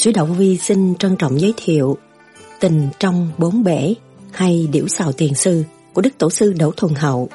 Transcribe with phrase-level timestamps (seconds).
[0.00, 1.98] Sứ Động Vi xin trân trọng giới thiệu
[2.60, 3.94] Tình trong bốn bể,
[4.32, 7.28] hay Điểu xào tiền sư của Đức Tổ sư Đỗ Thuần Hậu.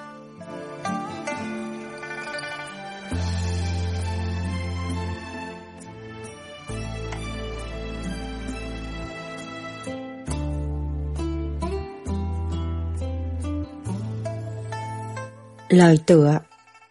[15.69, 16.39] Lời tựa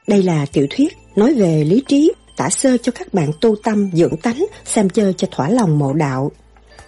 [0.08, 2.12] Đây là tiểu thuyết nói về lý trí
[2.44, 5.92] tả sơ cho các bạn tu tâm dưỡng tánh, xem chơi cho thỏa lòng mộ
[5.92, 6.32] đạo.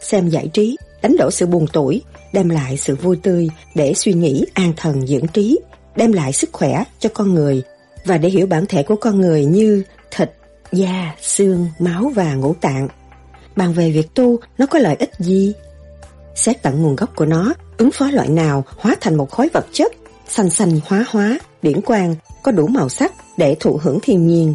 [0.01, 4.13] Xem giải trí, đánh đổ sự buồn tuổi, đem lại sự vui tươi để suy
[4.13, 5.59] nghĩ an thần dưỡng trí,
[5.97, 7.63] đem lại sức khỏe cho con người
[8.05, 10.31] và để hiểu bản thể của con người như thịt,
[10.73, 12.89] da, xương, máu và ngũ tạng.
[13.57, 15.53] Bàn về việc tu, nó có lợi ích gì?
[16.35, 19.67] Xét tận nguồn gốc của nó, ứng phó loại nào hóa thành một khối vật
[19.73, 19.93] chất,
[20.29, 24.55] xanh xanh hóa hóa, điển quang, có đủ màu sắc để thụ hưởng thiên nhiên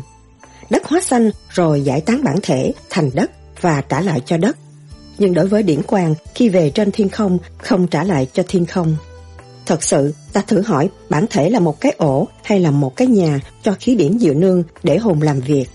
[0.72, 4.58] đất hóa xanh rồi giải tán bản thể thành đất và trả lại cho đất.
[5.18, 8.66] Nhưng đối với điển quang, khi về trên thiên không, không trả lại cho thiên
[8.66, 8.96] không.
[9.66, 13.08] Thật sự, ta thử hỏi bản thể là một cái ổ hay là một cái
[13.08, 15.66] nhà cho khí điển diệu nương để hồn làm việc.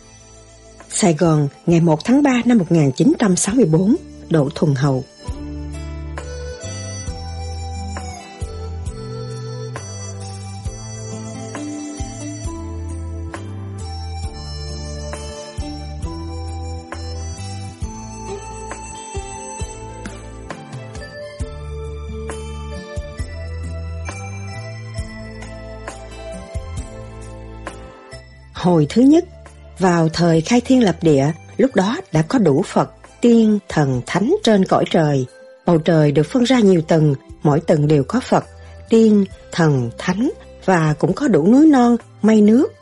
[0.91, 3.97] Sài Gòn, ngày 1 tháng 3 năm 1964,
[4.30, 5.05] Đỗ Thuần Hậu
[28.66, 29.24] Hồi thứ nhất,
[29.78, 32.90] vào thời khai thiên lập địa, lúc đó đã có đủ Phật,
[33.20, 35.27] tiên, thần, thánh trên cõi trời.
[35.66, 38.44] Bầu trời được phân ra nhiều tầng, mỗi tầng đều có Phật,
[38.88, 40.30] tiên, thần, thánh
[40.64, 42.72] và cũng có đủ núi non, mây nước.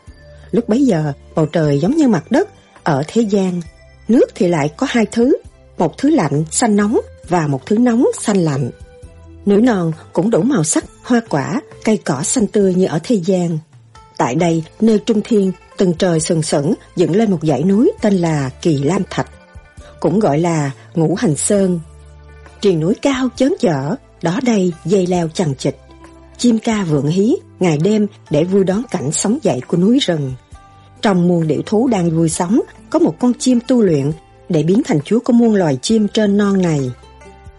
[0.50, 2.48] Lúc bấy giờ, bầu trời giống như mặt đất,
[2.82, 3.60] ở thế gian.
[4.08, 5.36] Nước thì lại có hai thứ,
[5.78, 8.70] một thứ lạnh, xanh nóng và một thứ nóng, xanh lạnh.
[9.46, 13.20] Núi non cũng đủ màu sắc, hoa quả, cây cỏ xanh tươi như ở thế
[13.24, 13.58] gian.
[14.16, 18.14] Tại đây, nơi trung thiên, từng trời sừng sững dựng lên một dãy núi tên
[18.14, 19.30] là Kỳ Lam Thạch,
[20.00, 21.80] cũng gọi là Ngũ Hành Sơn.
[22.60, 25.76] Triền núi cao chớn chở, đó đây dây leo chằng chịt.
[26.38, 30.32] Chim ca vượng hí, ngày đêm để vui đón cảnh sống dậy của núi rừng.
[31.02, 34.12] Trong muôn điểu thú đang vui sống, có một con chim tu luyện
[34.48, 36.90] để biến thành chúa của muôn loài chim trên non này.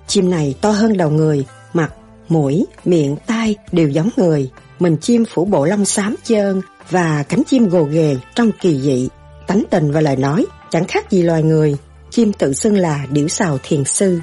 [0.07, 1.93] Chim này to hơn đầu người, mặt,
[2.29, 7.43] mũi, miệng, tai đều giống người, mình chim phủ bộ lông xám trơn và cánh
[7.47, 9.09] chim gồ ghề trong kỳ dị,
[9.47, 11.77] tánh tình và lời nói chẳng khác gì loài người.
[12.09, 14.19] Chim tự xưng là điểu xào thiền sư.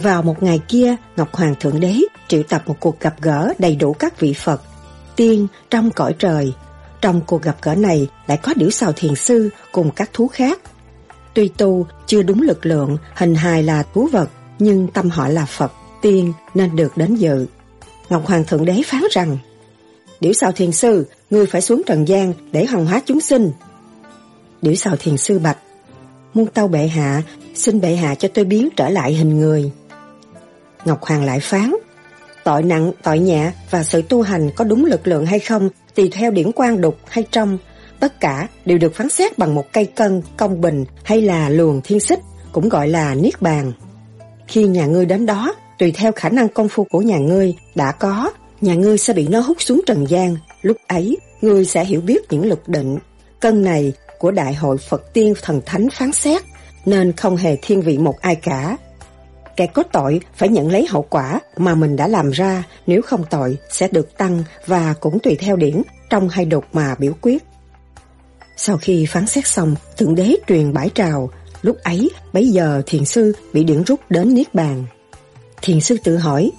[0.00, 1.96] Vào một ngày kia, Ngọc Hoàng Thượng Đế
[2.28, 4.62] triệu tập một cuộc gặp gỡ đầy đủ các vị Phật,
[5.16, 6.52] tiên trong cõi trời.
[7.00, 10.60] Trong cuộc gặp gỡ này lại có điểu xào thiền sư cùng các thú khác.
[11.34, 15.46] Tuy tu chưa đúng lực lượng, hình hài là thú vật, nhưng tâm họ là
[15.46, 15.72] Phật,
[16.02, 17.46] tiên nên được đến dự.
[18.08, 19.38] Ngọc Hoàng Thượng Đế phán rằng
[20.20, 23.52] Điểu xào thiền sư, ngươi phải xuống trần gian để hồng hóa chúng sinh.
[24.62, 25.58] Điểu sào thiền sư bạch
[26.34, 27.22] Muôn tâu bệ hạ,
[27.54, 29.70] xin bệ hạ cho tôi biến trở lại hình người.
[30.84, 31.74] Ngọc Hoàng lại phán
[32.44, 36.10] Tội nặng, tội nhẹ và sự tu hành có đúng lực lượng hay không tùy
[36.12, 37.58] theo điển quan đục hay trong.
[38.00, 41.80] Tất cả đều được phán xét bằng một cây cân, công bình hay là luồng
[41.84, 42.20] thiên xích,
[42.52, 43.72] cũng gọi là niết bàn.
[44.48, 47.92] Khi nhà ngươi đến đó, tùy theo khả năng công phu của nhà ngươi đã
[47.92, 50.36] có, nhà ngươi sẽ bị nó hút xuống trần gian.
[50.64, 52.98] Lúc ấy, ngươi sẽ hiểu biết những luật định.
[53.40, 56.42] Cân này của Đại hội Phật Tiên Thần Thánh phán xét,
[56.84, 58.76] nên không hề thiên vị một ai cả.
[59.56, 63.24] Kẻ có tội phải nhận lấy hậu quả mà mình đã làm ra, nếu không
[63.30, 67.44] tội sẽ được tăng và cũng tùy theo điển trong hay đột mà biểu quyết.
[68.56, 71.30] Sau khi phán xét xong, Thượng Đế truyền bãi trào,
[71.62, 74.84] lúc ấy bấy giờ thiền sư bị điển rút đến Niết Bàn.
[75.62, 76.52] Thiền sư tự hỏi,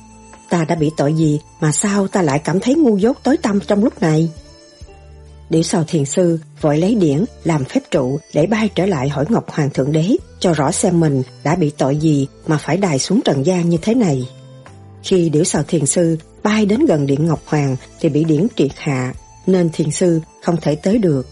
[0.50, 3.60] ta đã bị tội gì mà sao ta lại cảm thấy ngu dốt tối tâm
[3.68, 4.30] trong lúc này?
[5.50, 9.26] Điểu sầu thiền sư vội lấy điển làm phép trụ để bay trở lại hỏi
[9.30, 13.00] Ngọc Hoàng Thượng Đế cho rõ xem mình đã bị tội gì mà phải đài
[13.00, 14.30] xuống trần gian như thế này.
[15.04, 18.72] Khi điểu sầu thiền sư bay đến gần điện Ngọc Hoàng thì bị điển triệt
[18.78, 19.14] hạ
[19.48, 21.28] nên thiền sư không thể tới được.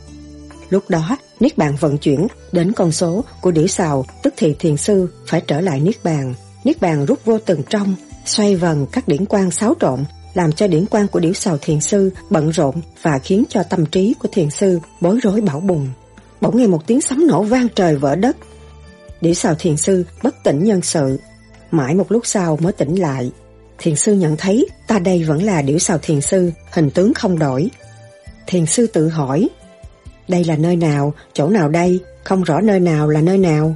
[0.70, 4.78] Lúc đó Niết bàn vận chuyển đến con số của điểu sầu tức thì thiền
[4.78, 6.34] sư phải trở lại Niết bàn.
[6.64, 7.96] Niết bàn rút vô từng trong,
[8.26, 10.04] xoay vần các điển quan xáo trộn,
[10.34, 13.86] làm cho điển quan của điểu sào thiền sư bận rộn và khiến cho tâm
[13.86, 15.90] trí của thiền sư bối rối bão bùng.
[16.42, 18.38] Bỗng nghe một tiếng sấm nổ vang trời vỡ đất.
[19.22, 21.20] Điểu sào thiền sư bất tỉnh nhân sự.
[21.72, 23.32] Mãi một lúc sau mới tỉnh lại.
[23.78, 27.40] Thiền sư nhận thấy ta đây vẫn là điểu sào thiền sư, hình tướng không
[27.40, 27.70] đổi.
[28.48, 29.50] Thiền sư tự hỏi,
[30.28, 33.76] đây là nơi nào, chỗ nào đây, không rõ nơi nào là nơi nào.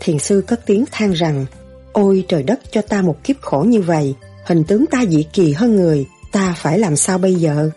[0.00, 1.46] Thiền sư cất tiếng than rằng,
[2.02, 4.14] ôi trời đất cho ta một kiếp khổ như vậy,
[4.46, 7.70] hình tướng ta dị kỳ hơn người, ta phải làm sao bây giờ?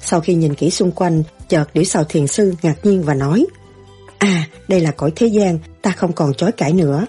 [0.00, 3.46] Sau khi nhìn kỹ xung quanh, chợt điểu sào thiền sư ngạc nhiên và nói,
[4.18, 7.06] À, đây là cõi thế gian, ta không còn chối cãi nữa.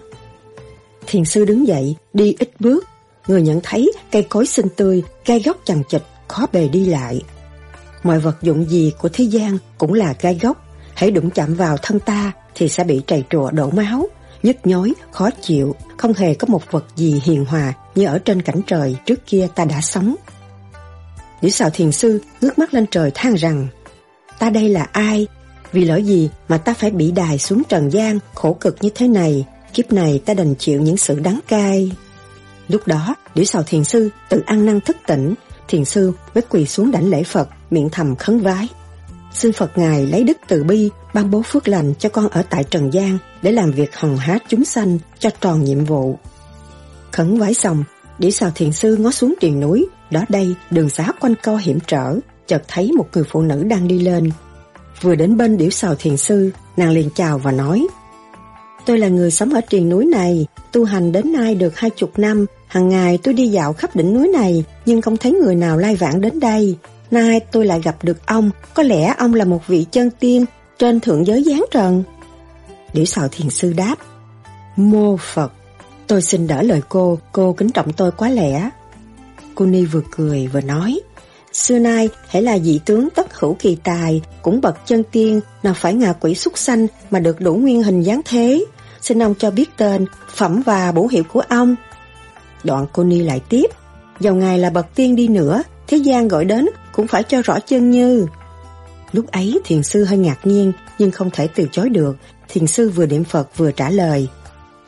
[1.07, 2.85] Thiền sư đứng dậy, đi ít bước,
[3.27, 7.21] người nhận thấy cây cối xinh tươi, gai góc chằng chịch, khó bề đi lại.
[8.03, 11.77] Mọi vật dụng gì của thế gian cũng là gai góc, hãy đụng chạm vào
[11.77, 14.07] thân ta thì sẽ bị trầy trùa đổ máu,
[14.43, 18.41] nhức nhối, khó chịu, không hề có một vật gì hiền hòa như ở trên
[18.41, 20.15] cảnh trời trước kia ta đã sống.
[21.41, 23.67] Nữ xào thiền sư ngước mắt lên trời than rằng
[24.39, 25.27] Ta đây là ai?
[25.71, 29.07] Vì lỗi gì mà ta phải bị đài xuống trần gian khổ cực như thế
[29.07, 31.91] này Kiếp này ta đành chịu những sự đắng cay
[32.67, 35.33] Lúc đó, nữ Sào Thiền Sư tự ăn năn thức tỉnh,
[35.67, 38.67] Thiền Sư mới quỳ xuống đảnh lễ Phật, miệng thầm khấn vái.
[39.35, 42.63] Xin Phật Ngài lấy đức từ bi, ban bố phước lành cho con ở tại
[42.63, 46.17] Trần gian để làm việc hồng hát chúng sanh cho tròn nhiệm vụ.
[47.11, 47.83] Khấn vái xong,
[48.19, 51.79] Điểu Sào Thiền Sư ngó xuống triền núi, đó đây đường xá quanh co hiểm
[51.87, 54.29] trở, chợt thấy một người phụ nữ đang đi lên.
[55.01, 57.87] Vừa đến bên Điểu Sào Thiền Sư, nàng liền chào và nói
[58.85, 62.19] Tôi là người sống ở triền núi này, tu hành đến nay được hai chục
[62.19, 65.77] năm, hàng ngày tôi đi dạo khắp đỉnh núi này, nhưng không thấy người nào
[65.77, 66.77] lai vãng đến đây.
[67.15, 70.45] Nay tôi lại gặp được ông, có lẽ ông là một vị chân tiên
[70.79, 72.03] trên thượng giới giáng trần.
[72.93, 73.95] Điểu sào thiền sư đáp,
[74.75, 75.51] Mô Phật,
[76.07, 78.69] tôi xin đỡ lời cô, cô kính trọng tôi quá lẽ.
[79.55, 80.99] Cô Ni vừa cười vừa nói,
[81.53, 85.73] Xưa nay, hãy là dị tướng tất hữu kỳ tài, cũng bậc chân tiên, nào
[85.73, 88.65] phải ngạ quỷ xuất sanh mà được đủ nguyên hình dáng thế.
[89.01, 91.75] Xin ông cho biết tên, phẩm và bổ hiệu của ông.
[92.63, 93.67] Đoạn cô Ni lại tiếp.
[94.19, 96.65] Dầu ngài là bậc tiên đi nữa, thế gian gọi đến
[96.95, 98.27] cũng phải cho rõ chân như.
[99.11, 102.17] Lúc ấy thiền sư hơi ngạc nhiên nhưng không thể từ chối được.
[102.47, 104.27] Thiền sư vừa niệm Phật vừa trả lời.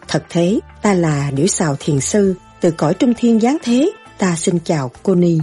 [0.07, 4.35] Thật thế, ta là điểu xào thiền sư, từ cõi trung thiên giáng thế, ta
[4.35, 5.39] xin chào cô Ni.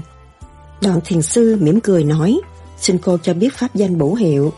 [0.82, 2.40] Đoạn thiền sư mỉm cười nói,
[2.80, 4.52] xin cô cho biết pháp danh bổ hiệu.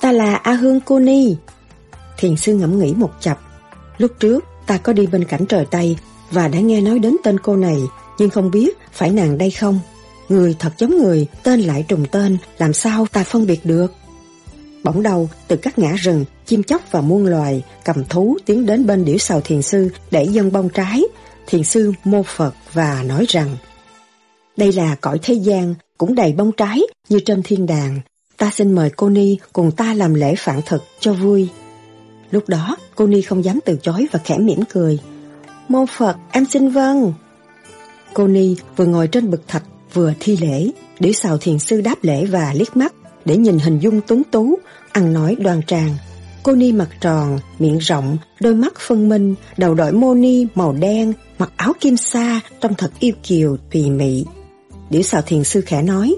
[0.00, 1.36] Ta là A Hương Cô Ni.
[2.16, 3.38] Thiền sư ngẫm nghĩ một chập.
[3.98, 5.96] Lúc trước, ta có đi bên cảnh trời Tây
[6.30, 7.82] và đã nghe nói đến tên cô này,
[8.18, 9.80] nhưng không biết phải nàng đây không.
[10.28, 13.92] Người thật giống người, tên lại trùng tên, làm sao ta phân biệt được?
[14.84, 18.86] Bỗng đầu, từ các ngã rừng, chim chóc và muôn loài, cầm thú tiến đến
[18.86, 21.02] bên điểu sào thiền sư để dâng bông trái.
[21.46, 23.56] Thiền sư mô Phật và nói rằng
[24.56, 28.00] đây là cõi thế gian, cũng đầy bông trái như trên thiên đàng.
[28.36, 31.48] Ta xin mời cô Ni cùng ta làm lễ phạn thực cho vui.
[32.30, 34.98] Lúc đó, cô Ni không dám từ chối và khẽ mỉm cười.
[35.68, 37.12] Mô Phật, em xin vâng.
[38.14, 40.70] Cô Ni vừa ngồi trên bực thạch vừa thi lễ,
[41.00, 42.94] để xào thiền sư đáp lễ và liếc mắt
[43.24, 44.58] để nhìn hình dung tuấn tú,
[44.92, 45.96] ăn nói đoan trang.
[46.42, 50.72] Cô Ni mặt tròn, miệng rộng, đôi mắt phân minh, đầu đội mô ni màu
[50.72, 54.24] đen, mặc áo kim sa, trông thật yêu kiều, tùy mị.
[54.90, 56.16] Điểu xào thiền sư khẽ nói,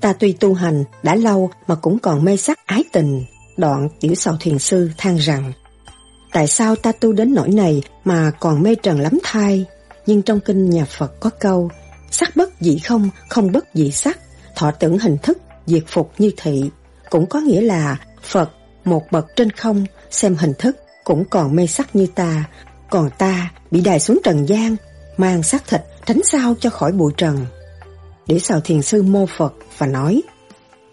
[0.00, 3.24] ta tuy tu hành đã lâu mà cũng còn mê sắc ái tình.
[3.56, 5.52] Đoạn tiểu sào thiền sư than rằng,
[6.32, 9.64] tại sao ta tu đến nỗi này mà còn mê trần lắm thai?
[10.06, 11.70] Nhưng trong kinh nhà Phật có câu,
[12.10, 14.18] sắc bất dị không, không bất dị sắc,
[14.56, 16.70] thọ tưởng hình thức, diệt phục như thị.
[17.10, 18.50] Cũng có nghĩa là Phật,
[18.84, 22.44] một bậc trên không, xem hình thức, cũng còn mê sắc như ta,
[22.90, 24.76] còn ta bị đài xuống trần gian,
[25.16, 27.46] mang xác thịt tránh sao cho khỏi bụi trần
[28.26, 30.22] để xào thiền sư mô Phật và nói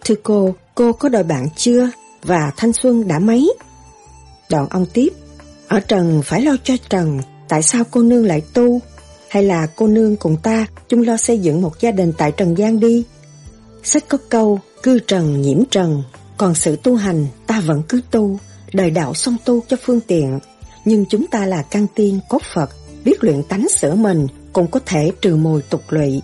[0.05, 1.89] Thưa cô, cô có đòi bạn chưa?
[2.23, 3.53] Và thanh xuân đã mấy?
[4.49, 5.09] Đoạn ông tiếp
[5.67, 8.79] Ở trần phải lo cho trần Tại sao cô nương lại tu?
[9.33, 12.57] Hay là cô nương cùng ta chung lo xây dựng một gia đình tại trần
[12.57, 13.03] gian đi?
[13.83, 16.03] Sách có câu Cư trần nhiễm trần
[16.37, 18.39] Còn sự tu hành ta vẫn cứ tu
[18.73, 20.39] Đời đạo song tu cho phương tiện
[20.85, 22.69] Nhưng chúng ta là căn tiên cốt Phật
[23.05, 26.21] Biết luyện tánh sửa mình Cũng có thể trừ mồi tục lụy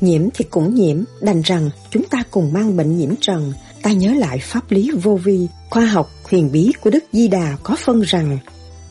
[0.00, 3.52] Nhiễm thì cũng nhiễm, đành rằng chúng ta cùng mang bệnh nhiễm trần.
[3.82, 7.56] Ta nhớ lại pháp lý vô vi, khoa học huyền bí của Đức Di Đà
[7.62, 8.38] có phân rằng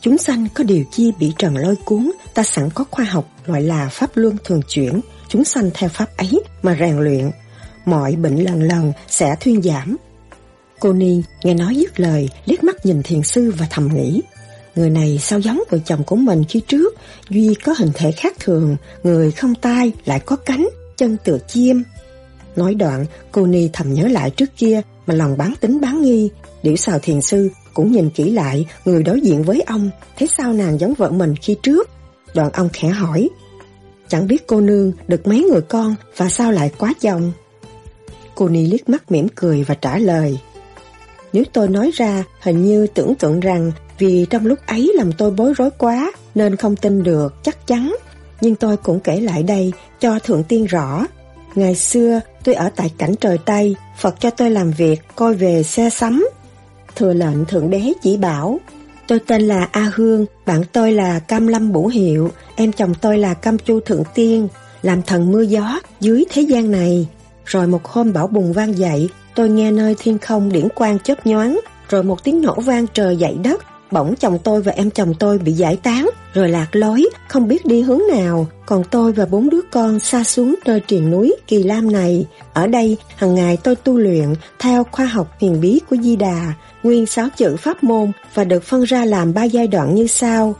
[0.06, 3.62] chúng sanh có điều chi bị trần lôi cuốn, ta sẵn có khoa học gọi
[3.62, 7.30] là pháp luân thường chuyển, chúng sanh theo pháp ấy mà rèn luyện.
[7.84, 9.96] Mọi bệnh lần lần sẽ thuyên giảm.
[10.80, 14.22] Cô Ni nghe nói dứt lời, liếc mắt nhìn thiền sư và thầm nghĩ.
[14.76, 16.94] Người này sao giống vợ chồng của mình khi trước,
[17.30, 21.82] Duy có hình thể khác thường, người không tai lại có cánh, chân tựa chim.
[22.56, 26.30] Nói đoạn, cô Ni thầm nhớ lại trước kia mà lòng bán tính bán nghi.
[26.62, 30.52] Điểu xào thiền sư cũng nhìn kỹ lại người đối diện với ông, thấy sao
[30.52, 31.90] nàng giống vợ mình khi trước.
[32.34, 33.28] Đoạn ông khẽ hỏi,
[34.08, 37.32] chẳng biết cô nương được mấy người con và sao lại quá chồng.
[38.34, 40.38] Cô Ni liếc mắt mỉm cười và trả lời,
[41.32, 45.30] nếu tôi nói ra, hình như tưởng tượng rằng vì trong lúc ấy làm tôi
[45.30, 47.96] bối rối quá nên không tin được chắc chắn.
[48.40, 51.06] Nhưng tôi cũng kể lại đây cho Thượng Tiên rõ.
[51.54, 55.62] Ngày xưa tôi ở tại cảnh trời Tây, Phật cho tôi làm việc coi về
[55.62, 56.28] xe sắm.
[56.96, 58.60] Thừa lệnh Thượng Đế chỉ bảo,
[59.06, 63.18] tôi tên là A Hương, bạn tôi là Cam Lâm Bủ Hiệu, em chồng tôi
[63.18, 64.48] là Cam Chu Thượng Tiên,
[64.82, 67.08] làm thần mưa gió dưới thế gian này.
[67.44, 71.26] Rồi một hôm bão bùng vang dậy, tôi nghe nơi thiên không điển quang chớp
[71.26, 75.14] nhoáng, rồi một tiếng nổ vang trời dậy đất, Bỗng chồng tôi và em chồng
[75.14, 78.46] tôi bị giải tán, rồi lạc lối, không biết đi hướng nào.
[78.66, 82.26] Còn tôi và bốn đứa con xa xuống nơi triền núi Kỳ Lam này.
[82.52, 86.52] Ở đây, hàng ngày tôi tu luyện theo khoa học huyền bí của Di Đà,
[86.82, 90.54] nguyên sáu chữ pháp môn và được phân ra làm ba giai đoạn như sau.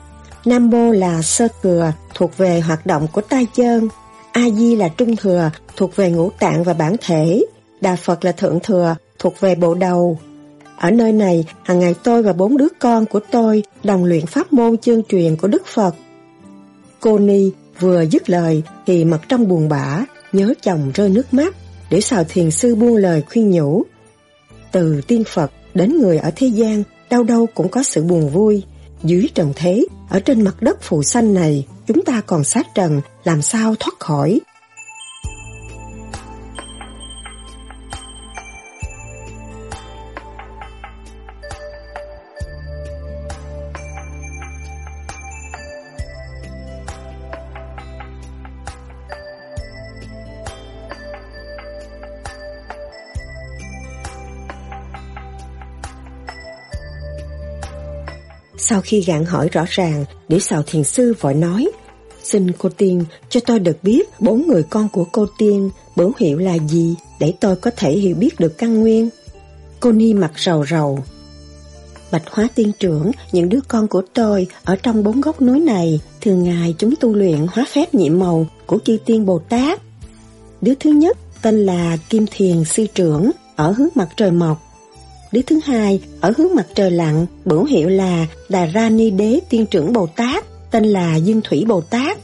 [0.44, 3.88] Nam Mô là sơ thừa, thuộc về hoạt động của tai chân.
[4.32, 7.44] A Di là trung thừa, thuộc về ngũ tạng và bản thể.
[7.80, 10.18] Đà Phật là thượng thừa, thuộc về bộ đầu.
[10.76, 14.52] Ở nơi này, hàng ngày tôi và bốn đứa con của tôi đồng luyện pháp
[14.52, 15.94] môn chương truyền của Đức Phật.
[17.00, 21.56] Cô Ni vừa dứt lời thì mặt trong buồn bã, nhớ chồng rơi nước mắt,
[21.90, 23.82] để xào thiền sư buông lời khuyên nhủ.
[24.72, 28.62] Từ tiên Phật đến người ở thế gian, đâu đâu cũng có sự buồn vui.
[29.02, 33.00] Dưới trần thế, ở trên mặt đất phù xanh này, chúng ta còn sát trần,
[33.24, 34.40] làm sao thoát khỏi
[58.68, 61.70] Sau khi gạn hỏi rõ ràng, để xào thiền sư vội nói,
[62.22, 66.38] Xin cô Tiên cho tôi được biết bốn người con của cô Tiên bổn hiệu
[66.38, 69.08] là gì để tôi có thể hiểu biết được căn nguyên.
[69.80, 70.98] Cô Ni mặt rầu rầu.
[72.10, 76.00] Bạch hóa tiên trưởng, những đứa con của tôi ở trong bốn góc núi này,
[76.20, 79.80] thường ngày chúng tu luyện hóa phép nhiệm màu của chư tiên Bồ Tát.
[80.60, 84.65] Đứa thứ nhất tên là Kim Thiền Sư Trưởng, ở hướng mặt trời mọc,
[85.32, 89.40] Đế thứ hai, ở hướng mặt trời lặn, bửu hiệu là Đà Ra Ni Đế
[89.48, 92.18] Tiên trưởng Bồ Tát, tên là Dương Thủy Bồ Tát.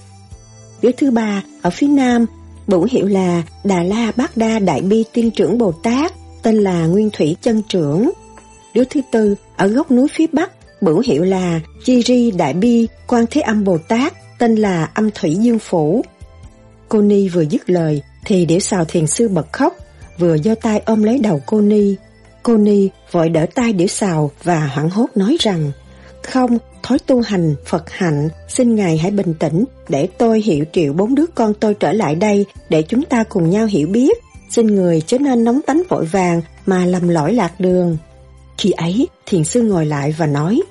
[0.82, 2.26] Đế thứ ba, ở phía nam,
[2.66, 6.86] bửu hiệu là Đà La Bát Đa Đại Bi Tiên trưởng Bồ Tát, tên là
[6.86, 8.10] Nguyên Thủy Chân Trưởng.
[8.74, 12.88] Đứa thứ tư, ở góc núi phía bắc, bửu hiệu là Chi Ri Đại Bi
[13.06, 16.04] Quan Thế Âm Bồ Tát, tên là Âm Thủy Dương Phủ.
[16.88, 19.76] Cô Ni vừa dứt lời, thì điểu xào thiền sư bật khóc,
[20.18, 21.96] vừa giơ tay ôm lấy đầu cô Ni,
[22.42, 25.72] Cô Ni vội đỡ tay đĩa xào và hoảng hốt nói rằng
[26.22, 30.92] Không, thói tu hành, Phật hạnh, xin Ngài hãy bình tĩnh để tôi hiểu triệu
[30.92, 34.18] bốn đứa con tôi trở lại đây để chúng ta cùng nhau hiểu biết.
[34.50, 37.96] Xin người chớ nên nóng tánh vội vàng mà lầm lỗi lạc đường.
[38.58, 40.62] Khi ấy, thiền sư ngồi lại và nói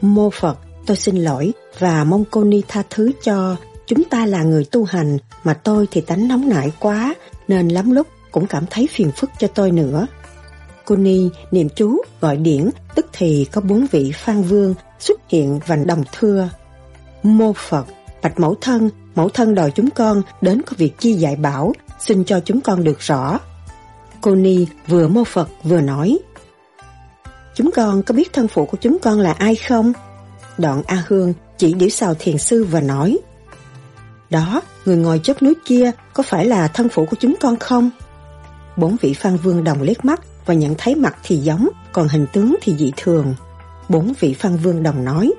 [0.00, 3.56] Mô Phật, tôi xin lỗi và mong cô Ni tha thứ cho.
[3.86, 7.14] Chúng ta là người tu hành mà tôi thì tánh nóng nảy quá
[7.48, 10.06] nên lắm lúc cũng cảm thấy phiền phức cho tôi nữa.
[10.84, 15.60] Cô Ni niệm chú gọi điển tức thì có bốn vị phan vương xuất hiện
[15.66, 16.48] và đồng thưa.
[17.22, 17.86] Mô Phật,
[18.22, 22.24] bạch mẫu thân, mẫu thân đòi chúng con đến có việc chi dạy bảo, xin
[22.24, 23.38] cho chúng con được rõ.
[24.20, 26.18] Cô Ni vừa mô Phật vừa nói.
[27.54, 29.92] Chúng con có biết thân phụ của chúng con là ai không?
[30.58, 33.18] Đoạn A Hương chỉ điểu xào thiền sư và nói.
[34.30, 37.90] Đó, người ngồi chóp núi kia có phải là thân phụ của chúng con không?
[38.76, 42.26] Bốn vị phan vương đồng liếc mắt và nhận thấy mặt thì giống, còn hình
[42.32, 43.34] tướng thì dị thường.
[43.88, 45.32] Bốn vị phan vương đồng nói,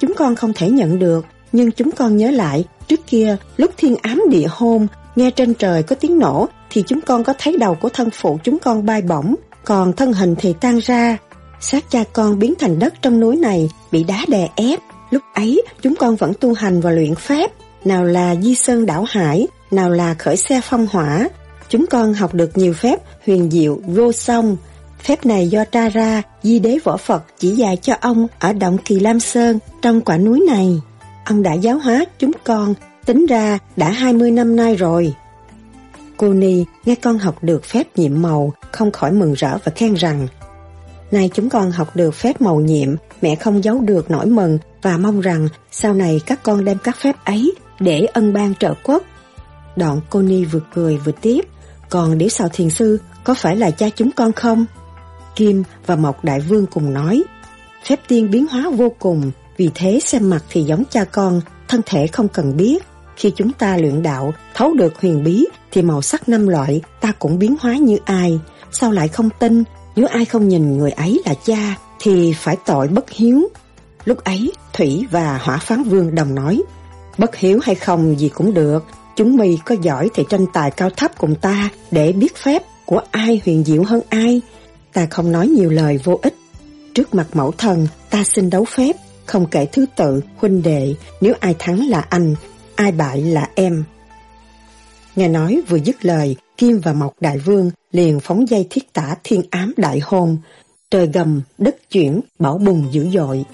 [0.00, 3.96] chúng con không thể nhận được, nhưng chúng con nhớ lại, trước kia lúc thiên
[4.02, 4.86] ám địa hôn,
[5.16, 8.38] nghe trên trời có tiếng nổ, thì chúng con có thấy đầu của thân phụ
[8.44, 9.34] chúng con bay bổng,
[9.64, 11.18] còn thân hình thì tan ra.
[11.60, 14.78] Xác cha con biến thành đất trong núi này, bị đá đè ép.
[15.10, 17.50] Lúc ấy, chúng con vẫn tu hành và luyện phép,
[17.84, 21.28] nào là di sơn đảo hải, nào là khởi xe phong hỏa,
[21.68, 24.56] Chúng con học được nhiều phép huyền diệu vô song.
[25.02, 28.78] Phép này do tra ra, di đế võ Phật chỉ dạy cho ông ở động
[28.84, 30.80] Kỳ Lam Sơn trong quả núi này.
[31.24, 32.74] Ông đã giáo hóa chúng con,
[33.06, 35.14] tính ra đã 20 năm nay rồi.
[36.16, 39.94] Cô Ni nghe con học được phép nhiệm màu, không khỏi mừng rỡ và khen
[39.94, 40.28] rằng
[41.10, 42.88] Nay chúng con học được phép màu nhiệm,
[43.22, 46.96] mẹ không giấu được nỗi mừng và mong rằng sau này các con đem các
[46.96, 49.02] phép ấy để ân ban trợ quốc.
[49.76, 51.40] Đoạn cô Ni vừa cười vừa tiếp,
[51.90, 54.66] còn điểu xào thiền sư có phải là cha chúng con không?
[55.36, 57.24] Kim và Mộc Đại Vương cùng nói,
[57.84, 61.80] phép tiên biến hóa vô cùng, vì thế xem mặt thì giống cha con, thân
[61.86, 62.84] thể không cần biết.
[63.16, 67.12] Khi chúng ta luyện đạo, thấu được huyền bí, thì màu sắc năm loại ta
[67.18, 68.40] cũng biến hóa như ai.
[68.72, 69.64] Sao lại không tin,
[69.96, 73.48] nếu ai không nhìn người ấy là cha, thì phải tội bất hiếu.
[74.04, 76.62] Lúc ấy, Thủy và Hỏa Phán Vương đồng nói,
[77.18, 78.84] bất hiếu hay không gì cũng được,
[79.16, 83.00] chúng mày có giỏi thì tranh tài cao thấp cùng ta để biết phép của
[83.10, 84.40] ai huyền diệu hơn ai.
[84.92, 86.34] Ta không nói nhiều lời vô ích.
[86.94, 88.96] Trước mặt mẫu thần, ta xin đấu phép,
[89.26, 92.34] không kể thứ tự, huynh đệ, nếu ai thắng là anh,
[92.74, 93.84] ai bại là em.
[95.16, 99.16] Nghe nói vừa dứt lời, Kim và Mộc Đại Vương liền phóng dây thiết tả
[99.24, 100.38] thiên ám đại hôn.
[100.90, 103.44] Trời gầm, đất chuyển, bão bùng dữ dội.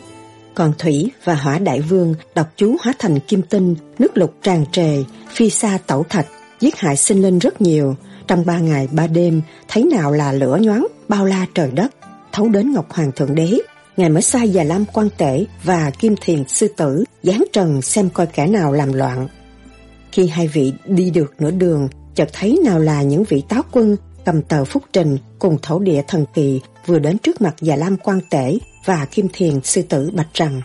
[0.55, 4.65] Còn Thủy và Hỏa Đại Vương đọc chú hóa thành kim tinh, nước lục tràn
[4.73, 4.97] trề,
[5.31, 6.27] phi xa tẩu thạch,
[6.61, 7.97] giết hại sinh linh rất nhiều.
[8.27, 11.93] Trong ba ngày ba đêm, thấy nào là lửa nhoáng, bao la trời đất,
[12.33, 13.59] thấu đến Ngọc Hoàng Thượng Đế.
[13.97, 18.11] Ngài mới sai Già Lam quan tể và Kim Thiền Sư Tử giáng trần xem
[18.11, 19.29] coi kẻ nào làm loạn.
[20.13, 23.97] Khi hai vị đi được nửa đường, chợt thấy nào là những vị táo quân
[24.25, 27.97] cầm tờ phúc trình cùng thổ địa thần kỳ vừa đến trước mặt Già Lam
[27.97, 30.61] quan tể và Kim Thiền Sư Tử bạch rằng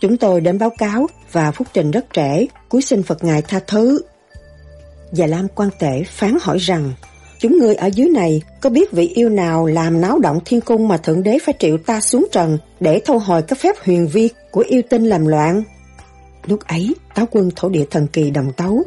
[0.00, 3.60] Chúng tôi đến báo cáo và phúc trình rất trễ, cúi xin Phật Ngài tha
[3.66, 4.02] thứ.
[5.12, 6.92] Già Lam quan tể phán hỏi rằng
[7.40, 10.88] Chúng ngươi ở dưới này có biết vị yêu nào làm náo động thiên cung
[10.88, 14.28] mà Thượng Đế phải triệu ta xuống trần để thâu hồi các phép huyền vi
[14.50, 15.62] của yêu tinh làm loạn?
[16.46, 18.84] Lúc ấy, táo quân thổ địa thần kỳ đồng tấu,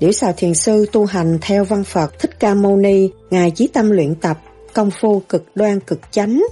[0.00, 3.66] Điểu xào thiền sư tu hành theo văn Phật Thích Ca Mâu Ni, Ngài chí
[3.66, 4.38] tâm luyện tập,
[4.72, 6.44] công phu cực đoan cực chánh.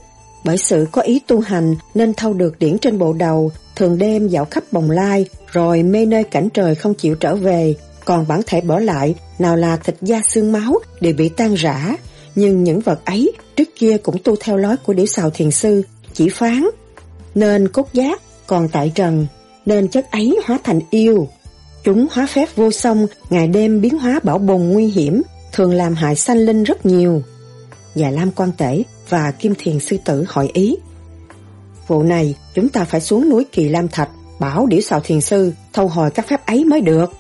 [0.44, 4.28] Bởi sự có ý tu hành nên thâu được điển trên bộ đầu, thường đêm
[4.28, 8.40] dạo khắp bồng lai, rồi mê nơi cảnh trời không chịu trở về, còn bản
[8.46, 11.96] thể bỏ lại, nào là thịt da xương máu đều bị tan rã.
[12.34, 15.82] Nhưng những vật ấy trước kia cũng tu theo lối của điểu xào thiền sư,
[16.12, 16.66] chỉ phán.
[17.34, 19.26] Nên cốt giác, còn tại trần,
[19.66, 21.28] nên chất ấy hóa thành yêu.
[21.84, 25.94] Chúng hóa phép vô song, ngày đêm biến hóa bảo bồn nguy hiểm, thường làm
[25.94, 27.22] hại sanh linh rất nhiều.
[27.94, 30.76] Và Lam quan tể và Kim Thiền sư tử hỏi ý.
[31.86, 35.52] Vụ này, chúng ta phải xuống núi Kỳ Lam Thạch, bảo điểu xào thiền sư,
[35.72, 37.12] thâu hồi các phép ấy mới được.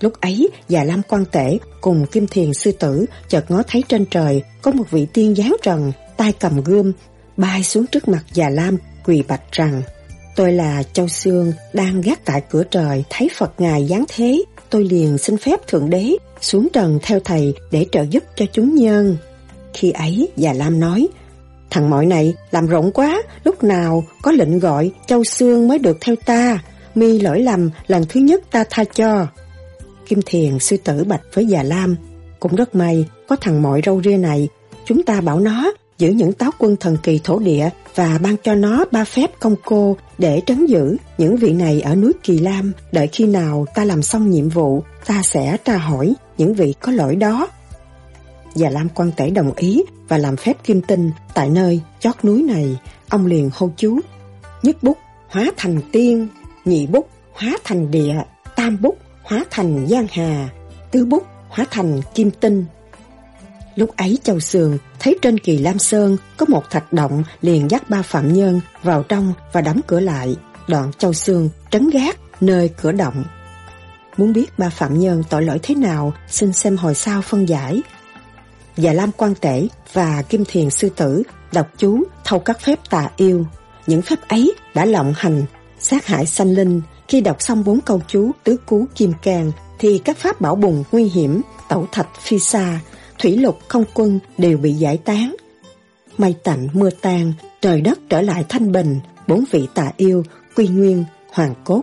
[0.00, 4.04] Lúc ấy, già Lam quan tể cùng Kim Thiền sư tử chợt ngó thấy trên
[4.10, 6.92] trời có một vị tiên giáng trần, tay cầm gươm,
[7.36, 9.82] bay xuống trước mặt già Lam, quỳ bạch rằng
[10.36, 14.42] Tôi là Châu Sương, đang gác tại cửa trời, thấy Phật Ngài giáng thế.
[14.70, 18.74] Tôi liền xin phép Thượng Đế xuống trần theo Thầy để trợ giúp cho chúng
[18.74, 19.16] nhân.
[19.74, 21.08] Khi ấy, già Lam nói,
[21.70, 25.98] Thằng mọi này làm rộng quá, lúc nào có lệnh gọi Châu Sương mới được
[26.00, 26.58] theo ta.
[26.94, 29.26] Mi lỗi lầm, lần thứ nhất ta tha cho.
[30.06, 31.96] Kim Thiền sư tử bạch với già Lam.
[32.40, 34.48] Cũng rất may, có thằng mọi râu ria này,
[34.84, 38.54] chúng ta bảo nó giữ những táo quân thần kỳ thổ địa và ban cho
[38.54, 42.72] nó ba phép công cô để trấn giữ những vị này ở núi Kỳ Lam.
[42.92, 46.92] Đợi khi nào ta làm xong nhiệm vụ, ta sẽ tra hỏi những vị có
[46.92, 47.48] lỗi đó.
[48.54, 52.42] Và Lam quan tể đồng ý và làm phép kim tinh tại nơi chót núi
[52.42, 52.78] này.
[53.08, 54.00] Ông liền hô chú.
[54.62, 56.28] Nhất bút hóa thành tiên,
[56.64, 58.16] nhị bút hóa thành địa,
[58.56, 60.48] tam bút hóa thành giang hà,
[60.90, 62.64] tứ bút hóa thành kim tinh,
[63.80, 67.90] Lúc ấy Châu sường thấy trên kỳ Lam Sơn có một thạch động liền dắt
[67.90, 70.36] ba phạm nhân vào trong và đóng cửa lại.
[70.68, 73.24] Đoạn Châu Sương trấn gác nơi cửa động.
[74.16, 77.82] Muốn biết ba phạm nhân tội lỗi thế nào, xin xem hồi sau phân giải.
[78.76, 83.10] Và Lam Quan Tể và Kim Thiền Sư Tử đọc chú thâu các phép tà
[83.16, 83.46] yêu.
[83.86, 85.44] Những phép ấy đã lộng hành,
[85.78, 86.82] sát hại sanh linh.
[87.08, 90.84] Khi đọc xong bốn câu chú tứ cú kim can thì các pháp bảo bùng
[90.92, 92.80] nguy hiểm, tẩu thạch phi xa,
[93.18, 95.34] thủy lục không quân đều bị giải tán.
[96.18, 100.22] Mây tạnh mưa tan, trời đất trở lại thanh bình, bốn vị tà yêu,
[100.56, 101.82] quy nguyên, hoàng cốt.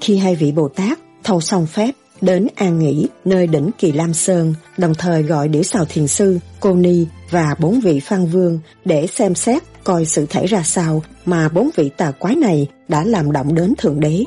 [0.00, 1.90] Khi hai vị Bồ Tát thâu xong phép,
[2.22, 6.38] đến an nghỉ nơi đỉnh Kỳ Lam Sơn, đồng thời gọi Điểu Sào Thiền Sư,
[6.60, 11.02] Cô Ni và bốn vị Phan Vương để xem xét coi sự thể ra sao
[11.24, 14.24] mà bốn vị tà quái này đã làm động đến Thượng Đế.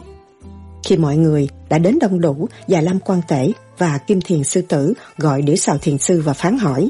[0.84, 4.62] Khi mọi người đã đến đông đủ và Lam Quan Tể và Kim Thiền Sư
[4.62, 6.90] Tử gọi Điểu Sào Thiền Sư và phán hỏi.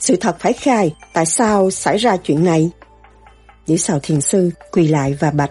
[0.00, 2.70] Sự thật phải khai, tại sao xảy ra chuyện này?
[3.66, 5.50] Điểu Sào Thiền Sư quỳ lại và bạch.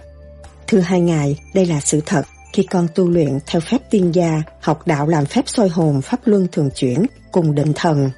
[0.67, 2.25] Thưa hai ngài, đây là sự thật.
[2.55, 6.19] Khi con tu luyện theo phép tiên gia, học đạo làm phép soi hồn, pháp
[6.25, 8.09] luân thường chuyển, cùng định thần.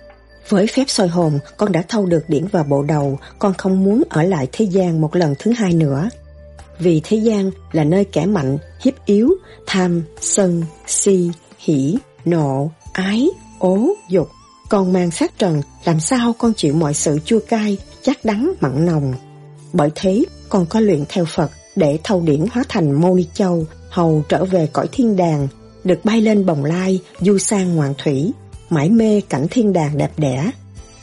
[0.49, 4.03] Với phép soi hồn, con đã thâu được điển vào bộ đầu, con không muốn
[4.09, 6.09] ở lại thế gian một lần thứ hai nữa.
[6.79, 9.29] Vì thế gian là nơi kẻ mạnh, hiếp yếu,
[9.67, 13.27] tham, sân, si, hỉ, nộ, ái,
[13.59, 14.29] ố, dục.
[14.69, 18.85] Con mang sát trần, làm sao con chịu mọi sự chua cay, chắc đắng, mặn
[18.85, 19.13] nồng.
[19.73, 23.65] Bởi thế, con có luyện theo Phật để thâu điển hóa thành Mâu Ni Châu,
[23.89, 25.47] hầu trở về cõi thiên đàng,
[25.83, 28.31] được bay lên bồng lai, du sang ngoạn thủy,
[28.69, 30.51] mãi mê cảnh thiên đàng đẹp đẽ.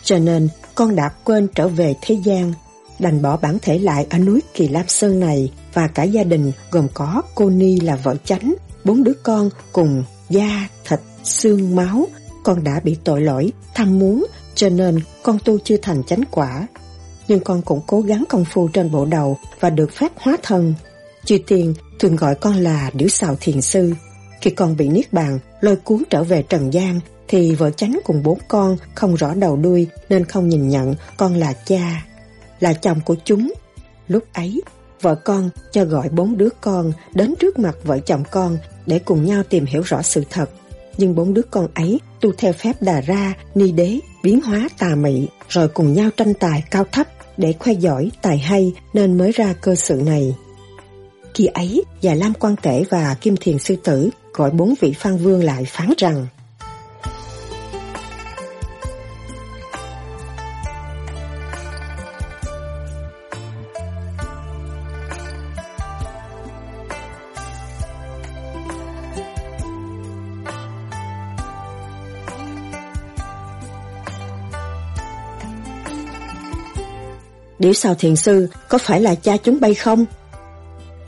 [0.02, 2.52] Cho nên, con đã quên trở về thế gian,
[2.98, 6.52] đành bỏ bản thể lại ở núi Kỳ Lam Sơn này và cả gia đình
[6.70, 12.06] gồm có cô Ni là vợ chánh, bốn đứa con cùng da, thịt, xương, máu.
[12.44, 16.66] Con đã bị tội lỗi, tham muốn, cho nên con tu chưa thành chánh quả.
[17.28, 20.74] Nhưng con cũng cố gắng công phu trên bộ đầu và được phép hóa thân.
[21.24, 23.94] Chư tiền thường gọi con là Điểu Sào Thiền Sư.
[24.40, 28.22] Khi con bị Niết Bàn, lôi cuốn trở về Trần gian, thì vợ chánh cùng
[28.22, 32.04] bốn con không rõ đầu đuôi nên không nhìn nhận con là cha,
[32.60, 33.52] là chồng của chúng.
[34.08, 34.62] Lúc ấy,
[35.00, 39.24] vợ con cho gọi bốn đứa con đến trước mặt vợ chồng con để cùng
[39.24, 40.50] nhau tìm hiểu rõ sự thật.
[40.98, 44.94] Nhưng bốn đứa con ấy tu theo phép đà ra, ni đế, biến hóa tà
[44.94, 49.32] mị, rồi cùng nhau tranh tài cao thấp để khoe giỏi, tài hay nên mới
[49.32, 50.34] ra cơ sự này.
[51.34, 55.16] Khi ấy, Già Lam Quan Tể và Kim Thiền Sư Tử gọi bốn vị Phan
[55.16, 56.26] Vương lại phán rằng
[77.58, 80.06] Điểu sao thiền sư có phải là cha chúng bay không?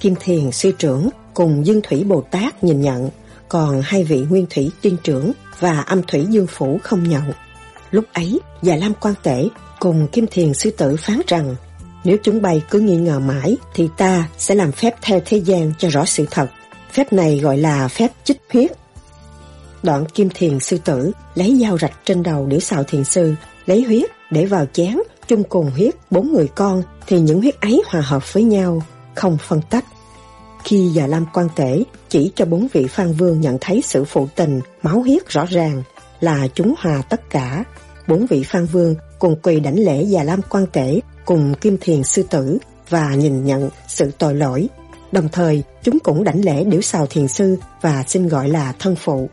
[0.01, 3.11] Kim Thiền sư trưởng cùng Dương Thủy Bồ Tát nhìn nhận,
[3.49, 7.23] còn hai vị Nguyên Thủy tiên trưởng và âm Thủy Dương Phủ không nhận.
[7.91, 9.49] Lúc ấy, Già Lam Quan Tể
[9.81, 11.57] cùng Kim Thiền sư tử phán rằng
[12.05, 15.73] nếu chúng bay cứ nghi ngờ mãi thì ta sẽ làm phép theo thế gian
[15.79, 16.47] cho rõ sự thật.
[16.93, 18.73] Phép này gọi là phép chích huyết.
[19.83, 23.35] Đoạn Kim Thiền sư tử lấy dao rạch trên đầu để xào thiền sư,
[23.67, 24.97] lấy huyết để vào chén
[25.29, 28.83] chung cùng huyết bốn người con thì những huyết ấy hòa hợp với nhau,
[29.17, 29.85] không phân tách.
[30.65, 34.29] Khi Già Lam quan tể chỉ cho bốn vị Phan Vương nhận thấy sự phụ
[34.37, 35.83] tình, máu huyết rõ ràng
[36.21, 37.65] là chúng hòa tất cả.
[38.09, 42.05] Bốn vị Phan Vương cùng quỳ đảnh lễ Già Lam quan tể cùng Kim Thiền
[42.05, 44.69] Sư Tử và nhìn nhận sự tội lỗi.
[45.13, 48.97] Đồng thời, chúng cũng đảnh lễ Điểu Sào Thiền Sư và xin gọi là thân
[48.97, 49.29] phụ.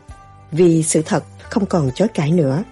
[0.52, 2.62] Vì sự thật không còn chối cãi nữa.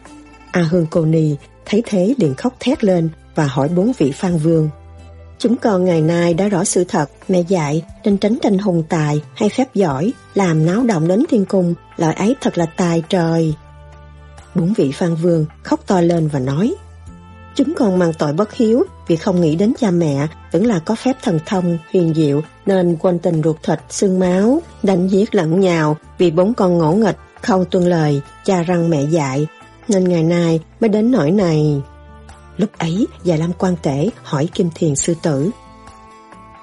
[0.52, 4.36] A Hương Cô Ni Thấy thế liền khóc thét lên và hỏi bốn vị phan
[4.36, 4.70] vương.
[5.42, 9.22] Chúng con ngày nay đã rõ sự thật, mẹ dạy nên tránh tranh hùng tài
[9.34, 13.54] hay phép giỏi, làm náo động đến thiên cung, loại ấy thật là tài trời.
[14.54, 16.74] Bốn vị phan vương khóc to lên và nói
[17.54, 20.94] Chúng con mang tội bất hiếu vì không nghĩ đến cha mẹ, tưởng là có
[20.94, 25.60] phép thần thông, huyền diệu nên quên tình ruột thịt, xương máu, đánh giết lẫn
[25.60, 29.46] nhào vì bốn con ngỗ nghịch, không tuân lời, cha răng mẹ dạy
[29.88, 31.82] nên ngày nay mới đến nỗi này.
[32.56, 35.50] Lúc ấy, Già Lam quan tể hỏi Kim Thiền sư tử.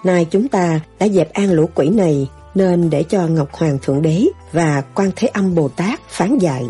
[0.03, 4.01] Nay chúng ta đã dẹp an lũ quỷ này, nên để cho Ngọc Hoàng Thượng
[4.01, 6.65] Đế và quan Thế Âm Bồ Tát phán dạy.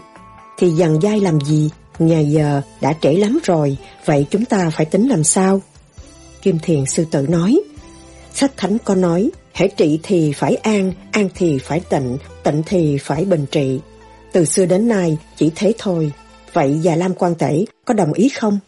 [0.58, 1.70] Thì dần dai làm gì?
[2.00, 5.62] Nhà giờ đã trễ lắm rồi, vậy chúng ta phải tính làm sao?
[6.42, 7.60] Kim Thiền sư tử nói,
[8.34, 12.98] Sách Thánh có nói, hãy trị thì phải an, an thì phải tịnh, tịnh thì
[12.98, 13.80] phải bình trị.
[14.32, 16.12] Từ xưa đến nay chỉ thế thôi,
[16.54, 18.60] Vậy Già Lam Quan Tể có đồng ý không?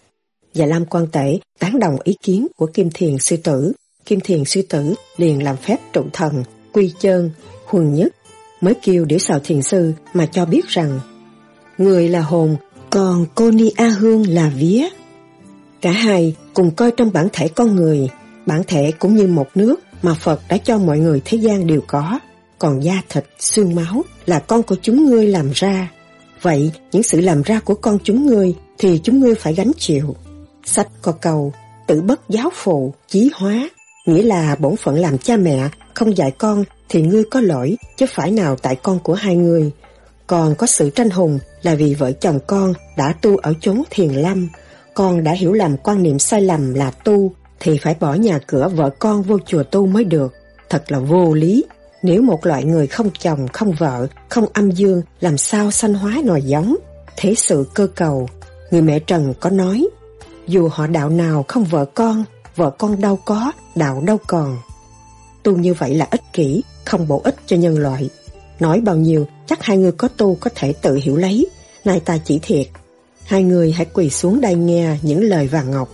[0.54, 3.72] Và Lam Quan Tể tán đồng ý kiến của Kim Thiền Sư Tử.
[4.06, 7.30] Kim Thiền Sư Tử liền làm phép trụ thần, quy chơn,
[7.66, 8.16] huần nhất,
[8.62, 11.00] mới kêu để xào thiền sư mà cho biết rằng
[11.78, 12.56] người là hồn,
[12.90, 14.88] còn cô Ni A Hương là vía.
[15.82, 18.10] Cả hai cùng coi trong bản thể con người,
[18.46, 21.82] bản thể cũng như một nước mà Phật đã cho mọi người thế gian đều
[21.88, 22.20] có,
[22.60, 25.92] còn da thịt, xương máu là con của chúng ngươi làm ra.
[26.42, 30.16] Vậy những sự làm ra của con chúng ngươi thì chúng ngươi phải gánh chịu.
[30.64, 31.54] Sách có cầu,
[31.88, 33.70] tự bất giáo phụ, chí hóa,
[34.06, 38.06] nghĩa là bổn phận làm cha mẹ, không dạy con thì ngươi có lỗi, chứ
[38.10, 39.72] phải nào tại con của hai người.
[40.28, 44.12] Còn có sự tranh hùng là vì vợ chồng con đã tu ở chốn thiền
[44.12, 44.50] lâm,
[44.94, 48.68] con đã hiểu lầm quan niệm sai lầm là tu, thì phải bỏ nhà cửa
[48.76, 50.34] vợ con vô chùa tu mới được.
[50.70, 51.66] Thật là vô lý.
[52.04, 56.22] Nếu một loại người không chồng, không vợ, không âm dương, làm sao sanh hóa
[56.26, 56.76] nòi giống?
[57.18, 58.30] Thế sự cơ cầu,
[58.72, 59.88] người mẹ Trần có nói,
[60.48, 62.24] dù họ đạo nào không vợ con,
[62.56, 64.58] vợ con đâu có, đạo đâu còn.
[65.44, 68.10] Tu như vậy là ích kỷ, không bổ ích cho nhân loại.
[68.60, 71.48] Nói bao nhiêu, chắc hai người có tu có thể tự hiểu lấy,
[71.86, 72.68] nay ta chỉ thiệt.
[73.26, 75.90] hai người hãy quỳ xuống đây nghe những lời vàng ngọc.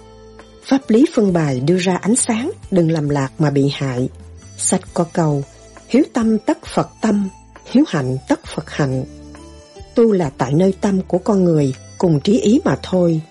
[0.66, 4.10] Pháp lý phân bài đưa ra ánh sáng, đừng làm lạc mà bị hại.
[4.58, 5.44] Sách có câu,
[5.88, 7.30] hiếu tâm tất Phật tâm,
[7.72, 9.06] hiếu hạnh tất Phật hạnh.
[9.96, 13.22] Tu là tại nơi tâm của con người, cùng trí ý mà thôi.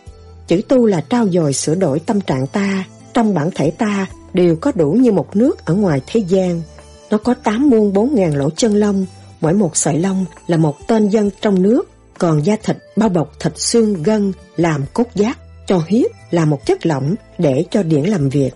[0.46, 4.56] Chữ tu là trao dồi sửa đổi tâm trạng ta, trong bản thể ta đều
[4.56, 6.62] có đủ như một nước ở ngoài thế gian.
[7.11, 9.06] Nó có tám muôn bốn ngàn lỗ chân lông,
[9.40, 13.40] mỗi một sợi lông là một tên dân trong nước, còn da thịt bao bọc
[13.40, 18.04] thịt xương gân làm cốt giác, cho huyết là một chất lỏng để cho điển
[18.04, 18.50] làm việc.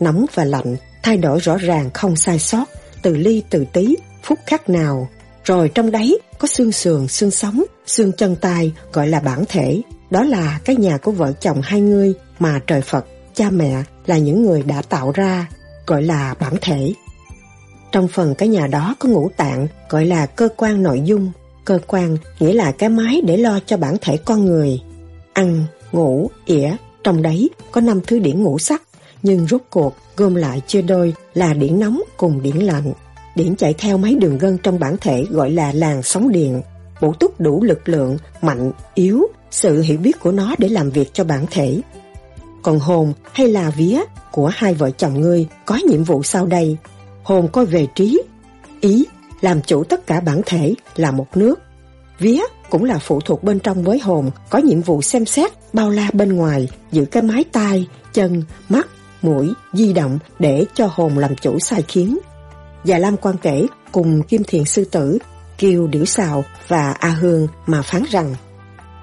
[0.00, 2.64] Nóng và lạnh thay đổi rõ ràng không sai sót,
[3.02, 5.08] từ ly từ tí, phút khắc nào.
[5.44, 9.82] Rồi trong đấy có xương sườn, xương sống, xương chân tay gọi là bản thể.
[10.12, 14.18] Đó là cái nhà của vợ chồng hai người mà trời Phật, cha mẹ là
[14.18, 15.46] những người đã tạo ra,
[15.86, 16.92] gọi là bản thể.
[17.92, 21.32] Trong phần cái nhà đó có ngũ tạng, gọi là cơ quan nội dung.
[21.64, 24.80] Cơ quan nghĩa là cái máy để lo cho bản thể con người.
[25.32, 26.70] Ăn, ngủ, ỉa,
[27.04, 28.82] trong đấy có năm thứ điển ngũ sắc,
[29.22, 32.92] nhưng rốt cuộc gom lại chia đôi là điển nóng cùng điển lạnh.
[33.36, 36.62] Điển chạy theo mấy đường gân trong bản thể gọi là làn sóng điện,
[37.00, 41.14] bổ túc đủ lực lượng, mạnh, yếu, sự hiểu biết của nó để làm việc
[41.14, 41.80] cho bản thể.
[42.62, 44.00] Còn hồn hay là vía
[44.32, 46.76] của hai vợ chồng ngươi có nhiệm vụ sau đây.
[47.22, 48.22] Hồn coi về trí,
[48.80, 49.06] ý,
[49.40, 51.60] làm chủ tất cả bản thể là một nước.
[52.18, 55.90] Vía cũng là phụ thuộc bên trong với hồn, có nhiệm vụ xem xét, bao
[55.90, 58.86] la bên ngoài, giữ cái mái tai, chân, mắt,
[59.22, 62.18] mũi, di động để cho hồn làm chủ sai khiến.
[62.84, 65.18] Và Lam quan kể cùng Kim Thiền Sư Tử,
[65.58, 68.34] Kiều Điểu Sào và A Hương mà phán rằng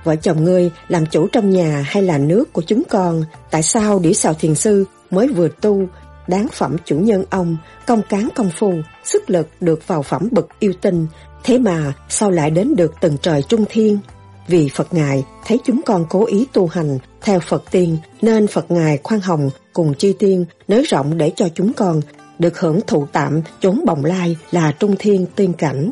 [0.04, 4.00] Vợ chồng ngươi làm chủ trong nhà hay là nước của chúng con, tại sao
[4.00, 5.88] Điểu Sào Thiền Sư mới vừa tu,
[6.28, 7.58] đáng phẩm chủ nhân ông,
[7.88, 11.08] công cán công phu, sức lực được vào phẩm bậc yêu tinh,
[11.44, 14.00] thế mà sao lại đến được từng trời trung thiên?
[14.48, 18.72] Vì Phật Ngài thấy chúng con cố ý tu hành theo Phật tiên nên Phật
[18.72, 22.02] Ngài khoan hồng cùng chi tiên nới rộng để cho chúng con
[22.40, 25.92] được hưởng thụ tạm chốn bồng lai là trung thiên tiên cảnh.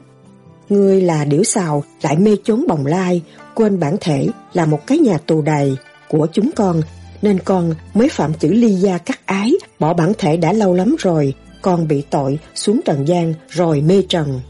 [0.69, 3.21] Ngươi là điểu xào lại mê chốn bồng lai,
[3.55, 5.75] quên bản thể là một cái nhà tù đầy
[6.09, 6.81] của chúng con
[7.21, 10.95] nên con mới phạm chữ ly gia cắt ái, bỏ bản thể đã lâu lắm
[10.99, 14.41] rồi, con bị tội xuống trần gian rồi mê trần.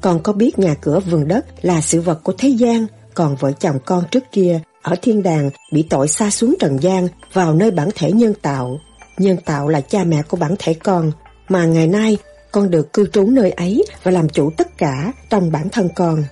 [0.00, 3.52] Con có biết nhà cửa vườn đất là sự vật của thế gian, còn vợ
[3.52, 7.70] chồng con trước kia ở thiên đàng bị tội xa xuống trần gian vào nơi
[7.70, 8.80] bản thể nhân tạo.
[9.18, 11.12] Nhân tạo là cha mẹ của bản thể con,
[11.48, 12.18] mà ngày nay
[12.52, 16.24] con được cư trú nơi ấy và làm chủ tất cả trong bản thân con.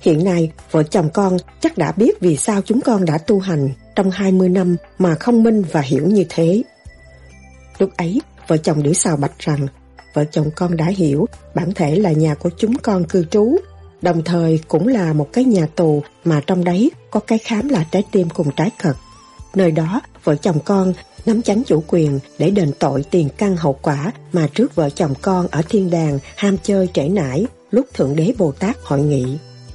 [0.00, 3.68] Hiện nay, vợ chồng con chắc đã biết vì sao chúng con đã tu hành
[3.94, 6.62] trong 20 năm mà không minh và hiểu như thế.
[7.78, 9.66] Lúc ấy, vợ chồng Điểu Sào bạch rằng
[10.14, 13.56] vợ chồng con đã hiểu bản thể là nhà của chúng con cư trú,
[14.02, 17.84] đồng thời cũng là một cái nhà tù mà trong đấy có cái khám là
[17.90, 18.96] trái tim cùng trái cật.
[19.54, 20.92] Nơi đó, vợ chồng con
[21.26, 25.14] nắm chánh chủ quyền để đền tội tiền căn hậu quả mà trước vợ chồng
[25.22, 29.24] con ở thiên đàng ham chơi trễ nải lúc Thượng Đế Bồ Tát hội nghị.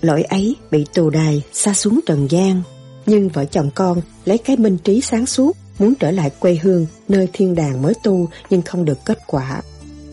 [0.01, 2.61] Lỗi ấy bị tù đài xa xuống trần gian.
[3.05, 6.85] Nhưng vợ chồng con lấy cái minh trí sáng suốt muốn trở lại quê hương
[7.09, 9.61] nơi thiên đàng mới tu nhưng không được kết quả.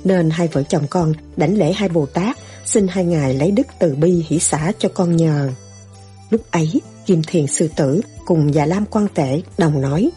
[0.05, 3.66] Nên hai vợ chồng con đảnh lễ hai Bồ Tát xin hai ngài lấy đức
[3.79, 5.51] từ bi hỷ xả cho con nhờ.
[6.31, 10.11] Lúc ấy, Kim Thiền Sư Tử cùng Già Lam Quan Tể đồng nói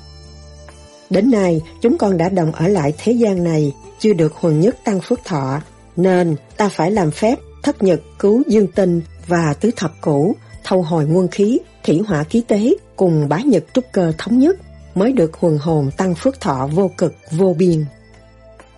[1.11, 4.75] Đến nay, chúng con đã đồng ở lại thế gian này, chưa được huần nhất
[4.83, 5.61] tăng phước thọ,
[5.95, 10.81] nên ta phải làm phép thất nhật cứu dương tinh và tứ thập cũ, thâu
[10.81, 14.57] hồi nguồn khí, thủy hỏa khí tế cùng bá nhật trúc cơ thống nhất
[14.95, 17.85] mới được huần hồn tăng phước thọ vô cực vô biên.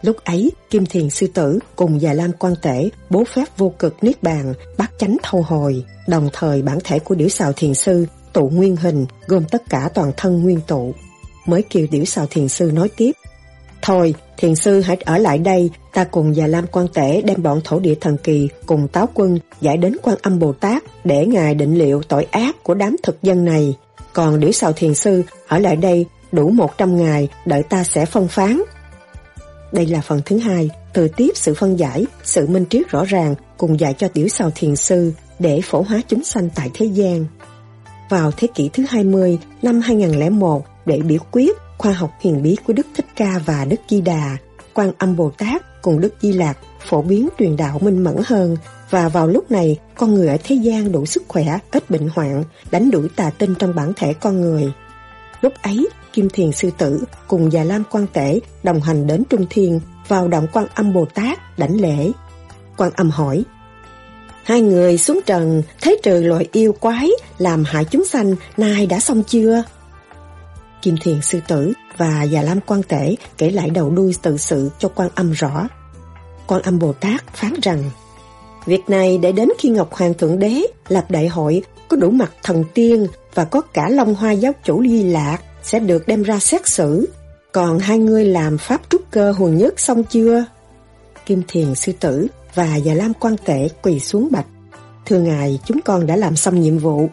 [0.02, 4.04] Lúc ấy, Kim Thiền Sư Tử cùng Già Lam Quan Tể bố phép vô cực
[4.04, 8.06] niết bàn, bắt chánh thâu hồi, đồng thời bản thể của Điểu Sào Thiền Sư
[8.34, 10.94] tụ nguyên hình gồm tất cả toàn thân nguyên tụ.
[11.46, 13.12] Mới kêu Điểu Sào Thiền Sư nói tiếp,
[13.86, 17.62] Thôi, thiền sư hãy ở lại đây, ta cùng Già Lam Quan Tể đem bọn
[17.64, 21.56] thổ địa thần kỳ cùng táo quân giải đến quan âm Bồ Tát để ngài
[21.56, 23.78] định liệu tội ác của đám thực dân này.
[24.14, 28.28] Còn Điểu Sào Thiền Sư ở lại đây đủ 100 ngày đợi ta sẽ phân
[28.28, 28.62] phán.
[29.72, 33.36] Đây là phần thứ hai, từ tiếp sự phân giải, sự minh triết rõ ràng
[33.58, 37.26] cùng dạy cho Điểu Sào Thiền Sư để phổ hóa chúng sanh tại thế gian.
[38.10, 42.74] Vào thế kỷ thứ 20, năm 2001, để biểu quyết khoa học hiền bí của
[42.74, 44.38] Đức Thích Ca và Đức Di Đà,
[44.74, 48.58] Quan Âm Bồ Tát cùng Đức Di Lạc phổ biến truyền đạo minh mẫn hơn
[48.90, 52.44] và vào lúc này con người ở thế gian đủ sức khỏe, ít bệnh hoạn,
[52.72, 54.74] đánh đuổi tà tinh trong bản thể con người.
[55.42, 59.46] Lúc ấy, Kim Thiền Sư Tử cùng Già Lam Quan Tể đồng hành đến Trung
[59.50, 62.12] Thiên vào động Quan Âm Bồ Tát đảnh lễ.
[62.78, 63.44] Quan Âm hỏi,
[64.44, 69.00] Hai người xuống trần, thấy trừ loại yêu quái, làm hại chúng sanh, nay đã
[69.00, 69.64] xong chưa?
[70.84, 74.70] Kim Thiền Sư Tử và Già Lam Quan Tể kể lại đầu đuôi tự sự
[74.80, 75.68] cho quan âm rõ.
[76.48, 77.90] Quan âm Bồ Tát phán rằng,
[78.66, 82.32] Việc này để đến khi Ngọc Hoàng Thượng Đế lập đại hội có đủ mặt
[82.44, 86.40] thần tiên và có cả Long Hoa giáo chủ ly lạc sẽ được đem ra
[86.40, 87.08] xét xử.
[87.52, 90.46] Còn hai người làm pháp trúc cơ hồn nhất xong chưa?
[91.26, 94.46] Kim Thiền Sư Tử và Già Lam Quan Tể quỳ xuống bạch.
[95.06, 97.10] Thưa Ngài, chúng con đã làm xong nhiệm vụ.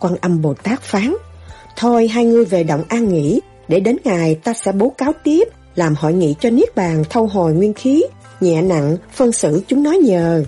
[0.00, 1.14] Quan âm Bồ Tát phán,
[1.76, 5.48] Thôi hai người về động an nghỉ, để đến ngày ta sẽ bố cáo tiếp,
[5.74, 8.04] làm hội nghị cho Niết Bàn thâu hồi nguyên khí,
[8.40, 10.44] nhẹ nặng, phân xử chúng nói nhờ.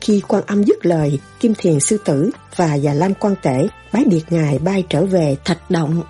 [0.00, 4.04] Khi quan âm dứt lời, Kim Thiền Sư Tử và Già Lam Quan Tể bái
[4.04, 6.02] biệt Ngài bay trở về Thạch Động.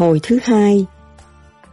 [0.00, 0.86] Hồi thứ hai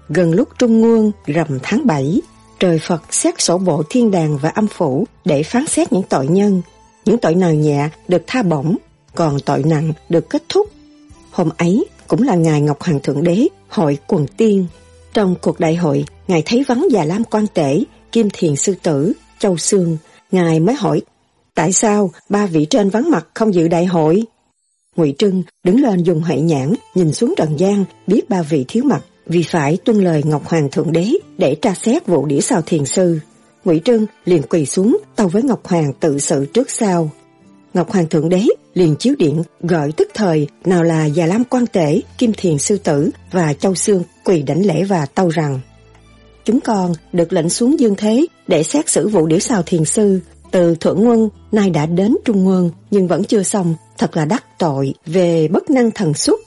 [0.09, 2.21] Gần lúc trung nguồn rằm tháng 7,
[2.59, 6.27] trời Phật xét sổ bộ thiên đàng và âm phủ để phán xét những tội
[6.27, 6.61] nhân.
[7.05, 8.77] Những tội nào nhẹ được tha bổng,
[9.15, 10.67] còn tội nặng được kết thúc.
[11.31, 14.67] Hôm ấy cũng là ngày Ngọc Hoàng Thượng Đế hội quần tiên.
[15.13, 19.13] Trong cuộc đại hội, Ngài thấy vắng già Lam Quan Tể, Kim Thiền Sư Tử,
[19.39, 19.97] Châu Sương.
[20.31, 21.01] Ngài mới hỏi,
[21.55, 24.25] tại sao ba vị trên vắng mặt không dự đại hội?
[24.97, 28.83] Ngụy Trưng đứng lên dùng hệ nhãn, nhìn xuống trần gian, biết ba vị thiếu
[28.83, 32.62] mặt vì phải tuân lời Ngọc Hoàng Thượng Đế để tra xét vụ đĩa sao
[32.65, 33.19] thiền sư.
[33.65, 37.10] Ngụy Trưng liền quỳ xuống tâu với Ngọc Hoàng tự sự trước sau.
[37.73, 41.67] Ngọc Hoàng Thượng Đế liền chiếu điện gọi tức thời nào là Già Lam Quan
[41.67, 45.60] Tể, Kim Thiền Sư Tử và Châu Sương quỳ đảnh lễ và tâu rằng
[46.45, 50.19] Chúng con được lệnh xuống dương thế để xét xử vụ đĩa sao thiền sư
[50.51, 54.43] từ Thượng Quân nay đã đến Trung Quân nhưng vẫn chưa xong thật là đắc
[54.57, 56.39] tội về bất năng thần xuất.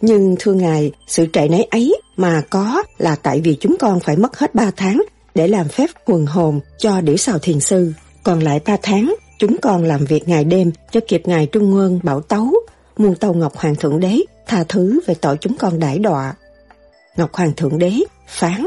[0.00, 4.16] Nhưng thưa ngài, sự trệ nấy ấy mà có là tại vì chúng con phải
[4.16, 5.02] mất hết ba tháng
[5.34, 7.92] để làm phép quần hồn cho điểu sào thiền sư.
[8.22, 12.00] Còn lại ba tháng, chúng con làm việc ngày đêm cho kịp ngài Trung Nguyên
[12.02, 12.54] bảo tấu,
[12.96, 16.34] muôn tàu Ngọc Hoàng Thượng Đế tha thứ về tội chúng con đãi đọa.
[17.16, 17.92] Ngọc Hoàng Thượng Đế
[18.28, 18.66] phán,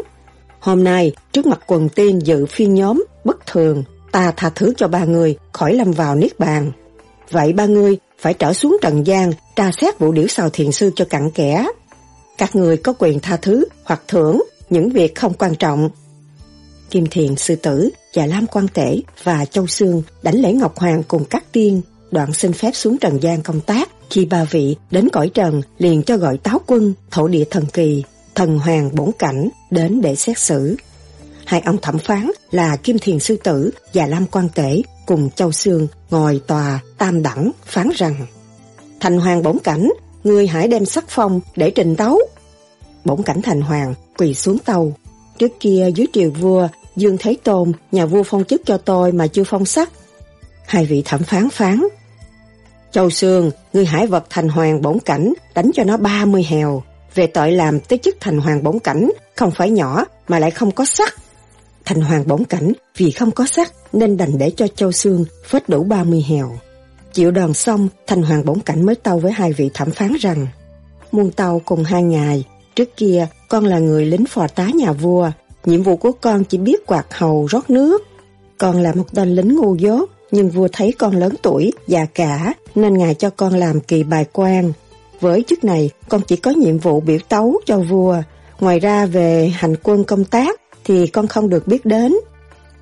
[0.59, 4.87] hôm nay trước mặt quần tiên dự phiên nhóm bất thường, ta tha thứ cho
[4.87, 6.71] ba người khỏi lâm vào niết bàn.
[7.31, 10.91] Vậy ba người phải trở xuống trần gian tra xét vụ điểu xào thiền sư
[10.95, 11.67] cho cặn kẽ.
[12.37, 15.89] Các người có quyền tha thứ hoặc thưởng những việc không quan trọng.
[16.89, 21.03] Kim Thiền Sư Tử, và Lam Quan Tể và Châu Sương đánh lễ Ngọc Hoàng
[21.07, 23.89] cùng các tiên, đoạn xin phép xuống trần gian công tác.
[24.09, 28.03] Khi ba vị đến cõi trần liền cho gọi táo quân, thổ địa thần kỳ,
[28.35, 30.75] thần hoàng bổn cảnh đến để xét xử.
[31.45, 35.51] Hai ông thẩm phán là Kim Thiền Sư Tử và Lam Quan Tể cùng Châu
[35.51, 38.25] Sương ngồi tòa tam đẳng phán rằng
[38.99, 39.89] Thành Hoàng bổn cảnh,
[40.23, 42.19] ngươi hãy đem sắc phong để trình tấu.
[43.05, 44.93] Bổn cảnh Thành Hoàng quỳ xuống tàu.
[45.37, 49.27] Trước kia dưới triều vua, Dương Thế Tôn, nhà vua phong chức cho tôi mà
[49.27, 49.89] chưa phong sắc.
[50.65, 51.83] Hai vị thẩm phán phán.
[52.91, 56.83] Châu Sương, ngươi hãy vật Thành Hoàng bổn cảnh, đánh cho nó 30 hèo.
[57.15, 60.71] Về tội làm tới chức Thành Hoàng bổn cảnh, không phải nhỏ mà lại không
[60.71, 61.15] có sắc.
[61.89, 65.69] Thành Hoàng bổn cảnh vì không có sắt nên đành để cho Châu Sương phết
[65.69, 66.51] đủ 30 hèo.
[67.13, 70.47] Chịu đòn xong, Thành Hoàng bổn cảnh mới tâu với hai vị thẩm phán rằng
[71.11, 72.43] Muôn tàu cùng hai ngài,
[72.75, 75.31] trước kia con là người lính phò tá nhà vua,
[75.65, 78.03] nhiệm vụ của con chỉ biết quạt hầu rót nước.
[78.57, 82.53] Con là một tên lính ngu dốt, nhưng vua thấy con lớn tuổi, già cả,
[82.75, 84.71] nên ngài cho con làm kỳ bài quan.
[85.19, 88.17] Với chức này, con chỉ có nhiệm vụ biểu tấu cho vua.
[88.59, 92.15] Ngoài ra về hành quân công tác thì con không được biết đến.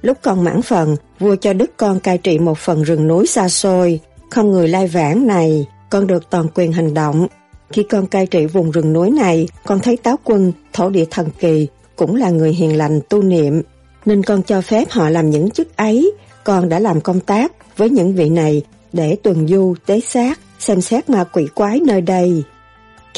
[0.02, 3.50] Lúc con mãn phần, vua cho đức con cai trị một phần rừng núi xa
[3.50, 4.00] xôi.
[4.30, 7.28] Không người lai vãng này, con được toàn quyền hành động.
[7.70, 11.30] Khi con cai trị vùng rừng núi này, con thấy táo quân, thổ địa thần
[11.40, 13.62] kỳ, cũng là người hiền lành tu niệm.
[14.06, 16.12] Nên con cho phép họ làm những chức ấy.
[16.44, 18.62] Con đã làm công tác với những vị này
[18.94, 22.44] để tuần du, tế xác, xem xét ma quỷ quái nơi đây.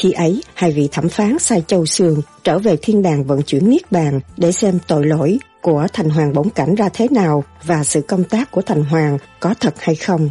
[0.00, 3.70] Khi ấy, hai vị thẩm phán sai châu sương trở về thiên đàng vận chuyển
[3.70, 7.84] niết bàn để xem tội lỗi của thành hoàng bóng cảnh ra thế nào và
[7.84, 10.30] sự công tác của thành hoàng có thật hay không.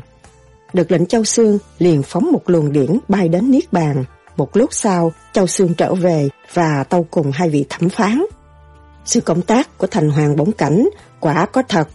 [0.74, 4.04] Được lệnh Châu Sương liền phóng một luồng điển bay đến Niết Bàn.
[4.38, 8.26] Một lúc sau, Châu Sương trở về và tâu cùng hai vị thẩm phán.
[9.06, 10.90] Sự công tác của thành hoàng bóng cảnh
[11.20, 11.88] quả có thật.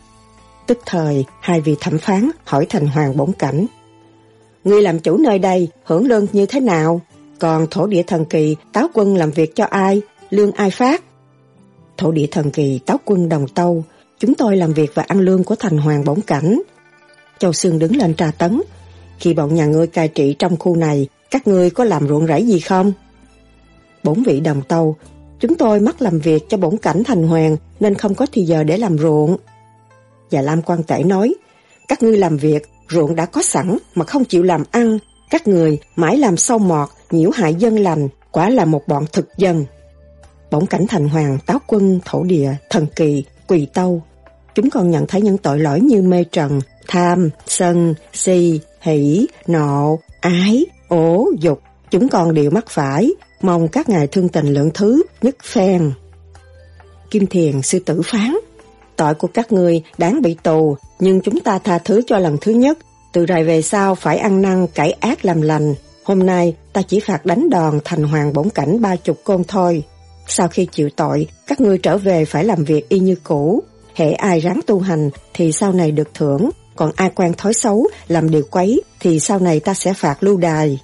[0.67, 3.67] Tức thời, hai vị thẩm phán hỏi thành hoàng bóng cảnh.
[4.65, 7.01] Người làm chủ nơi đây hưởng lương như thế nào?
[7.39, 10.03] Còn thổ địa thần kỳ, táo quân làm việc cho ai?
[10.31, 11.05] lương ai phát?
[11.97, 13.85] Thổ địa thần kỳ táo quân đồng tâu,
[14.19, 16.63] chúng tôi làm việc và ăn lương của thành hoàng bổn cảnh.
[17.39, 18.63] Châu Sương đứng lên tra tấn.
[19.19, 22.47] Khi bọn nhà ngươi cai trị trong khu này, các ngươi có làm ruộng rẫy
[22.47, 22.93] gì không?
[24.03, 24.97] Bổn vị đồng tâu,
[25.41, 28.65] chúng tôi mắc làm việc cho bổn cảnh thành hoàng nên không có thì giờ
[28.65, 29.37] để làm ruộng.
[30.31, 31.35] Và Lam quan tể nói,
[31.89, 34.99] các ngươi làm việc, ruộng đã có sẵn mà không chịu làm ăn,
[35.31, 39.29] các người mãi làm sâu mọt, nhiễu hại dân lành, quả là một bọn thực
[39.39, 39.67] dân.
[40.51, 44.03] Bỗng cảnh thành hoàng, táo quân, thổ địa, thần kỳ, quỳ tâu.
[44.55, 49.99] Chúng còn nhận thấy những tội lỗi như mê trần, tham, sân, si, hỷ, nộ,
[50.21, 51.61] ái, ố, dục.
[51.91, 53.11] Chúng còn đều mắc phải,
[53.43, 55.93] mong các ngài thương tình lượng thứ, nhất phen.
[57.11, 58.37] Kim Thiền sư tử phán,
[58.97, 62.53] tội của các người đáng bị tù, nhưng chúng ta tha thứ cho lần thứ
[62.53, 62.79] nhất,
[63.13, 65.75] từ rày về sau phải ăn năn cải ác làm lành.
[66.05, 69.83] Hôm nay ta chỉ phạt đánh đòn thành hoàng bổn cảnh ba chục côn thôi.
[70.27, 73.63] Sau khi chịu tội, các ngươi trở về phải làm việc y như cũ.
[73.95, 77.87] Hệ ai ráng tu hành thì sau này được thưởng, còn ai quen thói xấu,
[78.09, 80.81] làm điều quấy thì sau này ta sẽ phạt lưu đài.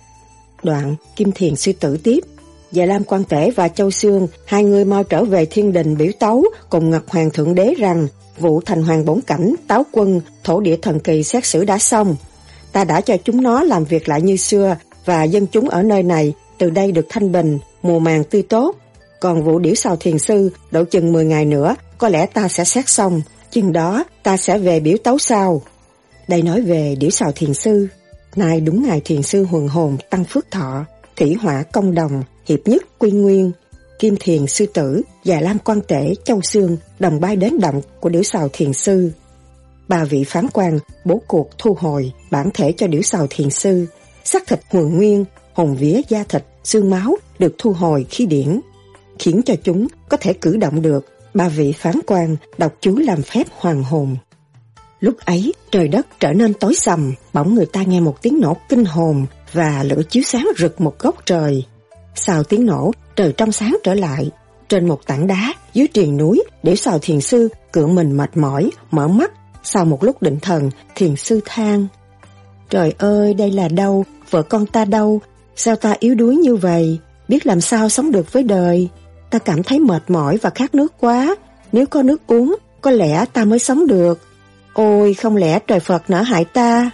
[0.63, 2.21] Đoạn, Kim Thiền suy tử tiếp.
[2.73, 6.11] Và Lam Quan Tể và Châu Sương, hai người mau trở về thiên đình biểu
[6.19, 8.09] tấu cùng Ngọc Hoàng Thượng Đế rằng
[8.39, 12.17] vụ thành hoàng bổn cảnh, táo quân, thổ địa thần kỳ xét xử đã xong.
[12.73, 16.03] Ta đã cho chúng nó làm việc lại như xưa và dân chúng ở nơi
[16.03, 18.77] này từ đây được thanh bình, mùa màng tươi tốt.
[19.21, 22.65] Còn vụ điểu sào thiền sư, độ chừng 10 ngày nữa, có lẽ ta sẽ
[22.65, 23.23] xét xong.
[23.51, 25.63] Chừng đó, ta sẽ về biểu tấu sau.
[26.29, 27.89] Đây nói về điểu sào thiền sư.
[28.37, 30.85] Nay đúng ngày thiền sư huần hồn tăng phước thọ,
[31.17, 33.53] thủy hỏa công đồng, hiệp nhất quy nguyên,
[33.99, 38.09] kim thiền sư tử và lam quan tể châu xương đồng bay đến động của
[38.09, 39.11] điểu sào thiền sư.
[39.89, 43.87] Ba vị phán quan bố cuộc thu hồi bản thể cho điểu sào thiền sư,
[44.25, 48.61] xác thịt hồi nguyên, hồn vía da thịt, xương máu được thu hồi khi điển,
[49.19, 51.07] khiến cho chúng có thể cử động được.
[51.35, 54.17] Ba vị phán quan đọc chú làm phép hoàng hồn.
[55.01, 58.57] Lúc ấy, trời đất trở nên tối sầm, bỗng người ta nghe một tiếng nổ
[58.69, 61.65] kinh hồn và lửa chiếu sáng rực một góc trời.
[62.15, 64.31] Sau tiếng nổ, trời trong sáng trở lại.
[64.69, 68.71] Trên một tảng đá, dưới triền núi, để sào thiền sư cưỡng mình mệt mỏi,
[68.91, 69.33] mở mắt.
[69.63, 71.87] Sau một lúc định thần, thiền sư than.
[72.71, 74.05] Trời ơi, đây là đâu?
[74.31, 75.21] Vợ con ta đâu?
[75.57, 76.99] Sao ta yếu đuối như vậy?
[77.29, 78.89] Biết làm sao sống được với đời?
[79.31, 81.37] Ta cảm thấy mệt mỏi và khát nước quá.
[81.73, 84.21] Nếu có nước uống, có lẽ ta mới sống được.
[84.75, 86.91] Ôi, không lẽ trời Phật nỡ hại ta?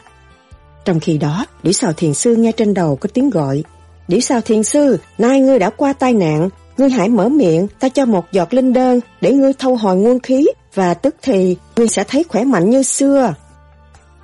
[0.85, 3.62] Trong khi đó, Điểu Sào Thiền Sư nghe trên đầu có tiếng gọi.
[4.09, 7.89] Điểu Sào Thiền Sư, nay ngươi đã qua tai nạn, ngươi hãy mở miệng, ta
[7.89, 11.89] cho một giọt linh đơn để ngươi thâu hồi nguồn khí và tức thì ngươi
[11.89, 13.35] sẽ thấy khỏe mạnh như xưa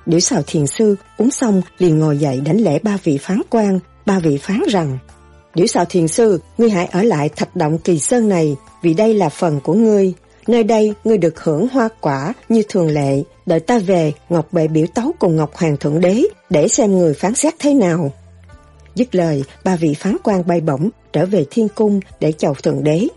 [0.05, 3.79] điểu Sào Thiền Sư uống xong liền ngồi dậy đánh lễ ba vị phán quan,
[4.05, 4.97] ba vị phán rằng
[5.55, 9.13] điểu Sào Thiền Sư, ngươi hãy ở lại thạch động kỳ sơn này vì đây
[9.13, 10.13] là phần của ngươi.
[10.47, 14.67] Nơi đây ngươi được hưởng hoa quả như thường lệ, đợi ta về Ngọc Bệ
[14.67, 18.11] biểu tấu cùng Ngọc Hoàng Thượng Đế để xem người phán xét thế nào.
[18.95, 22.83] Dứt lời, ba vị phán quan bay bổng trở về thiên cung để chầu Thượng
[22.83, 23.07] Đế.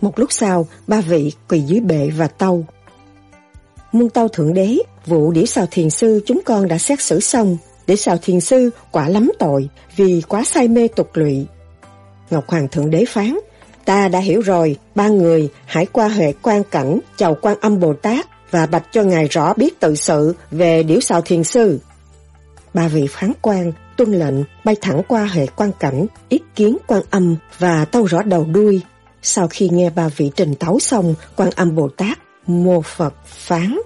[0.00, 2.64] Một lúc sau, ba vị quỳ dưới bệ và tâu.
[3.92, 7.56] Muôn tâu Thượng Đế, vụ đĩa xào thiền sư chúng con đã xét xử xong.
[7.86, 11.46] Đĩa xào thiền sư quả lắm tội vì quá say mê tục lụy.
[12.30, 13.38] Ngọc Hoàng Thượng Đế phán,
[13.84, 17.92] Ta đã hiểu rồi, ba người hãy qua hệ quan cảnh chầu quan âm Bồ
[17.94, 21.80] Tát và bạch cho Ngài rõ biết tự sự về điểu xào thiền sư.
[22.74, 24.34] Ba vị phán quan tuân lệnh
[24.64, 28.80] bay thẳng qua hệ quan cảnh, ý kiến quan âm và tâu rõ đầu đuôi.
[29.22, 33.78] Sau khi nghe ba vị trình tấu xong, quan âm Bồ Tát, mô Phật phán.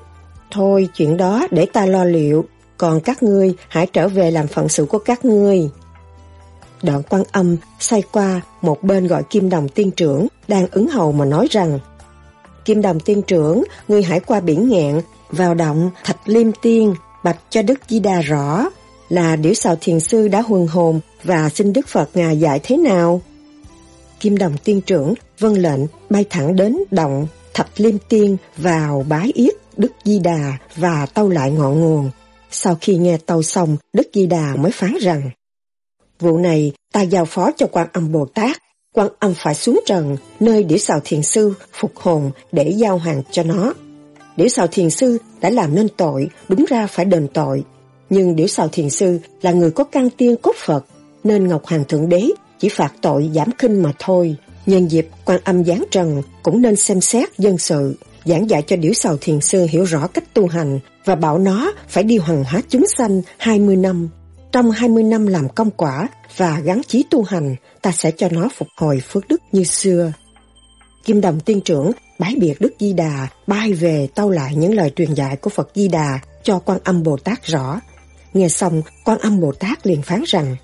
[0.51, 2.45] Thôi chuyện đó để ta lo liệu,
[2.77, 5.71] còn các ngươi hãy trở về làm phận sự của các ngươi.
[6.83, 11.13] Đoạn quan âm xoay qua một bên gọi Kim Đồng tiên trưởng đang ứng hầu
[11.13, 11.79] mà nói rằng
[12.65, 15.01] Kim Đồng tiên trưởng, ngươi hãy qua biển ngạn
[15.31, 16.95] vào động Thạch Liêm Tiên,
[17.25, 18.67] bạch cho Đức Di Đà rõ
[19.09, 22.77] là điểu sào thiền sư đã huần hồn và xin Đức Phật Ngài dạy thế
[22.77, 23.21] nào.
[24.21, 25.81] Kim Đồng tiên trưởng vân lệnh
[26.11, 27.27] bay thẳng đến động
[27.57, 32.11] thập Liêm Tiên vào bái yết Đức Di Đà và tâu lại ngọn nguồn.
[32.51, 35.31] Sau khi nghe tâu xong, Đức Di Đà mới phán rằng
[36.21, 38.57] Vụ này ta giao phó cho quan âm Bồ Tát.
[38.93, 43.23] Quan âm phải xuống trần, nơi đĩa sào thiền sư phục hồn để giao hàng
[43.31, 43.73] cho nó.
[44.37, 47.65] Điểu sào thiền sư đã làm nên tội, đúng ra phải đền tội.
[48.11, 50.85] Nhưng điểu sào thiền sư là người có căn tiên cốt Phật,
[51.25, 54.37] nên Ngọc Hoàng Thượng Đế chỉ phạt tội giảm khinh mà thôi.
[54.67, 58.77] Nhân dịp quan âm giáng trần cũng nên xem xét dân sự, giảng dạy cho
[58.77, 62.45] điểu sào thiền sư hiểu rõ cách tu hành và bảo nó phải đi hoàng
[62.45, 64.09] hóa chúng sanh 20 năm
[64.53, 68.49] trong 20 năm làm công quả và gắn chí tu hành, ta sẽ cho nó
[68.57, 70.13] phục hồi phước đức như xưa.
[71.05, 74.91] Kim Đồng tiên trưởng bái biệt Đức Di Đà, bay về tâu lại những lời
[74.97, 77.81] truyền dạy của Phật Di Đà cho quan âm Bồ Tát rõ.
[78.35, 80.57] Nghe xong, quan âm Bồ Tát liền phán rằng,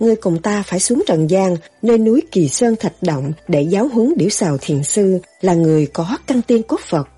[0.00, 3.88] Ngươi cùng ta phải xuống Trần gian, nơi núi Kỳ Sơn Thạch Động để giáo
[3.88, 7.08] huấn Điểu xào Thiền Sư là người có căn tiên cốt Phật.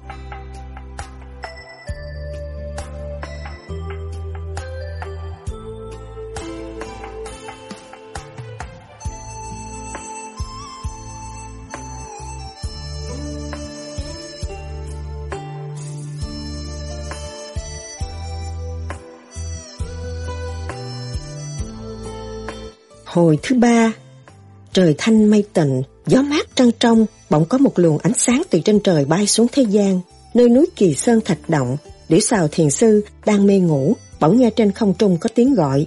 [23.16, 23.92] Hồi thứ ba
[24.72, 28.60] Trời thanh mây tịnh, gió mát trăng trong, bỗng có một luồng ánh sáng từ
[28.60, 30.00] trên trời bay xuống thế gian.
[30.34, 31.76] Nơi núi Kỳ Sơn thạch động,
[32.08, 35.86] Điểu xào thiền sư đang mê ngủ, bỗng nghe trên không trung có tiếng gọi.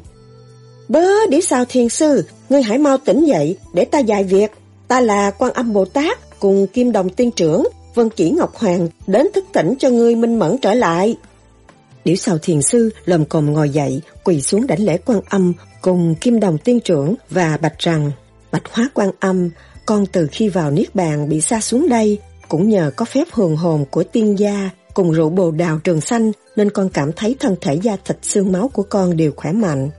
[0.88, 4.52] Bớ Điểu xào thiền sư, ngươi hãy mau tỉnh dậy để ta dạy việc.
[4.88, 8.88] Ta là quan âm Bồ Tát cùng Kim Đồng Tiên Trưởng, Vân Chỉ Ngọc Hoàng
[9.08, 11.18] đến thức tỉnh cho ngươi minh mẫn trở lại.
[12.06, 16.16] Điểu xào thiền sư lầm cồm ngồi dậy, quỳ xuống đảnh lễ quan âm cùng
[16.16, 18.12] Kim Đồng Tiên Trưởng và bạch rằng
[18.52, 19.50] Bạch Hóa Quan Âm,
[19.86, 23.58] con từ khi vào Niết Bàn bị xa xuống đây, cũng nhờ có phép hường
[23.58, 27.56] hồn của tiên gia cùng rượu bồ đào trường xanh nên con cảm thấy thân
[27.62, 29.90] thể da thịt xương máu của con đều khỏe mạnh.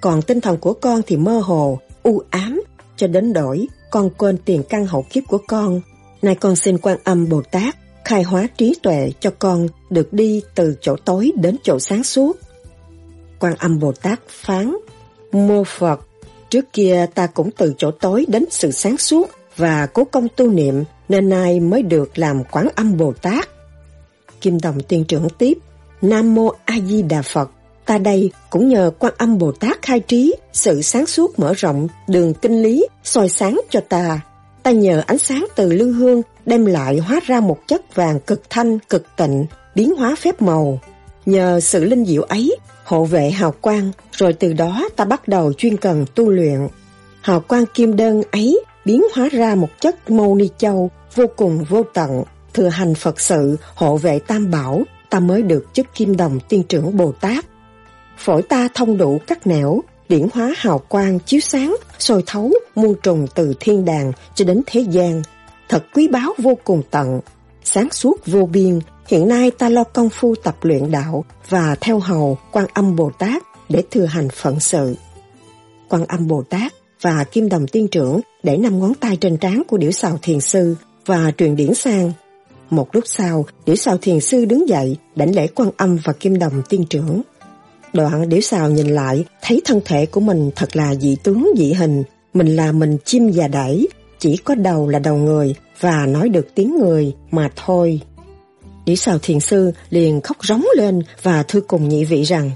[0.00, 2.62] Còn tinh thần của con thì mơ hồ, u ám,
[2.96, 5.80] cho đến đổi con quên tiền căn hậu kiếp của con.
[6.22, 10.42] Nay con xin quan âm Bồ Tát khai hóa trí tuệ cho con được đi
[10.54, 12.38] từ chỗ tối đến chỗ sáng suốt.
[13.38, 14.76] Quan âm Bồ Tát phán
[15.32, 16.00] Mô Phật,
[16.50, 20.50] trước kia ta cũng từ chỗ tối đến sự sáng suốt và cố công tu
[20.50, 23.48] niệm nên nay mới được làm quán âm Bồ Tát.
[24.40, 25.58] Kim Đồng Tiên trưởng tiếp,
[26.02, 27.50] Nam Mô A Di Đà Phật,
[27.86, 31.88] ta đây cũng nhờ quan âm Bồ Tát khai trí, sự sáng suốt mở rộng,
[32.08, 34.20] đường kinh lý, soi sáng cho ta.
[34.62, 38.42] Ta nhờ ánh sáng từ lưu hương đem lại hóa ra một chất vàng cực
[38.50, 40.80] thanh, cực tịnh, biến hóa phép màu.
[41.26, 45.52] Nhờ sự linh diệu ấy hộ vệ hào quang, rồi từ đó ta bắt đầu
[45.52, 46.68] chuyên cần tu luyện.
[47.20, 51.64] Hào quang kim đơn ấy biến hóa ra một chất mâu ni châu vô cùng
[51.64, 52.22] vô tận,
[52.54, 56.62] thừa hành Phật sự, hộ vệ tam bảo, ta mới được chức kim đồng tiên
[56.62, 57.44] trưởng Bồ Tát.
[58.18, 62.94] Phổi ta thông đủ các nẻo, điển hóa hào quang chiếu sáng, sôi thấu, muôn
[63.02, 65.22] trùng từ thiên đàng cho đến thế gian.
[65.68, 67.20] Thật quý báu vô cùng tận,
[67.64, 68.78] sáng suốt vô biên,
[69.10, 73.10] Hiện nay ta lo công phu tập luyện đạo và theo hầu quan âm Bồ
[73.18, 74.94] Tát để thừa hành phận sự.
[75.88, 79.62] Quan âm Bồ Tát và Kim Đồng Tiên Trưởng để năm ngón tay trên trán
[79.68, 82.12] của Điểu Sào Thiền Sư và truyền điển sang.
[82.70, 86.38] Một lúc sau, Điểu Sào Thiền Sư đứng dậy đảnh lễ quan âm và Kim
[86.38, 87.22] Đồng Tiên Trưởng.
[87.92, 91.72] Đoạn Điểu Sào nhìn lại, thấy thân thể của mình thật là dị tướng dị
[91.72, 92.02] hình.
[92.34, 93.88] Mình là mình chim già đẩy,
[94.18, 98.00] chỉ có đầu là đầu người và nói được tiếng người mà thôi.
[98.90, 102.50] Đĩ sào thiền sư liền khóc rống lên và thưa cùng nhị vị rằng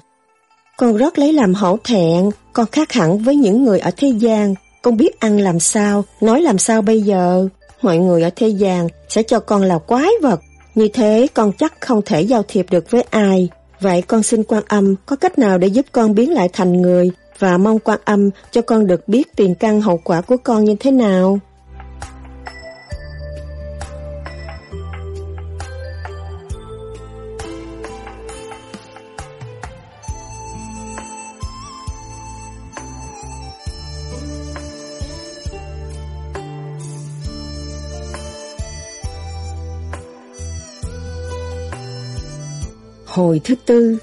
[0.76, 4.54] Con rất lấy làm hổ thẹn, con khác hẳn với những người ở thế gian,
[4.82, 7.48] con biết ăn làm sao, nói làm sao bây giờ.
[7.82, 10.40] Mọi người ở thế gian sẽ cho con là quái vật,
[10.74, 13.48] như thế con chắc không thể giao thiệp được với ai.
[13.80, 17.10] Vậy con xin quan âm có cách nào để giúp con biến lại thành người
[17.38, 20.76] và mong quan âm cho con được biết tiền căn hậu quả của con như
[20.80, 21.38] thế nào?
[43.14, 43.98] Hồi thứ tư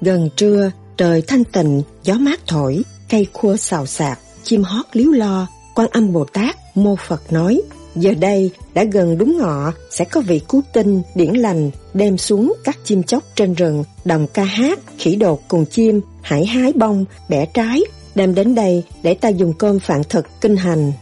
[0.00, 5.12] Gần trưa, trời thanh tịnh, gió mát thổi, cây khua xào xạc, chim hót líu
[5.12, 7.62] lo, quan âm Bồ Tát, mô Phật nói,
[7.96, 12.54] giờ đây đã gần đúng ngọ, sẽ có vị cứu tinh, điển lành, đem xuống
[12.64, 17.04] các chim chóc trên rừng, đồng ca hát, khỉ đột cùng chim, hải hái bông,
[17.28, 17.80] bẻ trái,
[18.14, 20.92] đem đến đây để ta dùng cơm phạn thực kinh hành.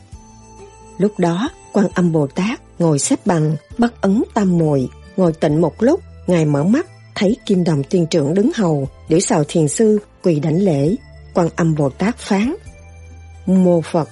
[0.98, 5.60] Lúc đó, quan âm Bồ Tát ngồi xếp bằng, bắt ấn tam muội ngồi tịnh
[5.60, 6.86] một lúc, Ngài mở mắt,
[7.16, 10.96] thấy Kim Đồng Tiên Trưởng đứng hầu, để sào thiền sư quỳ đảnh lễ,
[11.34, 12.54] quan âm Bồ Tát phán.
[13.46, 14.08] Mô Phật,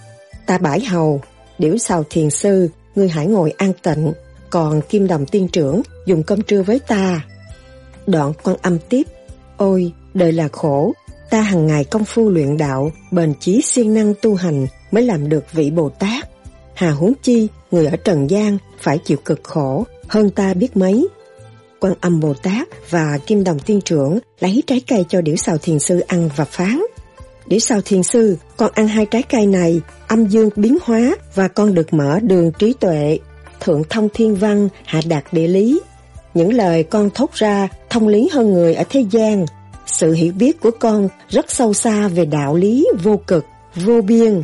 [0.47, 1.21] ta bãi hầu,
[1.59, 4.13] điểu sào thiền sư, ngươi hãy ngồi an tịnh,
[4.51, 7.21] còn Kim Đồng Tiên Trưởng dùng cơm trưa với ta.
[8.07, 9.07] Đoạn quan âm tiếp,
[9.57, 10.93] ôi, đời là khổ,
[11.31, 15.29] ta hàng ngày công phu luyện đạo, bền chí siêng năng tu hành mới làm
[15.29, 16.29] được vị Bồ Tát.
[16.75, 21.09] Hà huống chi, người ở Trần gian phải chịu cực khổ, hơn ta biết mấy,
[21.85, 25.59] quan âm Bồ Tát và Kim Đồng Tiên Trưởng lấy trái cây cho Điểu Sào
[25.59, 26.83] Thiền Sư ăn và phán.
[27.47, 31.49] Điểu Sào Thiền Sư, con ăn hai trái cây này, âm dương biến hóa và
[31.49, 33.19] con được mở đường trí tuệ.
[33.61, 35.81] thượng thông thiên văn, hạ đạt địa lý.
[36.35, 39.47] Những lời con thốt ra thông lý hơn người ở thế gian.
[39.87, 44.43] Sự hiểu biết của con rất sâu xa về đạo lý vô cực, vô biên.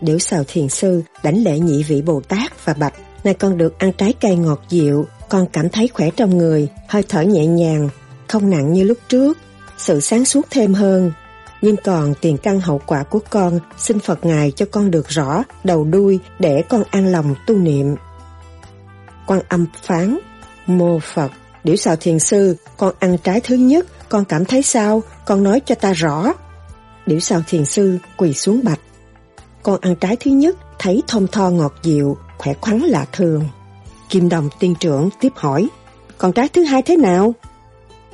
[0.00, 2.94] Điểu sào thiền sư đảnh lễ nhị vị Bồ Tát và bạch,
[3.24, 7.02] nay con được ăn trái cây ngọt dịu, con cảm thấy khỏe trong người, hơi
[7.08, 7.88] thở nhẹ nhàng,
[8.28, 9.38] không nặng như lúc trước,
[9.78, 11.12] sự sáng suốt thêm hơn.
[11.62, 15.44] Nhưng còn tiền căn hậu quả của con, xin Phật Ngài cho con được rõ,
[15.64, 17.94] đầu đuôi, để con an lòng tu niệm.
[19.26, 20.18] Quan âm phán,
[20.66, 21.30] mô Phật,
[21.64, 25.60] điểu xào thiền sư, con ăn trái thứ nhất, con cảm thấy sao, con nói
[25.66, 26.32] cho ta rõ.
[27.06, 28.80] Điểu xào thiền sư quỳ xuống bạch.
[29.62, 33.44] Con ăn trái thứ nhất, thấy thông tho ngọt dịu, khỏe khoắn lạ thường.
[34.10, 35.68] Kim đồng tiên trưởng tiếp hỏi,
[36.18, 37.34] còn trái thứ hai thế nào?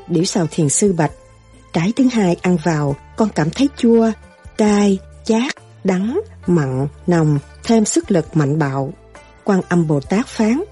[0.08, 1.12] Điểu sào thiền sư bạch,
[1.72, 4.10] trái thứ hai ăn vào, con cảm thấy chua,
[4.58, 8.92] cay, chát, đắng, mặn, nồng, thêm sức lực mạnh bạo.
[9.44, 10.62] Quan âm Bồ Tát phán,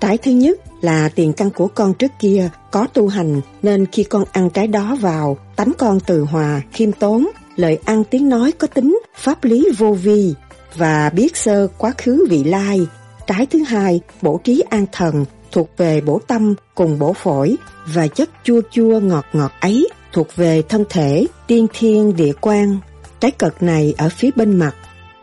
[0.00, 4.04] trái thứ nhất là tiền căn của con trước kia có tu hành nên khi
[4.04, 8.52] con ăn trái đó vào, tánh con từ hòa, khiêm tốn, lời ăn tiếng nói
[8.52, 10.34] có tính, pháp lý vô vi
[10.76, 12.86] và biết sơ quá khứ vị lai
[13.26, 17.56] cái thứ hai, bổ trí an thần, thuộc về bổ tâm cùng bổ phổi
[17.86, 22.78] và chất chua chua ngọt ngọt ấy thuộc về thân thể tiên thiên địa quan.
[23.20, 24.74] Trái cật này ở phía bên mặt.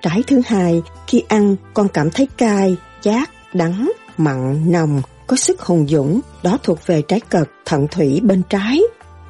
[0.01, 5.61] Trái thứ hai, khi ăn con cảm thấy cay, chát, đắng, mặn, nồng, có sức
[5.61, 8.81] hùng dũng, đó thuộc về trái cật thận thủy bên trái,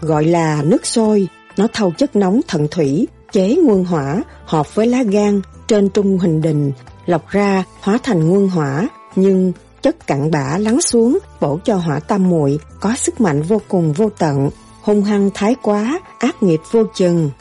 [0.02, 1.28] gọi là nước sôi.
[1.58, 6.20] Nó thâu chất nóng thận thủy, chế nguồn hỏa, hợp với lá gan trên trung
[6.20, 6.72] hình đình,
[7.06, 12.00] lọc ra hóa thành nguồn hỏa, nhưng chất cặn bã lắng xuống, bổ cho hỏa
[12.00, 14.50] tam muội có sức mạnh vô cùng vô tận,
[14.82, 17.32] hung hăng thái quá, ác nghiệp vô chừng.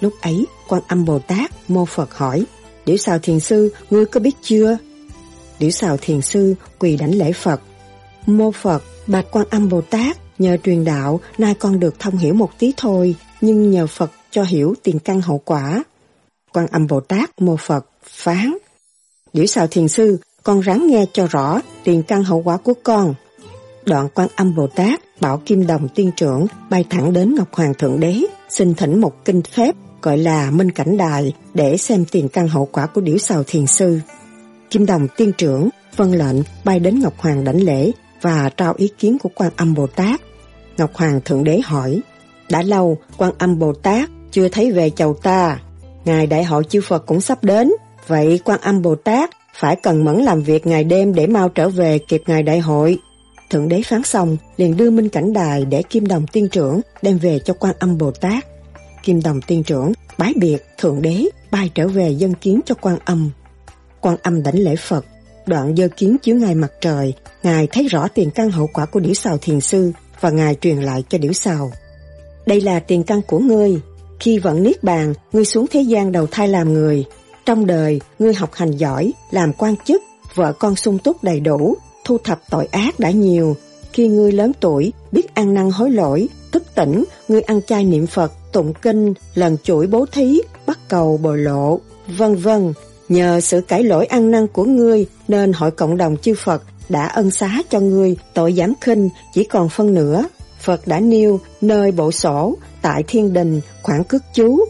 [0.00, 2.46] Lúc ấy, quan âm Bồ Tát mô Phật hỏi,
[2.86, 4.78] Điểu xào thiền sư, ngươi có biết chưa?
[5.58, 7.60] Điểu xào thiền sư quỳ đảnh lễ Phật.
[8.26, 12.34] Mô Phật, bạch quan âm Bồ Tát, nhờ truyền đạo, nay con được thông hiểu
[12.34, 15.84] một tí thôi, nhưng nhờ Phật cho hiểu tiền căn hậu quả.
[16.52, 18.56] Quan âm Bồ Tát mô Phật phán.
[19.32, 23.14] Điểu sao thiền sư, con ráng nghe cho rõ tiền căn hậu quả của con.
[23.84, 27.74] Đoạn quan âm Bồ Tát bảo Kim Đồng tiên trưởng bay thẳng đến Ngọc Hoàng
[27.74, 32.28] Thượng Đế, xin thỉnh một kinh phép gọi là Minh Cảnh Đài để xem tiền
[32.28, 34.00] căn hậu quả của điểu sào thiền sư.
[34.70, 38.88] Kim Đồng tiên trưởng vân lệnh bay đến Ngọc Hoàng đảnh lễ và trao ý
[38.98, 40.20] kiến của quan âm Bồ Tát.
[40.76, 42.00] Ngọc Hoàng Thượng Đế hỏi,
[42.50, 45.58] đã lâu quan âm Bồ Tát chưa thấy về chầu ta,
[46.04, 47.72] Ngài Đại hội chư Phật cũng sắp đến,
[48.06, 51.68] vậy quan âm Bồ Tát phải cần mẫn làm việc ngày đêm để mau trở
[51.68, 52.98] về kịp ngày đại hội.
[53.50, 57.18] Thượng đế phán xong, liền đưa Minh Cảnh Đài để Kim Đồng Tiên Trưởng đem
[57.18, 58.46] về cho quan âm Bồ Tát.
[59.02, 62.98] Kim Đồng Tiên Trưởng bái biệt Thượng đế bay trở về dân kiến cho quan
[63.04, 63.30] âm.
[64.00, 65.04] Quan âm đảnh lễ Phật,
[65.46, 69.00] đoạn dơ kiến chiếu ngài mặt trời, ngài thấy rõ tiền căn hậu quả của
[69.00, 71.72] điểu xào thiền sư và ngài truyền lại cho điểu xào
[72.46, 73.80] Đây là tiền căn của ngươi,
[74.20, 77.04] khi vẫn niết bàn, ngươi xuống thế gian đầu thai làm người.
[77.46, 80.02] Trong đời, ngươi học hành giỏi, làm quan chức,
[80.34, 83.56] vợ con sung túc đầy đủ, thu thập tội ác đã nhiều.
[83.92, 88.06] Khi ngươi lớn tuổi, biết ăn năn hối lỗi, thức tỉnh, ngươi ăn chay niệm
[88.06, 91.80] Phật, tụng kinh, lần chuỗi bố thí, bắt cầu bồi lộ,
[92.18, 92.72] vân vân.
[93.08, 97.06] Nhờ sự cải lỗi ăn năn của ngươi nên hội cộng đồng chư Phật đã
[97.06, 100.24] ân xá cho ngươi tội giảm khinh chỉ còn phân nửa.
[100.60, 104.64] Phật đã nêu nơi bộ sổ tại thiên đình khoảng cước chú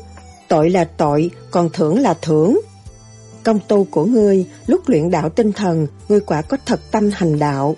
[0.48, 2.60] tội là tội, còn thưởng là thưởng.
[3.42, 7.38] Công tu của ngươi, lúc luyện đạo tinh thần, ngươi quả có thật tâm hành
[7.38, 7.76] đạo.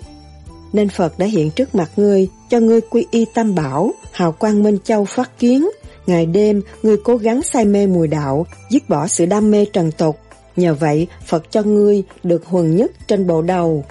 [0.73, 4.63] Nên Phật đã hiện trước mặt ngươi, cho ngươi quy y tam bảo, hào quang
[4.63, 5.69] minh châu phát kiến.
[6.07, 9.91] Ngày đêm, ngươi cố gắng say mê mùi đạo, dứt bỏ sự đam mê trần
[9.91, 10.17] tục.
[10.55, 13.83] Nhờ vậy, Phật cho ngươi được huần nhất trên bộ đầu.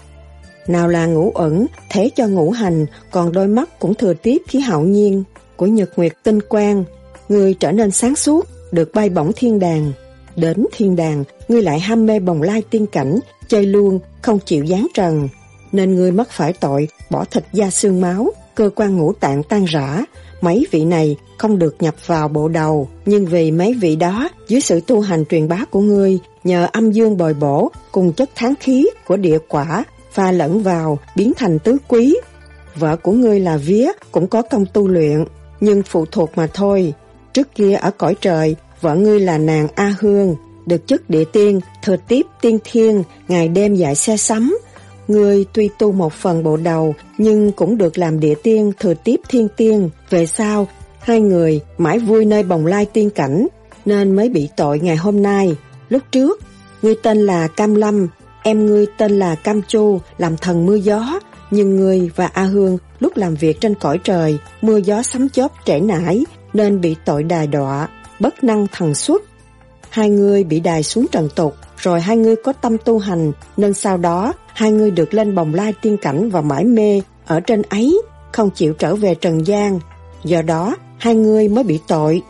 [0.67, 4.61] Nào là ngũ ẩn, thế cho ngũ hành, còn đôi mắt cũng thừa tiếp khí
[4.61, 5.25] hạo nhiên
[5.57, 6.85] của nhật nguyệt tinh quang.
[7.29, 9.93] Người trở nên sáng suốt được bay bổng thiên đàng.
[10.37, 14.65] Đến thiên đàng, ngươi lại ham mê bồng lai tiên cảnh, chơi luôn, không chịu
[14.65, 15.29] gián trần.
[15.73, 19.65] Nên ngươi mất phải tội, bỏ thịt da xương máu, cơ quan ngũ tạng tan
[19.65, 20.05] rã.
[20.41, 24.61] Mấy vị này không được nhập vào bộ đầu, nhưng vì mấy vị đó, dưới
[24.61, 28.55] sự tu hành truyền bá của ngươi, nhờ âm dương bồi bổ, cùng chất tháng
[28.61, 32.17] khí của địa quả, pha lẫn vào, biến thành tứ quý.
[32.77, 35.25] Vợ của ngươi là vía, cũng có công tu luyện,
[35.61, 36.93] nhưng phụ thuộc mà thôi
[37.33, 41.61] trước kia ở cõi trời vợ ngươi là nàng A Hương được chức địa tiên
[41.83, 44.59] thừa tiếp tiên thiên ngày đêm dạy xe sắm
[45.09, 49.21] Ngươi tuy tu một phần bộ đầu nhưng cũng được làm địa tiên thừa tiếp
[49.29, 49.91] thiên tiên.
[50.11, 50.69] Về sau,
[50.99, 53.47] hai người mãi vui nơi bồng lai tiên cảnh
[53.85, 55.57] nên mới bị tội ngày hôm nay.
[55.89, 56.41] Lúc trước,
[56.83, 58.09] ngươi tên là Cam Lâm,
[58.43, 61.21] em ngươi tên là Cam Chu, làm thần mưa gió,
[61.51, 65.53] nhưng ngươi và A Hương lúc làm việc trên cõi trời, mưa gió sấm chớp
[65.65, 67.89] trễ nải, nên bị tội đài đọa,
[68.21, 69.23] bất năng thần xuất.
[69.91, 73.75] Hai người bị đài xuống trần tục, rồi hai người có tâm tu hành, nên
[73.75, 77.63] sau đó hai người được lên bồng lai tiên cảnh và mãi mê ở trên
[77.63, 79.81] ấy, không chịu trở về trần gian.
[80.25, 82.23] Do đó, hai người mới bị tội.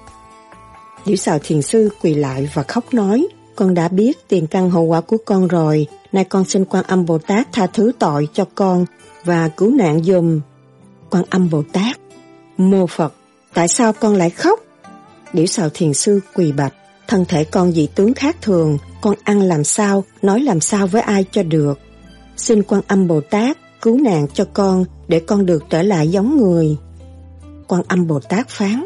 [1.07, 4.85] Điểu xào thiền sư quỳ lại và khóc nói, con đã biết tiền căn hậu
[4.85, 8.45] quả của con rồi, nay con xin quan âm Bồ Tát tha thứ tội cho
[8.55, 8.87] con
[9.25, 10.41] và cứu nạn dùm.
[11.11, 11.97] Quan âm Bồ Tát,
[12.57, 13.15] mô Phật,
[13.55, 14.61] tại sao con lại khóc?
[15.33, 16.75] Điểu xào thiền sư quỳ bạch,
[17.09, 21.03] thân thể con dị tướng khác thường, con ăn làm sao, nói làm sao với
[21.03, 21.79] ai cho được.
[22.37, 26.37] Xin quan âm Bồ Tát cứu nạn cho con để con được trở lại giống
[26.37, 26.77] người.
[27.69, 28.85] Quan âm Bồ Tát phán,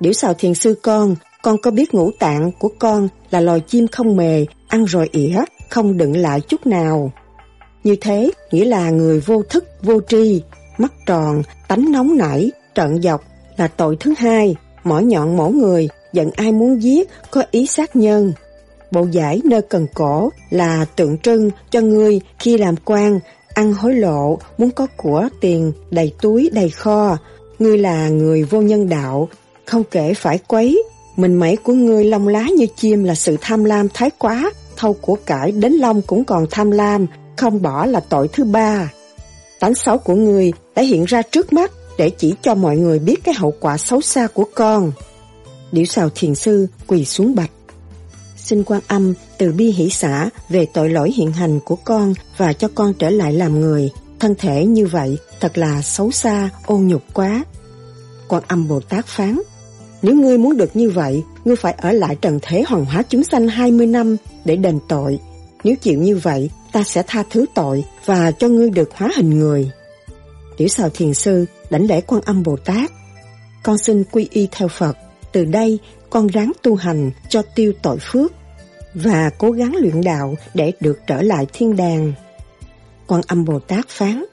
[0.00, 3.88] Điểu xào thiền sư con, con có biết ngũ tạng của con là loài chim
[3.88, 7.12] không mề, ăn rồi ỉa, không đựng lại chút nào.
[7.84, 10.42] Như thế nghĩa là người vô thức, vô tri,
[10.78, 13.24] mắt tròn, tánh nóng nảy, trận dọc
[13.58, 17.96] là tội thứ hai, mỏ nhọn mổ người, giận ai muốn giết, có ý sát
[17.96, 18.32] nhân.
[18.90, 23.20] Bộ giải nơi cần cổ là tượng trưng cho ngươi khi làm quan,
[23.54, 27.16] ăn hối lộ, muốn có của tiền, đầy túi, đầy kho.
[27.58, 29.28] Ngươi là người vô nhân đạo,
[29.64, 30.82] không kể phải quấy.
[31.16, 34.92] Mình mẩy của ngươi lông lá như chim là sự tham lam thái quá, thâu
[34.92, 37.06] của cải đến lông cũng còn tham lam,
[37.36, 38.92] không bỏ là tội thứ ba.
[39.60, 43.24] Tánh xấu của ngươi đã hiện ra trước mắt để chỉ cho mọi người biết
[43.24, 44.92] cái hậu quả xấu xa của con.
[45.72, 47.50] Điểu xào thiền sư quỳ xuống bạch.
[48.36, 52.52] Xin quan âm từ bi hỷ xã về tội lỗi hiện hành của con và
[52.52, 53.90] cho con trở lại làm người.
[54.20, 57.44] Thân thể như vậy thật là xấu xa, ô nhục quá.
[58.28, 59.40] Quan âm Bồ Tát phán,
[60.02, 63.24] nếu ngươi muốn được như vậy, ngươi phải ở lại trần thế hoàng hóa chúng
[63.24, 65.18] sanh 20 năm để đền tội.
[65.64, 69.38] Nếu chịu như vậy, ta sẽ tha thứ tội và cho ngươi được hóa hình
[69.38, 69.70] người.
[70.58, 72.90] Tiểu xào thiền sư đảnh lễ quan âm Bồ Tát.
[73.62, 74.96] Con xin quy y theo Phật.
[75.32, 75.78] Từ đây,
[76.10, 78.32] con ráng tu hành cho tiêu tội phước
[78.94, 82.12] và cố gắng luyện đạo để được trở lại thiên đàng.
[83.06, 84.24] Quan âm Bồ Tát phán,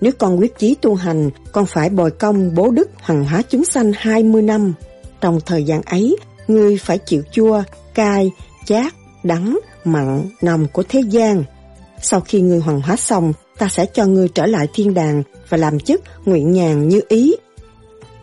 [0.00, 3.64] nếu con quyết chí tu hành, con phải bồi công bố đức hằng hóa chúng
[3.64, 4.74] sanh 20 năm.
[5.20, 6.16] Trong thời gian ấy,
[6.48, 7.62] ngươi phải chịu chua,
[7.94, 8.30] cay,
[8.64, 11.44] chát, đắng, mặn, nồng của thế gian.
[12.02, 15.56] Sau khi ngươi hoàn hóa xong, ta sẽ cho ngươi trở lại thiên đàng và
[15.56, 17.34] làm chức nguyện nhàn như ý.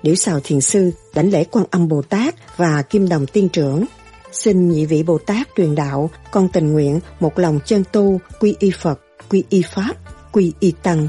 [0.04, 3.86] Điểu xào thiền sư đảnh lễ quan âm Bồ Tát và kim đồng tiên trưởng.
[4.32, 8.56] Xin nhị vị Bồ Tát truyền đạo, con tình nguyện một lòng chân tu, quy
[8.60, 9.94] y Phật, quy y Pháp,
[10.32, 11.08] quy y Tăng.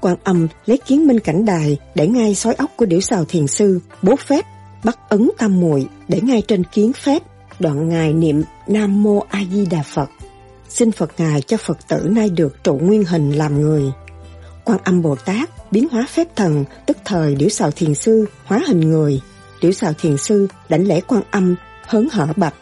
[0.00, 3.46] Quan âm lấy kiến minh cảnh đài để ngay sói ốc của điểu xào thiền
[3.46, 4.44] sư, bố phép,
[4.84, 7.22] bắt ấn tam muội để ngay trên kiến phép,
[7.60, 10.10] đoạn ngài niệm Nam Mô A Di Đà Phật.
[10.68, 13.82] Xin Phật Ngài cho Phật tử nay được trụ nguyên hình làm người.
[14.64, 18.60] Quan âm Bồ Tát biến hóa phép thần, tức thời điểu xào thiền sư hóa
[18.68, 19.20] hình người.
[19.60, 21.54] Điểu xào thiền sư đảnh lễ quan âm,
[21.86, 22.54] hớn hở bạch.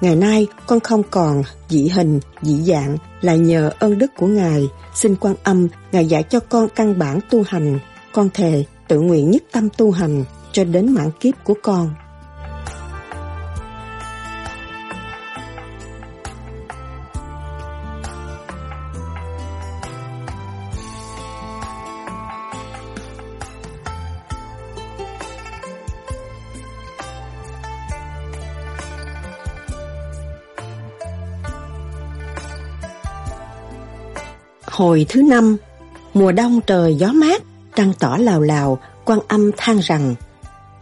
[0.00, 4.68] Ngày nay con không còn dị hình, dị dạng là nhờ ơn đức của Ngài.
[4.94, 7.78] Xin quan âm, Ngài dạy cho con căn bản tu hành.
[8.12, 11.94] Con thề tự nguyện nhất tâm tu hành cho đến mãn kiếp của con.
[34.78, 35.56] Hồi thứ năm,
[36.14, 37.42] mùa đông trời gió mát,
[37.74, 40.14] trăng tỏ lào lào, quan âm than rằng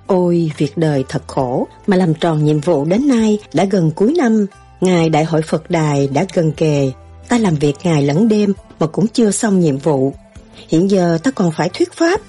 [0.07, 4.14] Ôi, việc đời thật khổ, mà làm tròn nhiệm vụ đến nay đã gần cuối
[4.18, 4.47] năm,
[4.80, 6.92] Ngài Đại hội Phật Đài đã gần kề,
[7.28, 10.12] ta làm việc ngày lẫn đêm mà cũng chưa xong nhiệm vụ.
[10.68, 12.20] Hiện giờ ta còn phải thuyết pháp,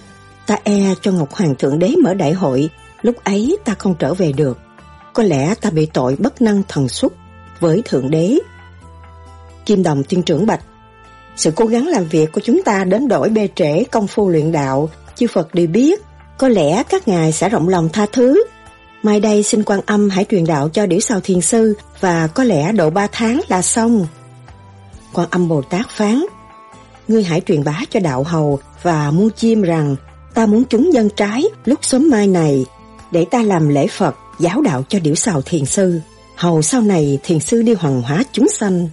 [0.47, 2.69] ta e cho Ngọc Hoàng Thượng Đế mở đại hội,
[3.01, 4.59] lúc ấy ta không trở về được.
[5.13, 7.13] Có lẽ ta bị tội bất năng thần xuất
[7.59, 8.37] với Thượng Đế.
[9.65, 10.61] Kim Đồng Tiên trưởng Bạch
[11.37, 14.51] sự cố gắng làm việc của chúng ta đến đổi bê trễ công phu luyện
[14.51, 16.01] đạo, chư Phật đều biết,
[16.37, 18.43] có lẽ các ngài sẽ rộng lòng tha thứ.
[19.03, 22.43] Mai đây xin quan âm hãy truyền đạo cho điểu sào thiền sư và có
[22.43, 24.07] lẽ độ ba tháng là xong.
[25.13, 26.25] Quan âm Bồ Tát phán,
[27.07, 29.95] ngươi hãy truyền bá cho đạo hầu và muôn chim rằng
[30.33, 32.65] ta muốn chúng dân trái lúc sớm mai này
[33.11, 35.99] để ta làm lễ Phật giáo đạo cho điểu sào thiền sư.
[36.35, 38.89] Hầu sau này thiền sư đi hoàng hóa chúng sanh.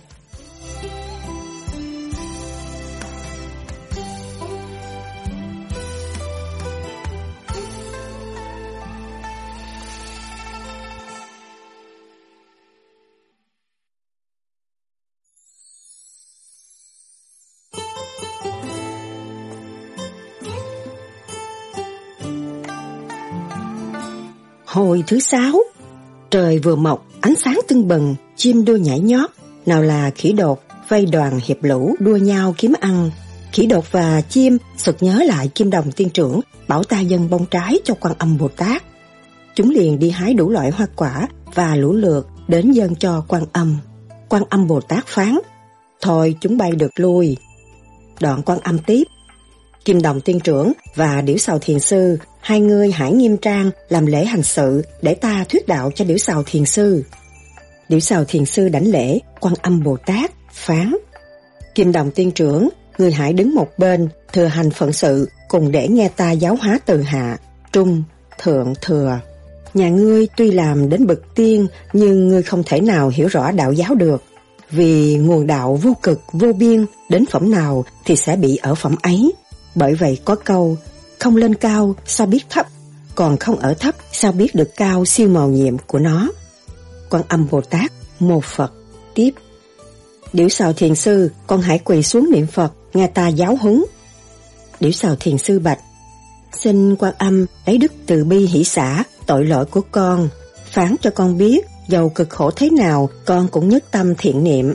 [24.75, 25.59] Hồi thứ sáu,
[26.31, 29.31] trời vừa mọc, ánh sáng tưng bừng, chim đua nhảy nhót,
[29.67, 33.11] nào là khỉ đột, vây đoàn hiệp lũ đua nhau kiếm ăn.
[33.53, 37.47] Khỉ đột và chim sực nhớ lại kim đồng tiên trưởng, bảo ta dân bông
[37.47, 38.83] trái cho quan âm Bồ Tát.
[39.55, 43.45] Chúng liền đi hái đủ loại hoa quả và lũ lượt đến dân cho quan
[43.53, 43.77] âm.
[44.29, 45.39] Quan âm Bồ Tát phán,
[46.01, 47.37] thôi chúng bay được lui.
[48.21, 49.05] Đoạn quan âm tiếp,
[49.85, 54.07] Kim Đồng Tiên Trưởng và Điểu Sào Thiền Sư, hai người hãy nghiêm trang làm
[54.07, 57.05] lễ hành sự để ta thuyết đạo cho Điểu Sào Thiền Sư.
[57.89, 60.97] Điểu Sào Thiền Sư đảnh lễ, quan âm Bồ Tát, phán.
[61.75, 62.69] Kim Đồng Tiên Trưởng,
[62.99, 66.79] người hãy đứng một bên, thừa hành phận sự, cùng để nghe ta giáo hóa
[66.87, 67.39] từ hạ,
[67.73, 68.03] trung,
[68.39, 69.21] thượng, thừa.
[69.75, 73.73] Nhà ngươi tuy làm đến bậc tiên, nhưng ngươi không thể nào hiểu rõ đạo
[73.73, 74.23] giáo được.
[74.71, 78.97] Vì nguồn đạo vô cực, vô biên, đến phẩm nào thì sẽ bị ở phẩm
[79.03, 79.33] ấy.
[79.75, 80.77] Bởi vậy có câu,
[81.19, 82.67] không lên cao sao biết thấp,
[83.15, 86.29] còn không ở thấp sao biết được cao siêu màu nhiệm của nó.
[87.11, 88.73] Quan âm Bồ Tát, một Phật,
[89.15, 89.31] tiếp.
[90.33, 93.85] Điểu sào thiền sư, con hãy quỳ xuống niệm Phật, nghe ta giáo huấn.
[94.81, 95.79] Điểu sào thiền sư bạch,
[96.53, 100.29] xin quan âm lấy đức từ bi hỷ xã tội lỗi của con,
[100.71, 104.75] phán cho con biết dầu cực khổ thế nào con cũng nhất tâm thiện niệm.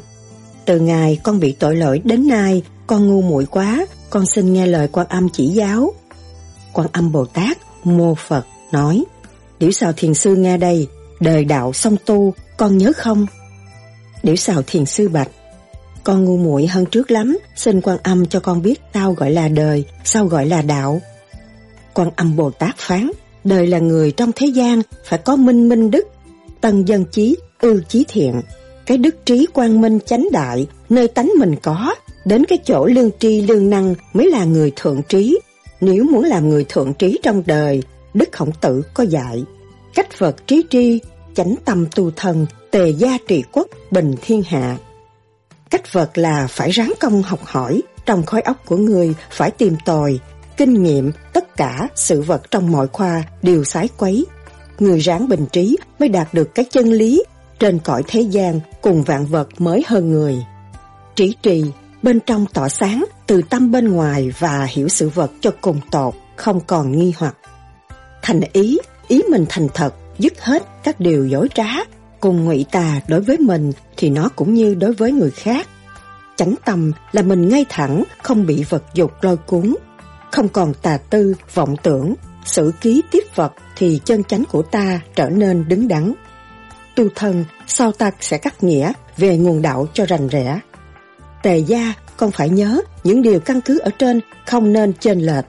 [0.70, 4.68] Từ ngày con bị tội lỗi đến nay, con ngu muội quá, con xin nghe
[4.68, 5.94] lời quan âm chỉ giáo.
[6.74, 9.04] Quan âm Bồ Tát, mô Phật, nói,
[9.60, 10.88] Điểu xào thiền sư nghe đây,
[11.20, 13.26] đời đạo song tu, con nhớ không?
[14.24, 15.30] Điểu xào thiền sư bạch,
[16.04, 19.48] con ngu muội hơn trước lắm, xin quan âm cho con biết sao gọi là
[19.48, 21.02] đời, sao gọi là đạo.
[21.94, 23.12] Quan âm Bồ Tát phán,
[23.44, 26.08] đời là người trong thế gian phải có minh minh đức,
[26.62, 28.42] tân dân chí, ưu chí thiện.
[28.90, 33.10] Cái đức trí quang minh chánh đại, nơi tánh mình có, đến cái chỗ lương
[33.20, 35.40] tri lương năng mới là người thượng trí.
[35.82, 37.84] Nếu muốn làm người thượng trí trong đời,
[38.14, 39.44] Đức Khổng Tử có dạy,
[39.96, 41.00] cách vật trí tri,
[41.34, 44.78] chánh tâm tu thân, tề gia trị quốc, bình thiên hạ.
[45.70, 49.76] Cách vật là phải ráng công học hỏi, trong khối óc của người phải tìm
[49.86, 50.20] tòi,
[50.58, 54.26] kinh nghiệm, tất cả sự vật trong mọi khoa đều sái quấy.
[54.80, 57.24] Người ráng bình trí mới đạt được cái chân lý,
[57.60, 60.46] trên cõi thế gian cùng vạn vật mới hơn người.
[61.16, 61.64] Trí trì,
[62.04, 66.14] bên trong tỏ sáng, từ tâm bên ngoài và hiểu sự vật cho cùng tột,
[66.36, 67.38] không còn nghi hoặc.
[68.22, 71.68] Thành ý, ý mình thành thật, dứt hết các điều dối trá,
[72.20, 75.68] cùng ngụy tà đối với mình thì nó cũng như đối với người khác.
[76.36, 79.76] Chánh tâm là mình ngay thẳng, không bị vật dục lôi cuốn,
[80.32, 82.14] không còn tà tư, vọng tưởng,
[82.46, 86.14] xử ký tiếp vật thì chân chánh của ta trở nên đứng đắn.
[87.00, 90.60] Tu thân, sau ta sẽ cắt nghĩa về nguồn đạo cho rành rẽ.
[91.44, 95.46] Tề gia, con phải nhớ những điều căn cứ ở trên không nên chênh lệch.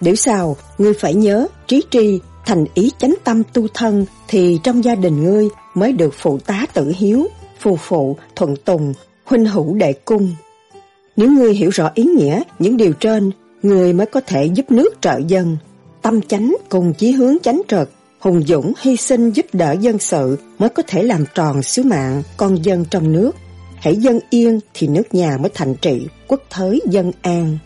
[0.00, 4.84] Nếu sao, ngươi phải nhớ trí tri, thành ý chánh tâm tu thân thì trong
[4.84, 7.26] gia đình ngươi mới được phụ tá tử hiếu,
[7.60, 10.34] phù phụ, thuận tùng, huynh hữu đệ cung.
[11.16, 13.30] Nếu ngươi hiểu rõ ý nghĩa những điều trên,
[13.62, 15.56] người mới có thể giúp nước trợ dân.
[16.02, 17.90] Tâm chánh cùng chí hướng chánh trực,
[18.26, 22.22] hùng dũng hy sinh giúp đỡ dân sự mới có thể làm tròn sứ mạng
[22.36, 23.32] con dân trong nước.
[23.76, 27.58] Hãy dân yên thì nước nhà mới thành trị, quốc thới dân an.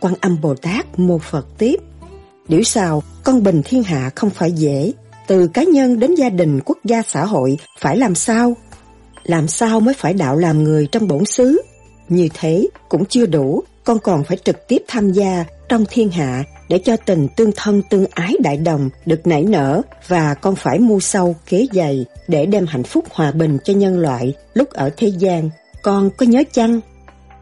[0.00, 1.76] Quan âm Bồ Tát mô Phật tiếp.
[2.48, 4.92] Điểu sao, con bình thiên hạ không phải dễ.
[5.26, 8.56] Từ cá nhân đến gia đình, quốc gia, xã hội, phải làm sao?
[9.24, 11.62] Làm sao mới phải đạo làm người trong bổn xứ?
[12.08, 16.44] Như thế cũng chưa đủ, con còn phải trực tiếp tham gia trong thiên hạ
[16.68, 20.78] để cho tình tương thân tương ái đại đồng được nảy nở và con phải
[20.78, 24.90] mua sâu kế dày để đem hạnh phúc hòa bình cho nhân loại lúc ở
[24.96, 25.50] thế gian.
[25.82, 26.80] Con có nhớ chăng?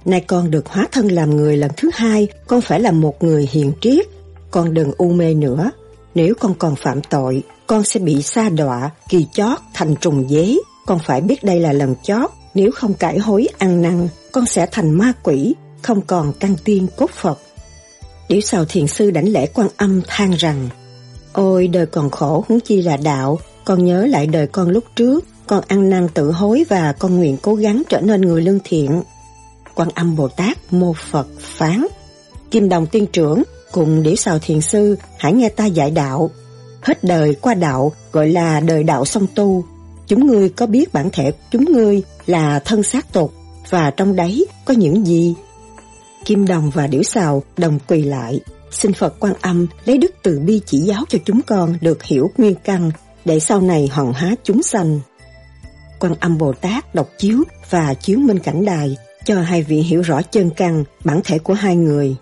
[0.04, 3.48] Nay con được hóa thân làm người lần thứ hai, con phải là một người
[3.52, 4.06] hiền triết.
[4.50, 5.70] Con đừng u mê nữa.
[6.14, 10.56] Nếu con còn phạm tội, con sẽ bị sa đọa, kỳ chót, thành trùng dế.
[10.86, 12.30] Con phải biết đây là lần chót.
[12.54, 16.86] Nếu không cải hối ăn năn, con sẽ thành ma quỷ, không còn căn tiên
[16.96, 17.38] cốt Phật.
[18.32, 20.68] Tiểu sào thiền sư đảnh lễ quan âm than rằng,
[21.32, 25.24] Ôi, đời còn khổ huống chi là đạo Con nhớ lại đời con lúc trước,
[25.46, 29.02] Con ăn năn tự hối và con nguyện cố gắng trở nên người lương thiện.
[29.74, 31.86] Quan âm Bồ Tát mô Phật phán,
[32.50, 36.30] Kim đồng tiên trưởng, cùng điểu sào thiền sư, hãy nghe ta dạy đạo.
[36.80, 39.64] Hết đời qua đạo, gọi là đời đạo song tu.
[40.06, 43.32] Chúng ngươi có biết bản thể chúng ngươi là thân xác tục
[43.70, 45.34] Và trong đấy có những gì?
[46.24, 50.40] Kim Đồng và Điểu Sào đồng quỳ lại, xin Phật quan âm lấy đức từ
[50.40, 52.90] bi chỉ giáo cho chúng con được hiểu nguyên căn
[53.24, 55.00] để sau này hòn há chúng sanh.
[56.00, 60.02] Quan âm Bồ Tát đọc chiếu và chiếu minh cảnh đài cho hai vị hiểu
[60.02, 62.16] rõ chân căn, bản thể của hai người.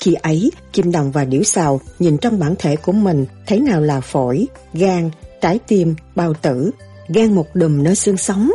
[0.00, 3.80] Khi ấy, Kim Đồng và Điểu Sào nhìn trong bản thể của mình thấy nào
[3.80, 6.70] là phổi, gan, trái tim, bao tử,
[7.08, 8.50] gan một đùm nơi xương sống.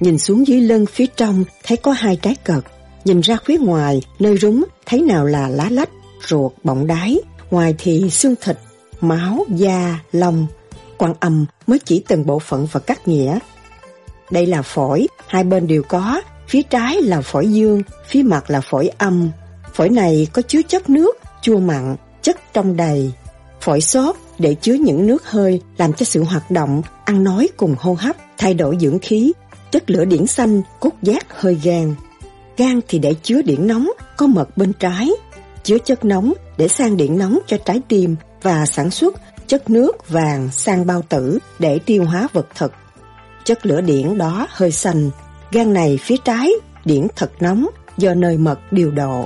[0.00, 2.64] Nhìn xuống dưới lưng phía trong thấy có hai trái cật.
[3.04, 5.90] Nhìn ra phía ngoài, nơi rúng thấy nào là lá lách,
[6.28, 7.18] ruột, bọng đái.
[7.50, 8.58] Ngoài thì xương thịt,
[9.00, 10.46] máu, da, lông.
[10.98, 13.38] Quan âm mới chỉ từng bộ phận và cắt nghĩa.
[14.30, 16.20] Đây là phổi, hai bên đều có.
[16.48, 19.30] Phía trái là phổi dương, phía mặt là phổi âm.
[19.74, 23.12] Phổi này có chứa chất nước, chua mặn, chất trong đầy.
[23.60, 27.74] Phổi xốp để chứa những nước hơi làm cho sự hoạt động, ăn nói cùng
[27.78, 29.32] hô hấp, thay đổi dưỡng khí,
[29.70, 31.94] chất lửa điển xanh, cốt giác hơi gan.
[32.56, 35.10] Gan thì để chứa điện nóng, có mật bên trái,
[35.62, 39.14] chứa chất nóng để sang điện nóng cho trái tim và sản xuất
[39.46, 42.72] chất nước vàng sang bao tử để tiêu hóa vật thực.
[43.44, 45.10] Chất lửa điển đó hơi xanh,
[45.52, 46.50] gan này phía trái,
[46.84, 49.24] điển thật nóng do nơi mật điều độ.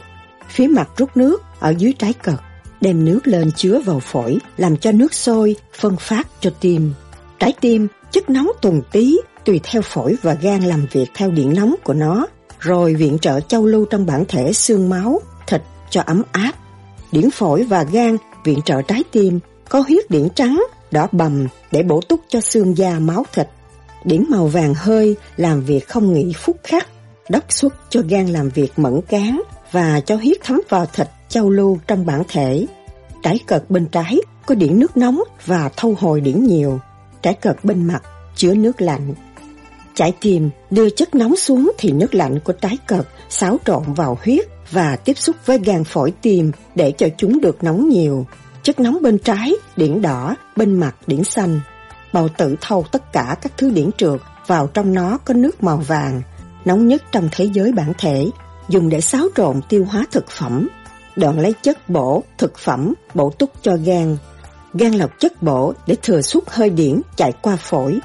[0.48, 2.34] Phía mặt rút nước ở dưới trái cật,
[2.80, 6.92] đem nước lên chứa vào phổi làm cho nước sôi phân phát cho tim.
[7.38, 11.54] Trái tim chất nóng tuần tí tùy theo phổi và gan làm việc theo điện
[11.56, 12.26] nóng của nó,
[12.60, 16.52] rồi viện trợ châu lưu trong bản thể xương máu, thịt cho ấm áp.
[17.12, 21.82] Điển phổi và gan viện trợ trái tim có huyết điển trắng, đỏ bầm để
[21.82, 23.48] bổ túc cho xương da máu thịt.
[24.04, 26.88] Điển màu vàng hơi làm việc không nghỉ phút khắc,
[27.28, 29.42] đốc xuất cho gan làm việc mẫn cán
[29.72, 32.66] và cho huyết thấm vào thịt châu lưu trong bản thể.
[33.22, 36.80] Trái cật bên trái có điển nước nóng và thâu hồi điển nhiều.
[37.22, 38.02] Trái cật bên mặt
[38.36, 39.14] chứa nước lạnh
[39.98, 44.18] chải kìm đưa chất nóng xuống thì nước lạnh của trái cật xáo trộn vào
[44.24, 48.26] huyết và tiếp xúc với gan phổi tim để cho chúng được nóng nhiều.
[48.62, 51.60] Chất nóng bên trái, điển đỏ, bên mặt điển xanh.
[52.12, 55.76] Bào tử thâu tất cả các thứ điển trượt vào trong nó có nước màu
[55.76, 56.22] vàng,
[56.64, 58.30] nóng nhất trong thế giới bản thể,
[58.68, 60.68] dùng để xáo trộn tiêu hóa thực phẩm.
[61.16, 64.16] Đoạn lấy chất bổ, thực phẩm, bổ túc cho gan.
[64.74, 68.00] Gan lọc chất bổ để thừa suốt hơi điển chạy qua phổi.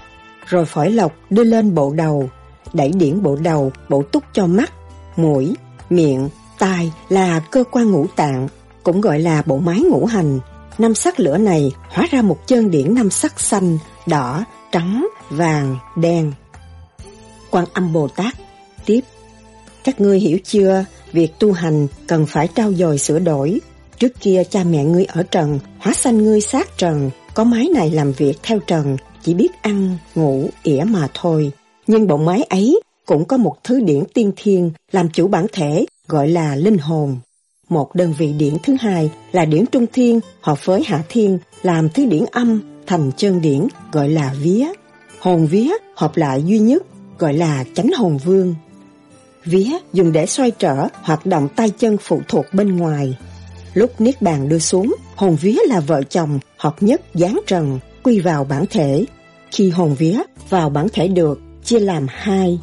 [0.45, 2.29] Rồi phổi lọc đưa lên bộ đầu,
[2.73, 4.73] đẩy điển bộ đầu, bổ túc cho mắt,
[5.15, 5.55] mũi,
[5.89, 6.29] miệng,
[6.59, 8.47] tai là cơ quan ngũ tạng,
[8.83, 10.39] cũng gọi là bộ máy ngũ hành.
[10.77, 13.77] Năm sắc lửa này hóa ra một chân điển năm sắc xanh,
[14.07, 16.33] đỏ, trắng, vàng, đen.
[17.51, 18.33] Quan âm Bồ Tát
[18.85, 19.01] tiếp
[19.83, 23.61] Các ngươi hiểu chưa, việc tu hành cần phải trao dồi sửa đổi.
[23.99, 27.91] Trước kia cha mẹ ngươi ở trần, hóa sanh ngươi sát trần, có máy này
[27.91, 31.51] làm việc theo trần, chỉ biết ăn, ngủ, ỉa mà thôi.
[31.87, 35.85] Nhưng bộ máy ấy cũng có một thứ điển tiên thiên làm chủ bản thể
[36.07, 37.17] gọi là linh hồn.
[37.69, 41.89] Một đơn vị điển thứ hai là điển trung thiên hợp với hạ thiên làm
[41.89, 44.67] thứ điển âm thành chân điển gọi là vía.
[45.19, 46.83] Hồn vía hợp lại duy nhất
[47.19, 48.55] gọi là chánh hồn vương.
[49.45, 53.17] Vía dùng để xoay trở hoạt động tay chân phụ thuộc bên ngoài.
[53.73, 58.19] Lúc Niết Bàn đưa xuống, hồn vía là vợ chồng hợp nhất dáng trần, quy
[58.19, 59.05] vào bản thể.
[59.51, 62.59] Khi hồn vía vào bản thể được, chia làm hai.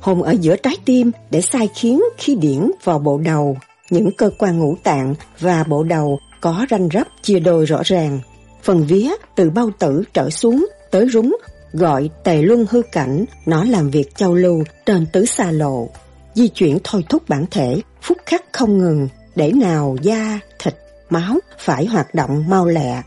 [0.00, 3.56] Hồn ở giữa trái tim để sai khiến khi điển vào bộ đầu,
[3.90, 8.20] những cơ quan ngũ tạng và bộ đầu có ranh rắp chia đôi rõ ràng.
[8.62, 11.36] Phần vía từ bao tử trở xuống tới rúng
[11.72, 15.88] gọi tề luân hư cảnh, nó làm việc châu lưu trên tứ xa lộ.
[16.34, 20.74] Di chuyển thôi thúc bản thể, phút khắc không ngừng, để nào da, thịt,
[21.10, 23.02] máu phải hoạt động mau lẹ.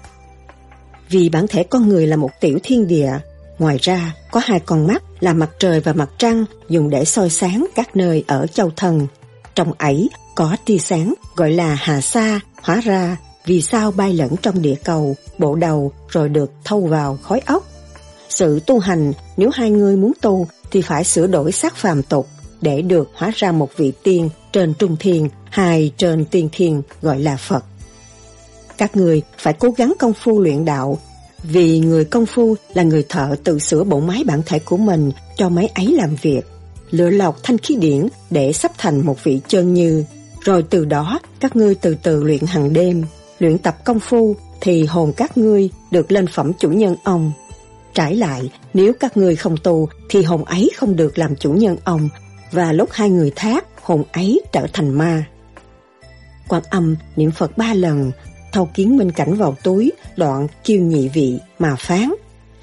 [1.10, 3.12] Vì bản thể con người là một tiểu thiên địa,
[3.60, 7.30] ngoài ra có hai con mắt là mặt trời và mặt trăng dùng để soi
[7.30, 9.08] sáng các nơi ở châu thần.
[9.56, 14.36] Trong ấy có tia sáng gọi là hà sa, hóa ra vì sao bay lẫn
[14.42, 17.64] trong địa cầu, bộ đầu rồi được thâu vào khói ốc.
[18.30, 22.28] Sự tu hành nếu hai người muốn tu thì phải sửa đổi xác phàm tục
[22.62, 27.20] để được hóa ra một vị tiên trên trung thiên, hai trên tiên thiên gọi
[27.20, 27.64] là Phật.
[28.78, 30.98] Các người phải cố gắng công phu luyện đạo
[31.44, 35.12] vì người công phu là người thợ tự sửa bộ máy bản thể của mình
[35.38, 36.42] cho máy ấy làm việc,
[36.92, 40.04] lựa lọc thanh khí điển để sắp thành một vị chân như.
[40.42, 43.06] Rồi từ đó các ngươi từ từ luyện hàng đêm,
[43.40, 47.32] luyện tập công phu thì hồn các ngươi được lên phẩm chủ nhân ông.
[47.94, 51.78] Trải lại, nếu các ngươi không tu thì hồn ấy không được làm chủ nhân
[51.84, 52.10] ông
[52.52, 55.26] và lúc hai người thác, hồn ấy trở thành ma.
[56.48, 58.12] Quan âm niệm Phật ba lần,
[58.56, 62.14] thâu kiến minh cảnh vào túi, đoạn kiêu nhị vị mà phán.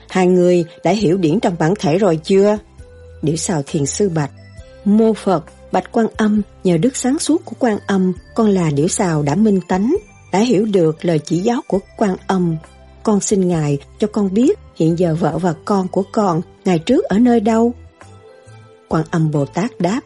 [0.08, 2.58] Hai người đã hiểu điển trong bản thể rồi chưa?
[3.22, 4.30] Điểu xào thiền sư bạch.
[4.84, 8.88] Mô Phật, bạch quan âm, nhờ đức sáng suốt của quan âm, con là điểu
[8.88, 9.96] xào đã minh tánh,
[10.32, 12.56] đã hiểu được lời chỉ giáo của quan âm.
[13.02, 17.04] Con xin Ngài cho con biết hiện giờ vợ và con của con ngày trước
[17.04, 17.74] ở nơi đâu?
[18.88, 20.00] Quan âm Bồ Tát đáp,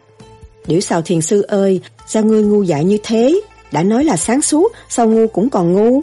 [0.67, 3.41] Điểu xào thiền sư ơi, sao ngươi ngu dại như thế?
[3.71, 6.01] Đã nói là sáng suốt, sao ngu cũng còn ngu.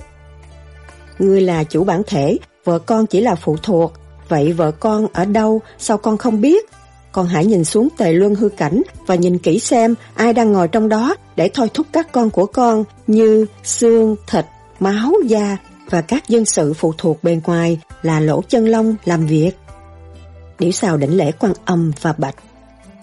[1.19, 3.93] Ngươi là chủ bản thể, vợ con chỉ là phụ thuộc.
[4.29, 6.71] Vậy vợ con ở đâu, sao con không biết?
[7.13, 10.69] Con hãy nhìn xuống tề luân hư cảnh và nhìn kỹ xem ai đang ngồi
[10.69, 14.45] trong đó để thôi thúc các con của con như xương, thịt,
[14.81, 15.57] máu, da
[15.91, 19.53] và các dân sự phụ thuộc bên ngoài là lỗ chân lông làm việc.
[20.59, 22.35] Điểu xào đỉnh lễ quan âm và bạch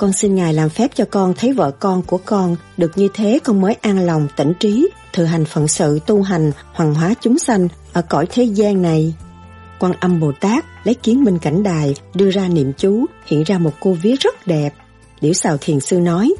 [0.02, 3.39] con xin Ngài làm phép cho con thấy vợ con của con được như thế
[3.43, 7.39] con mới an lòng tỉnh trí, thực hành phận sự tu hành, hoàng hóa chúng
[7.39, 9.14] sanh ở cõi thế gian này.
[9.80, 13.58] Quan âm Bồ Tát lấy kiến minh cảnh đài đưa ra niệm chú hiện ra
[13.58, 14.74] một cô vía rất đẹp.
[15.20, 16.34] Liễu xào thiền sư nói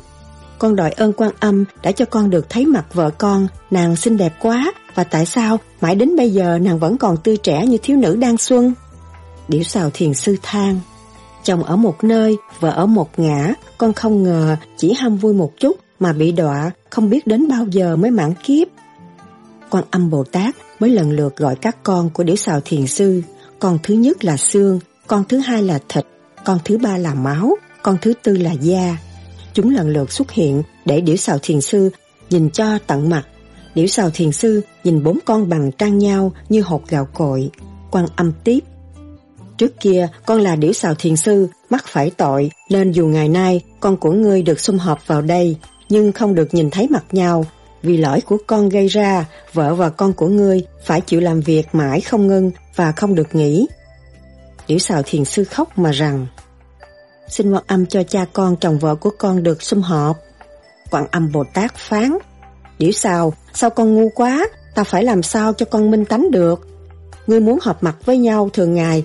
[0.60, 4.18] Con đòi ơn quan âm đã cho con được thấy mặt vợ con, nàng xinh
[4.18, 7.78] đẹp quá và tại sao mãi đến bây giờ nàng vẫn còn tươi trẻ như
[7.84, 8.74] thiếu nữ đang xuân?
[9.48, 10.80] Điểu xào thiền sư than
[11.44, 15.52] Chồng ở một nơi, vợ ở một ngã, con không ngờ chỉ ham vui một
[15.60, 18.68] chút mà bị đọa, không biết đến bao giờ mới mãn kiếp.
[19.70, 23.22] Quan âm Bồ Tát mới lần lượt gọi các con của Điểu Sào Thiền Sư.
[23.60, 26.06] Con thứ nhất là xương, con thứ hai là thịt,
[26.46, 28.98] con thứ ba là máu, con thứ tư là da.
[29.54, 31.90] Chúng lần lượt xuất hiện để Điểu Sào Thiền Sư
[32.30, 33.24] nhìn cho tận mặt.
[33.76, 37.50] Điểu Sào Thiền Sư nhìn bốn con bằng trang nhau như hột gạo cội.
[37.92, 38.60] Quan âm tiếp
[39.62, 43.62] Trước kia con là điểu xào thiền sư, mắc phải tội, nên dù ngày nay
[43.80, 45.58] con của ngươi được xung họp vào đây,
[45.90, 47.46] nhưng không được nhìn thấy mặt nhau.
[47.84, 51.68] Vì lỗi của con gây ra, vợ và con của ngươi phải chịu làm việc
[51.72, 53.68] mãi không ngưng và không được nghỉ.
[54.68, 56.28] Điểu xào thiền sư khóc mà rằng,
[57.28, 60.18] Xin quan âm cho cha con chồng vợ của con được xung họp.
[60.92, 62.18] Quan âm Bồ Tát phán,
[62.80, 66.68] Điểu xào, sao con ngu quá, ta phải làm sao cho con minh tánh được?
[67.28, 69.04] Ngươi muốn họp mặt với nhau thường ngày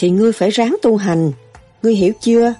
[0.00, 1.32] thì ngươi phải ráng tu hành.
[1.82, 2.54] Ngươi hiểu chưa?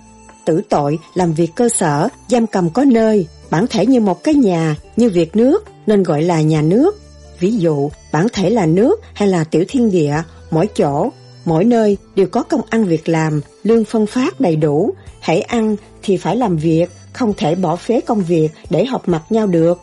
[0.44, 4.34] Tử tội, làm việc cơ sở, giam cầm có nơi, bản thể như một cái
[4.34, 7.00] nhà, như việc nước, nên gọi là nhà nước.
[7.38, 11.08] Ví dụ, bản thể là nước hay là tiểu thiên địa, mỗi chỗ,
[11.44, 14.94] mỗi nơi đều có công ăn việc làm, lương phân phát đầy đủ.
[15.20, 19.22] Hãy ăn thì phải làm việc, không thể bỏ phế công việc để học mặt
[19.30, 19.78] nhau được.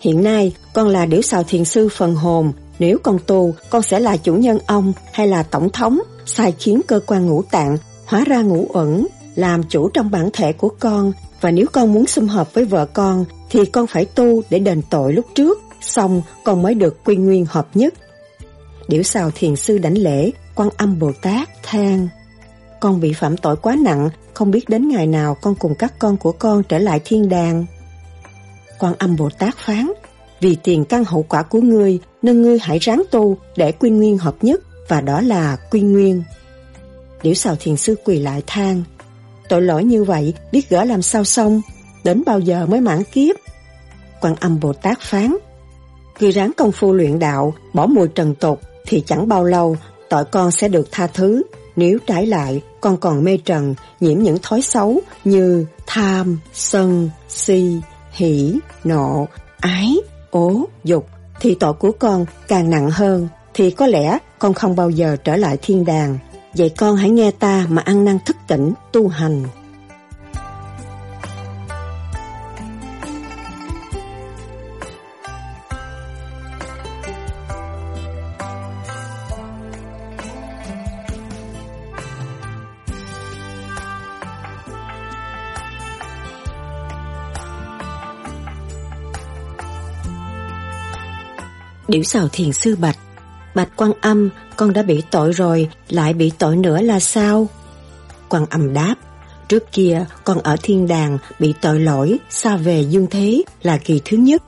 [0.00, 4.00] Hiện nay, con là điểu xào thiền sư phần hồn, nếu con tu, con sẽ
[4.00, 7.76] là chủ nhân ông hay là tổng thống, sai khiến cơ quan ngũ tạng
[8.06, 12.06] hóa ra ngũ ẩn, làm chủ trong bản thể của con và nếu con muốn
[12.06, 16.22] xung hợp với vợ con thì con phải tu để đền tội lúc trước, xong
[16.44, 17.94] con mới được quy nguyên hợp nhất.
[18.88, 22.08] Điểu xào thiền sư đảnh lễ, quan âm Bồ Tát than.
[22.80, 26.16] Con bị phạm tội quá nặng, không biết đến ngày nào con cùng các con
[26.16, 27.66] của con trở lại thiên đàng.
[28.78, 29.92] Quan âm Bồ Tát phán,
[30.40, 34.18] vì tiền căn hậu quả của ngươi nên ngươi hãy ráng tu để quy nguyên
[34.18, 34.60] hợp nhất
[34.90, 36.22] và đó là quy nguyên.
[37.22, 38.82] Liễu xào thiền sư quỳ lại than
[39.48, 41.62] Tội lỗi như vậy biết gỡ làm sao xong
[42.04, 43.36] Đến bao giờ mới mãn kiếp?
[44.20, 45.36] Quan âm Bồ Tát phán
[46.20, 49.76] người ráng công phu luyện đạo Bỏ mùi trần tục Thì chẳng bao lâu
[50.08, 51.42] tội con sẽ được tha thứ.
[51.76, 57.80] Nếu trái lại con còn mê trần Nhiễm những thói xấu Như tham, sân, si,
[58.12, 59.28] hỉ, nộ,
[59.60, 59.96] ái,
[60.30, 61.06] ố, dục
[61.40, 63.28] Thì tội của con càng nặng hơn.
[63.54, 66.18] Thì có lẽ con không bao giờ trở lại thiên đàng.
[66.54, 69.44] Vậy con hãy nghe ta mà ăn năn thức tỉnh, tu hành.
[91.88, 92.96] Điểu xào thiền sư bạch
[93.54, 97.48] Bạch quan âm, con đã bị tội rồi, lại bị tội nữa là sao?
[98.28, 98.94] Quan âm đáp,
[99.48, 104.00] trước kia con ở thiên đàng bị tội lỗi, xa về dương thế là kỳ
[104.04, 104.42] thứ nhất.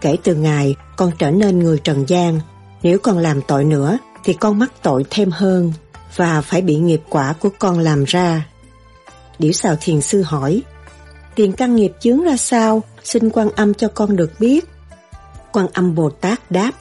[0.00, 2.40] Kể từ ngày con trở nên người trần gian,
[2.82, 5.72] nếu con làm tội nữa thì con mắc tội thêm hơn
[6.16, 8.46] và phải bị nghiệp quả của con làm ra.
[9.38, 10.62] Điểu xào thiền sư hỏi,
[11.34, 14.68] tiền căn nghiệp chướng ra sao, xin quan âm cho con được biết.
[15.52, 16.72] Quan âm Bồ Tát đáp,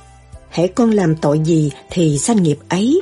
[0.56, 3.02] hễ con làm tội gì thì sanh nghiệp ấy.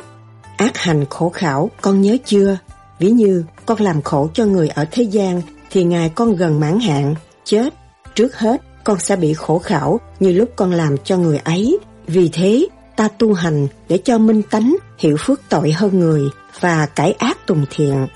[0.58, 2.58] Ác hành khổ khảo, con nhớ chưa?
[3.00, 6.80] Ví như con làm khổ cho người ở thế gian thì ngày con gần mãn
[6.80, 7.74] hạn, chết.
[8.16, 11.78] Trước hết, con sẽ bị khổ khảo như lúc con làm cho người ấy.
[12.08, 16.22] Vì thế, ta tu hành để cho minh tánh hiểu phước tội hơn người
[16.60, 18.08] và cải ác tùng thiện.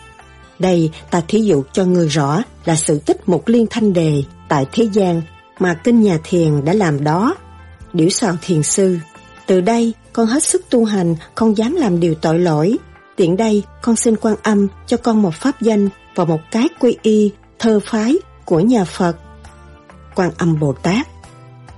[0.59, 4.65] Đây ta thí dụ cho người rõ là sự tích một liên thanh đề tại
[4.72, 5.22] thế gian
[5.59, 7.35] mà kinh nhà thiền đã làm đó.
[7.93, 8.97] Điểu sào thiền sư
[9.47, 12.77] từ đây, con hết sức tu hành, không dám làm điều tội lỗi.
[13.15, 16.97] Tiện đây, con xin quan âm cho con một pháp danh và một cái quy
[17.01, 18.15] y, thơ phái
[18.45, 19.17] của nhà Phật.
[20.15, 21.07] Quan âm Bồ Tát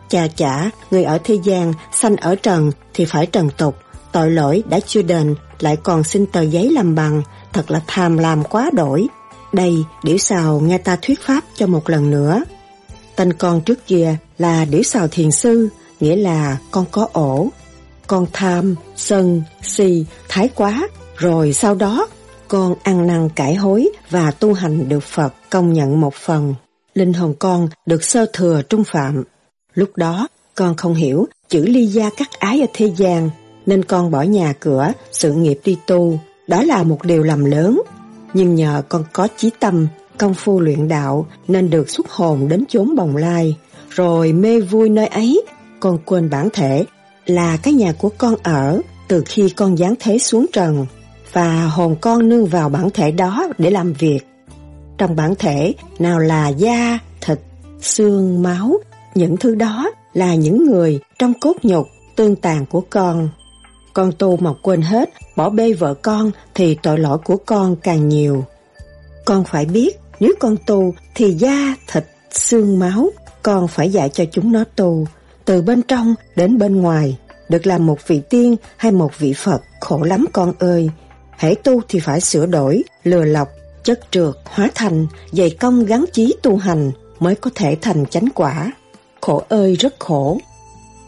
[0.09, 3.75] Cha chả, người ở thế gian, sanh ở trần thì phải trần tục.
[4.11, 7.21] Tội lỗi đã chưa đền, lại còn xin tờ giấy làm bằng,
[7.53, 9.07] thật là tham làm quá đổi.
[9.53, 12.43] Đây, điểu xào nghe ta thuyết pháp cho một lần nữa.
[13.15, 15.69] Tên con trước kia là điểu xào thiền sư,
[15.99, 17.47] nghĩa là con có ổ.
[18.09, 20.87] Con tham, sân, si, thái quá,
[21.17, 22.07] rồi sau đó
[22.47, 26.55] con ăn năn cải hối và tu hành được Phật công nhận một phần.
[26.93, 29.23] Linh hồn con được sơ thừa trung phạm.
[29.73, 33.29] Lúc đó, con không hiểu chữ ly gia cắt ái ở thế gian,
[33.65, 36.19] nên con bỏ nhà cửa, sự nghiệp đi tu.
[36.47, 37.81] Đó là một điều làm lớn.
[38.33, 39.87] Nhưng nhờ con có chí tâm,
[40.17, 43.57] công phu luyện đạo nên được xuất hồn đến chốn bồng lai.
[43.89, 45.43] Rồi mê vui nơi ấy,
[45.79, 46.85] con quên bản thể
[47.25, 50.85] là cái nhà của con ở từ khi con giáng thế xuống trần
[51.33, 54.19] và hồn con nương vào bản thể đó để làm việc.
[54.97, 57.39] Trong bản thể nào là da, thịt,
[57.81, 58.77] xương, máu,
[59.15, 63.29] những thứ đó là những người trong cốt nhục, tương tàn của con.
[63.93, 68.09] Con tu mà quên hết, bỏ bê vợ con thì tội lỗi của con càng
[68.09, 68.45] nhiều.
[69.25, 73.09] Con phải biết, nếu con tu thì da, thịt, xương, máu,
[73.43, 75.07] con phải dạy cho chúng nó tu,
[75.49, 77.17] từ bên trong đến bên ngoài.
[77.49, 80.89] Được làm một vị tiên hay một vị Phật khổ lắm con ơi.
[81.29, 83.49] Hãy tu thì phải sửa đổi, lừa lọc,
[83.83, 88.29] chất trượt, hóa thành, dày công gắn chí tu hành mới có thể thành chánh
[88.35, 88.71] quả.
[89.21, 90.39] Khổ ơi rất khổ.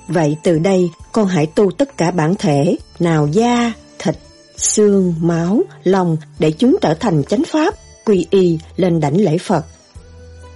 [0.08, 4.16] Vậy từ đây con hãy tu tất cả bản thể, nào da, thịt,
[4.58, 7.74] xương, máu, lòng để chúng trở thành chánh pháp,
[8.06, 9.66] quy y lên đảnh lễ Phật.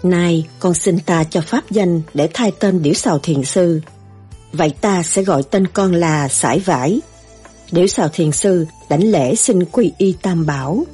[0.10, 3.82] Nay con xin ta cho pháp danh để thay tên điểu sào thiền sư.
[4.52, 7.02] Vậy ta sẽ gọi tên con là sải vải.
[7.72, 10.86] Điểu sào thiền sư đảnh lễ xin quy y tam bảo.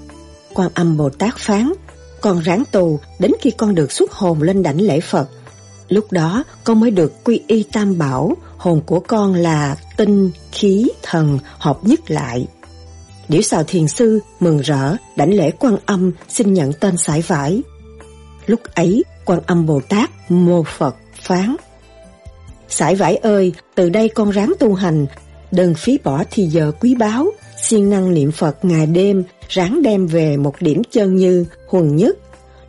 [0.54, 1.74] Quan âm Bồ Tát phán,
[2.22, 5.30] con ráng tù đến khi con được xuất hồn lên đảnh lễ Phật.
[5.90, 10.88] Lúc đó con mới được quy y tam bảo, hồn của con là tinh, khí,
[11.02, 12.48] thần hợp nhất lại.
[13.28, 17.62] Điểu xào thiền sư mừng rỡ đảnh lễ quan âm xin nhận tên sải vải.
[18.52, 21.56] Lúc ấy quan âm Bồ Tát mô Phật phán
[22.70, 25.06] Sải vải ơi, từ đây con ráng tu hành,
[25.52, 27.28] đừng phí bỏ thì giờ quý báu,
[27.62, 32.18] siêng năng niệm Phật ngày đêm, ráng đem về một điểm chân như, huần nhất.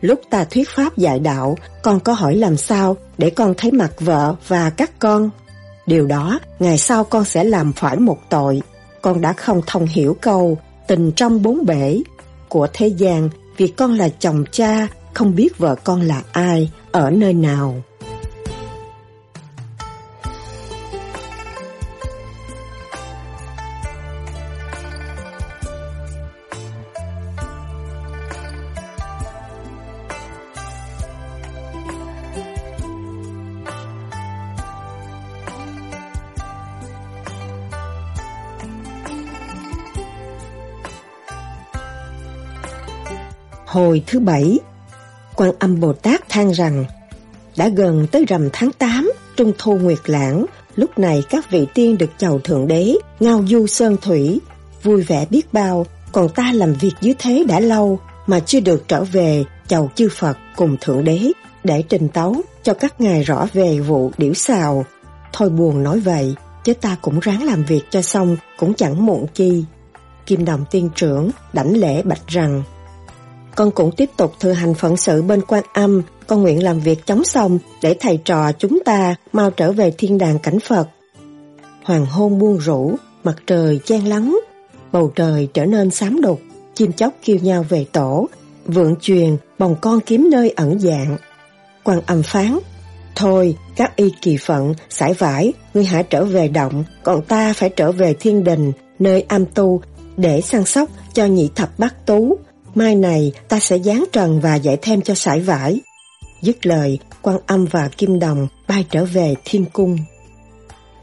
[0.01, 3.91] Lúc ta thuyết pháp dạy đạo, con có hỏi làm sao để con thấy mặt
[3.99, 5.29] vợ và các con.
[5.85, 8.61] Điều đó, ngày sau con sẽ làm phải một tội.
[9.01, 10.57] Con đã không thông hiểu câu
[10.87, 11.99] tình trong bốn bể
[12.49, 17.09] của thế gian vì con là chồng cha, không biết vợ con là ai, ở
[17.09, 17.83] nơi nào.
[43.65, 44.59] Hồi thứ bảy,
[45.35, 46.85] quan âm Bồ Tát than rằng
[47.57, 50.45] đã gần tới rằm tháng 8, trung thu nguyệt lãng,
[50.75, 54.39] lúc này các vị tiên được chầu Thượng Đế, ngao du sơn thủy,
[54.83, 58.87] vui vẻ biết bao, còn ta làm việc dưới thế đã lâu mà chưa được
[58.87, 61.31] trở về chầu chư Phật cùng Thượng Đế
[61.63, 64.85] để trình tấu cho các ngài rõ về vụ điểu xào.
[65.33, 69.25] Thôi buồn nói vậy, chứ ta cũng ráng làm việc cho xong cũng chẳng muộn
[69.33, 69.65] chi.
[70.25, 72.63] Kim Đồng tiên trưởng đảnh lễ bạch rằng
[73.55, 77.05] con cũng tiếp tục thừa hành phận sự bên quan âm, con nguyện làm việc
[77.05, 80.87] chống xong để thầy trò chúng ta mau trở về thiên đàng cảnh Phật.
[81.83, 84.39] Hoàng hôn buông rũ, mặt trời chen lắng,
[84.91, 86.41] bầu trời trở nên xám đục,
[86.73, 88.29] chim chóc kêu nhau về tổ,
[88.65, 91.17] vượng truyền bồng con kiếm nơi ẩn dạng.
[91.83, 92.59] Quan âm phán,
[93.15, 97.69] Thôi, các y kỳ phận, sải vải, ngươi hãy trở về động, còn ta phải
[97.69, 99.81] trở về thiên đình, nơi am tu,
[100.17, 102.37] để săn sóc cho nhị thập bát tú,
[102.75, 105.81] Mai này ta sẽ dán trần và dạy thêm cho sải vải.
[106.41, 109.97] Dứt lời, quan âm và kim đồng bay trở về thiên cung.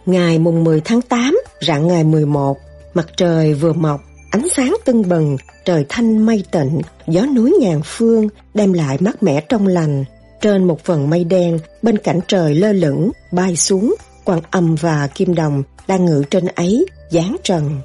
[0.07, 2.57] Ngày mùng 10 tháng 8, rạng ngày 11,
[2.95, 7.81] mặt trời vừa mọc, ánh sáng tưng bừng, trời thanh mây tịnh, gió núi ngàn
[7.85, 10.05] phương đem lại mát mẻ trong lành.
[10.41, 13.95] Trên một phần mây đen, bên cạnh trời lơ lửng, bay xuống,
[14.25, 17.81] quan âm và kim đồng đang ngự trên ấy, dán trần.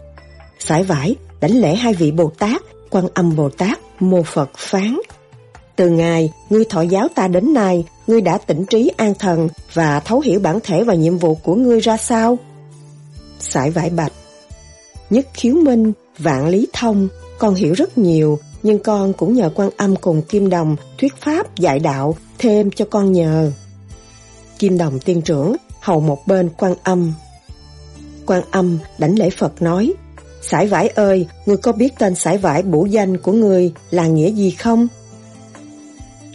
[0.60, 5.00] Sải vải đánh lễ hai vị Bồ Tát quan âm Bồ Tát, mô Phật phán.
[5.76, 10.00] Từ ngày ngươi thọ giáo ta đến nay, ngươi đã tỉnh trí an thần và
[10.00, 12.38] thấu hiểu bản thể và nhiệm vụ của ngươi ra sao?
[13.40, 14.12] Sải vải bạch
[15.10, 17.08] Nhất khiếu minh, vạn lý thông,
[17.38, 21.56] con hiểu rất nhiều, nhưng con cũng nhờ quan âm cùng Kim Đồng thuyết pháp
[21.56, 23.52] dạy đạo thêm cho con nhờ.
[24.60, 27.14] Kim Đồng tiên trưởng hầu một bên quan âm.
[28.26, 29.94] Quan âm đảnh lễ Phật nói,
[30.50, 34.32] Sải vải ơi, ngươi có biết tên sải vải bổ danh của ngươi là nghĩa
[34.32, 34.88] gì không?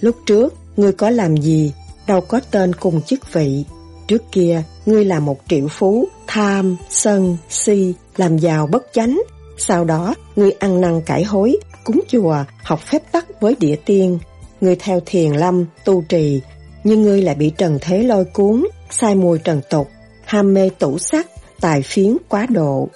[0.01, 1.73] Lúc trước, ngươi có làm gì,
[2.07, 3.65] đâu có tên cùng chức vị.
[4.07, 9.23] Trước kia, ngươi là một triệu phú, tham, sân, si, làm giàu bất chánh.
[9.59, 14.19] Sau đó, ngươi ăn năn cải hối, cúng chùa, học phép tắc với địa tiên.
[14.61, 16.41] Ngươi theo thiền lâm, tu trì,
[16.85, 19.89] nhưng ngươi lại bị trần thế lôi cuốn, sai mùi trần tục,
[20.25, 21.27] ham mê tủ sắc,
[21.61, 22.89] tài phiến quá độ.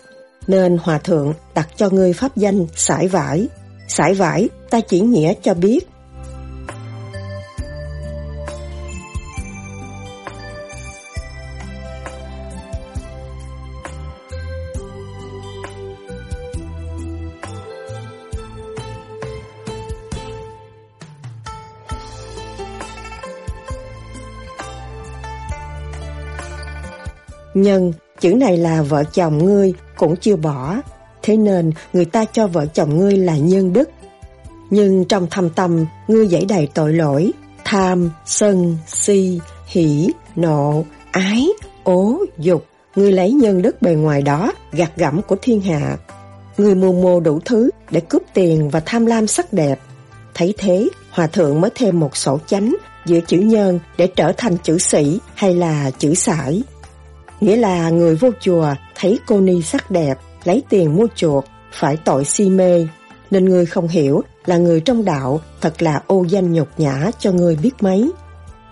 [0.47, 3.49] Nên Hòa Thượng đặt cho ngươi pháp danh sải vải.
[3.89, 5.89] Sải vải ta chỉ nghĩa cho biết
[27.55, 30.77] Nhân, chữ này là vợ chồng ngươi cũng chưa bỏ,
[31.23, 33.91] thế nên người ta cho vợ chồng ngươi là nhân đức.
[34.71, 37.33] Nhưng trong thâm tâm, ngươi dãy đầy tội lỗi,
[37.65, 41.49] tham, sân, si, hỉ, nộ, ái,
[41.85, 42.67] ố, dục.
[42.97, 45.97] Ngươi lấy nhân đức bề ngoài đó, gạt gẫm của thiên hạ.
[46.59, 49.81] Ngươi mưu mô đủ thứ để cướp tiền và tham lam sắc đẹp.
[50.35, 52.77] Thấy thế, Hòa Thượng mới thêm một sổ chánh
[53.07, 56.63] giữa chữ nhân để trở thành chữ sĩ hay là chữ sải.
[57.45, 61.97] Nghĩa là người vô chùa thấy cô ni sắc đẹp, lấy tiền mua chuộc, phải
[61.97, 62.87] tội si mê.
[63.31, 67.33] Nên người không hiểu là người trong đạo thật là ô danh nhục nhã cho
[67.33, 68.11] người biết mấy.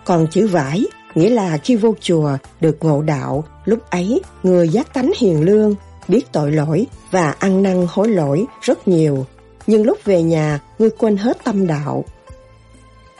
[0.04, 0.84] Còn chữ vải,
[1.14, 5.74] nghĩa là khi vô chùa được ngộ đạo, lúc ấy người giác tánh hiền lương,
[6.08, 9.26] biết tội lỗi và ăn năn hối lỗi rất nhiều.
[9.66, 12.04] Nhưng lúc về nhà, ngươi quên hết tâm đạo.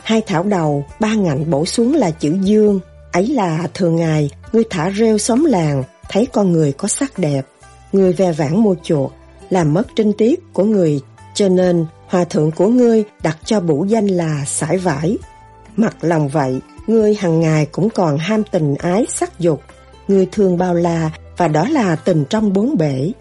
[0.03, 2.81] Hai thảo đầu, ba ngạnh bổ xuống là chữ dương,
[3.12, 7.47] ấy là thường ngày Ngươi thả rêu xóm làng, thấy con người có sắc đẹp.
[7.93, 9.10] Ngươi ve vãn mua chuột,
[9.51, 11.01] làm mất trinh tiết của người,
[11.34, 15.18] cho nên hòa thượng của ngươi đặt cho bủ danh là sải vải.
[15.76, 19.60] Mặc lòng vậy, ngươi hằng ngày cũng còn ham tình ái sắc dục.
[20.09, 23.12] Ngươi thương bao la và đó là tình trong bốn bể.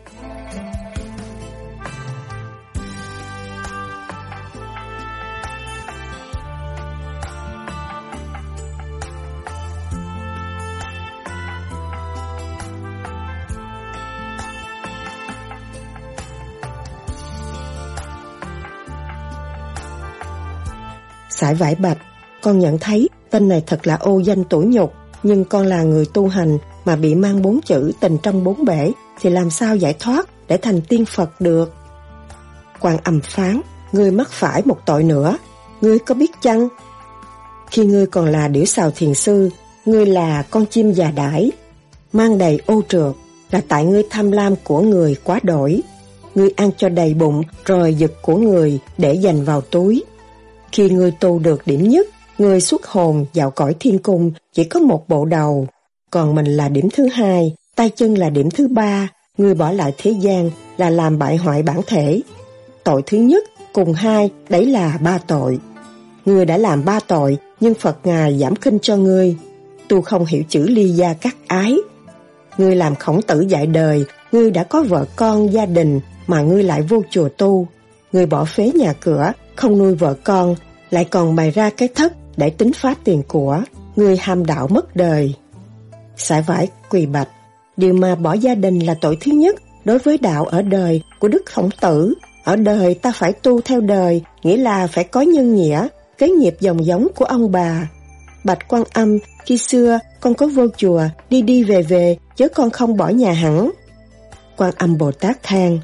[21.42, 21.98] Sải vải bạch,
[22.42, 24.94] con nhận thấy tên này thật là ô danh tuổi nhục,
[25.24, 28.92] nhưng con là người tu hành mà bị mang bốn chữ tình trong bốn bể
[29.22, 31.74] thì làm sao giải thoát để thành tiên Phật được.
[32.80, 33.62] Quan âm phán,
[33.92, 35.38] ngươi mắc phải một tội nữa,
[35.82, 36.68] ngươi có biết chăng?
[37.72, 39.50] Khi ngươi còn là điểu xào thiền sư,
[39.86, 41.52] ngươi là con chim già đãi,
[42.14, 43.14] mang đầy ô trượt,
[43.52, 45.82] là tại ngươi tham lam của người quá đổi.
[46.36, 50.04] Ngươi ăn cho đầy bụng rồi giật của người để dành vào túi.
[50.72, 52.08] Khi người tu được điểm nhất,
[52.38, 55.68] người xuất hồn vào cõi thiên cung chỉ có một bộ đầu,
[56.12, 59.94] còn mình là điểm thứ hai, tay chân là điểm thứ ba, người bỏ lại
[59.98, 62.22] thế gian là làm bại hoại bản thể.
[62.84, 63.44] Tội thứ nhất
[63.74, 65.60] cùng hai đấy là ba tội.
[66.26, 69.36] Người đã làm ba tội nhưng Phật Ngài giảm khinh cho ngươi.
[69.88, 71.76] Tu không hiểu chữ ly gia cắt ái.
[72.58, 76.64] Ngươi làm khổng tử dạy đời, ngươi đã có vợ con, gia đình mà ngươi
[76.64, 77.68] lại vô chùa tu
[78.12, 80.56] người bỏ phế nhà cửa, không nuôi vợ con,
[80.90, 83.62] lại còn bày ra cái thất để tính phát tiền của,
[83.96, 85.34] người ham đạo mất đời.
[86.18, 87.28] Sải vải quỳ bạch,
[87.78, 89.56] điều mà bỏ gia đình là tội thứ nhất
[89.86, 92.14] đối với đạo ở đời của Đức Khổng Tử.
[92.44, 96.56] Ở đời ta phải tu theo đời, nghĩa là phải có nhân nghĩa, kế nghiệp
[96.60, 97.90] dòng giống của ông bà.
[98.44, 102.70] Bạch quan âm, khi xưa con có vô chùa, đi đi về về, chứ con
[102.70, 103.72] không bỏ nhà hẳn.
[104.58, 105.80] Quan âm Bồ Tát than,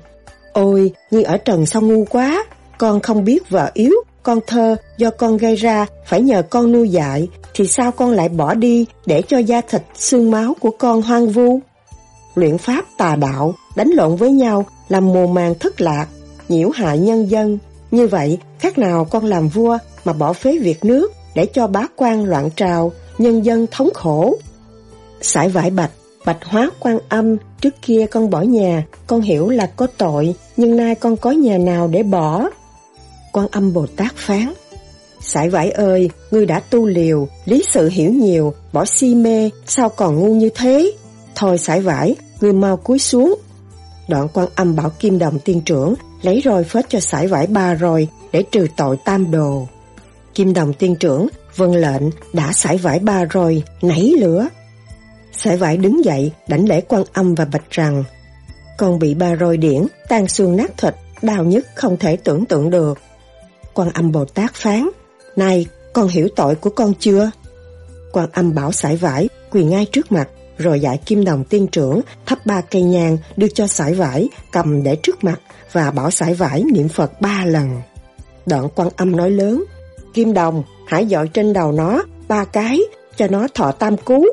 [0.57, 2.45] Ôi, Nhi ở trần sao ngu quá,
[2.77, 3.91] con không biết vợ yếu,
[4.23, 8.29] con thơ do con gây ra phải nhờ con nuôi dạy, thì sao con lại
[8.29, 11.59] bỏ đi để cho da thịt xương máu của con hoang vu?
[12.35, 16.07] Luyện pháp tà đạo, đánh lộn với nhau, làm mồ màng thất lạc,
[16.49, 17.57] nhiễu hại nhân dân.
[17.91, 21.83] Như vậy, khác nào con làm vua mà bỏ phế việc nước để cho bá
[21.95, 24.37] quan loạn trào, nhân dân thống khổ.
[25.21, 25.91] Sải vải bạch,
[26.27, 30.75] bạch hóa quan âm, trước kia con bỏ nhà, con hiểu là có tội, nhưng
[30.75, 32.49] nay con có nhà nào để bỏ?
[33.31, 34.53] Quan âm Bồ Tát phán,
[35.21, 39.89] Sải vải ơi, ngươi đã tu liều, lý sự hiểu nhiều, bỏ si mê, sao
[39.89, 40.91] còn ngu như thế?
[41.35, 43.35] Thôi sải vải, ngươi mau cúi xuống.
[44.07, 47.73] Đoạn quan âm bảo kim đồng tiên trưởng, lấy roi phết cho sải vải ba
[47.73, 49.67] rồi, để trừ tội tam đồ.
[50.33, 54.47] Kim đồng tiên trưởng, vâng lệnh, đã sải vải ba rồi, nảy lửa.
[55.37, 58.03] Sải vải đứng dậy, đảnh lễ quan âm và bạch rằng
[58.77, 62.69] Con bị ba roi điển, tan xương nát thịt, đau nhức không thể tưởng tượng
[62.69, 62.99] được.
[63.73, 64.89] Quan âm Bồ Tát phán
[65.35, 67.31] Này, con hiểu tội của con chưa?
[68.11, 72.01] Quan âm bảo sải vải, quỳ ngay trước mặt, rồi dạy kim đồng tiên trưởng
[72.25, 75.39] thắp ba cây nhang đưa cho sải vải cầm để trước mặt
[75.71, 77.81] và bảo sải vải niệm Phật ba lần.
[78.45, 79.63] Đoạn quan âm nói lớn,
[80.13, 82.79] Kim đồng, hãy dọi trên đầu nó ba cái
[83.17, 84.25] cho nó thọ tam cú.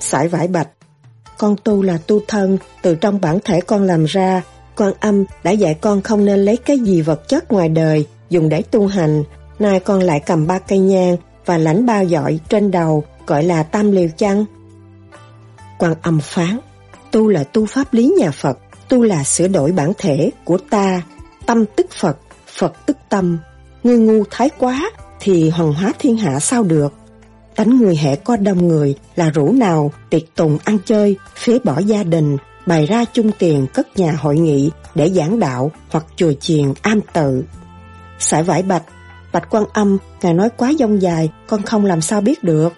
[0.00, 0.68] Sải vải bạch,
[1.38, 4.42] con tu là tu thân, từ trong bản thể con làm ra,
[4.76, 8.48] quan âm đã dạy con không nên lấy cái gì vật chất ngoài đời dùng
[8.48, 9.24] để tu hành,
[9.58, 11.16] nay con lại cầm ba cây nhang
[11.46, 14.44] và lãnh bao dọi trên đầu gọi là tam liều chăng?
[15.78, 16.58] Quan âm phán,
[17.10, 18.58] tu là tu pháp lý nhà Phật,
[18.88, 21.02] tu là sửa đổi bản thể của ta,
[21.46, 23.38] tâm tức Phật, Phật tức tâm.
[23.82, 24.90] Ngươi ngu thái quá
[25.20, 26.92] thì hoàng hóa thiên hạ sao được?
[27.56, 31.78] Đánh người hệ có đông người là rủ nào tiệc tùng ăn chơi, phế bỏ
[31.78, 32.36] gia đình,
[32.66, 37.00] bày ra chung tiền cất nhà hội nghị để giảng đạo hoặc chùa chiền am
[37.12, 37.44] tự.
[38.18, 38.82] Sải vải bạch,
[39.32, 42.72] bạch quan âm, ngài nói quá dông dài, con không làm sao biết được.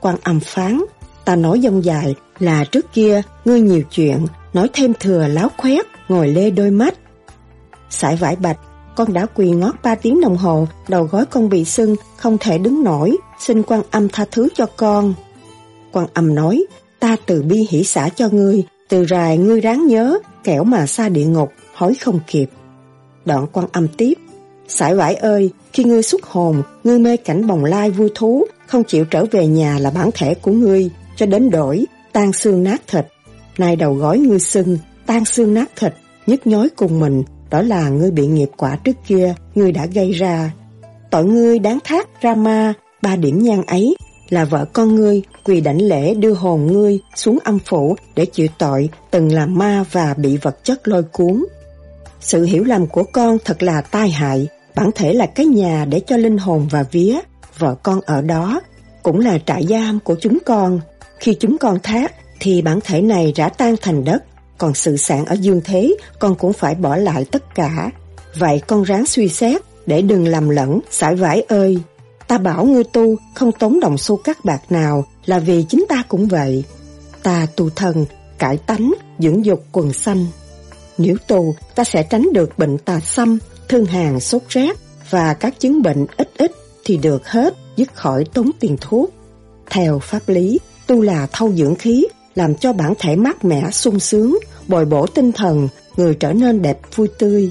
[0.00, 0.84] Quan âm phán,
[1.24, 5.86] ta nói dông dài là trước kia ngươi nhiều chuyện, nói thêm thừa láo khoét,
[6.08, 6.94] ngồi lê đôi mắt.
[7.90, 8.58] Sải vải bạch,
[8.96, 12.58] con đã quỳ ngót ba tiếng đồng hồ, đầu gối con bị sưng, không thể
[12.58, 15.14] đứng nổi, xin quan âm tha thứ cho con.
[15.92, 16.64] Quan âm nói,
[17.00, 21.08] ta từ bi hỷ xả cho ngươi, từ rài ngươi ráng nhớ, kẻo mà xa
[21.08, 22.50] địa ngục, hối không kịp.
[23.24, 24.14] Đoạn quan âm tiếp,
[24.68, 28.84] Sải vải ơi, khi ngươi xuất hồn, ngươi mê cảnh bồng lai vui thú, không
[28.84, 32.82] chịu trở về nhà là bản thể của ngươi, cho đến đổi, tan xương nát
[32.86, 33.06] thịt.
[33.58, 35.94] Nay đầu gói ngươi sưng, tan xương nát thịt,
[36.26, 40.12] nhức nhói cùng mình, đó là ngươi bị nghiệp quả trước kia, ngươi đã gây
[40.12, 40.52] ra.
[41.10, 43.96] Tội ngươi đáng thác Rama, ba điểm nhang ấy,
[44.28, 48.48] là vợ con ngươi quỳ đảnh lễ đưa hồn ngươi xuống âm phủ để chịu
[48.58, 51.44] tội từng là ma và bị vật chất lôi cuốn.
[52.20, 56.00] Sự hiểu lầm của con thật là tai hại, bản thể là cái nhà để
[56.06, 57.18] cho linh hồn và vía,
[57.58, 58.60] vợ con ở đó,
[59.02, 60.80] cũng là trại giam của chúng con.
[61.18, 64.24] Khi chúng con thác thì bản thể này rã tan thành đất,
[64.58, 67.90] còn sự sản ở dương thế con cũng phải bỏ lại tất cả.
[68.38, 71.78] Vậy con ráng suy xét để đừng làm lẫn, sải vải ơi.
[72.28, 76.02] Ta bảo ngươi tu không tốn đồng xu các bạc nào là vì chính ta
[76.08, 76.64] cũng vậy.
[77.22, 78.06] Ta tu thần
[78.38, 80.26] cải tánh, dưỡng dục quần xanh.
[80.98, 83.38] Nếu tu, ta sẽ tránh được bệnh tà xâm,
[83.68, 84.76] thương hàn, sốt rét
[85.10, 86.52] và các chứng bệnh ít ít
[86.84, 89.10] thì được hết, dứt khỏi tốn tiền thuốc.
[89.70, 92.06] Theo pháp lý, tu là thâu dưỡng khí,
[92.36, 94.38] làm cho bản thể mát mẻ, sung sướng,
[94.68, 97.50] bồi bổ tinh thần, người trở nên đẹp vui tươi.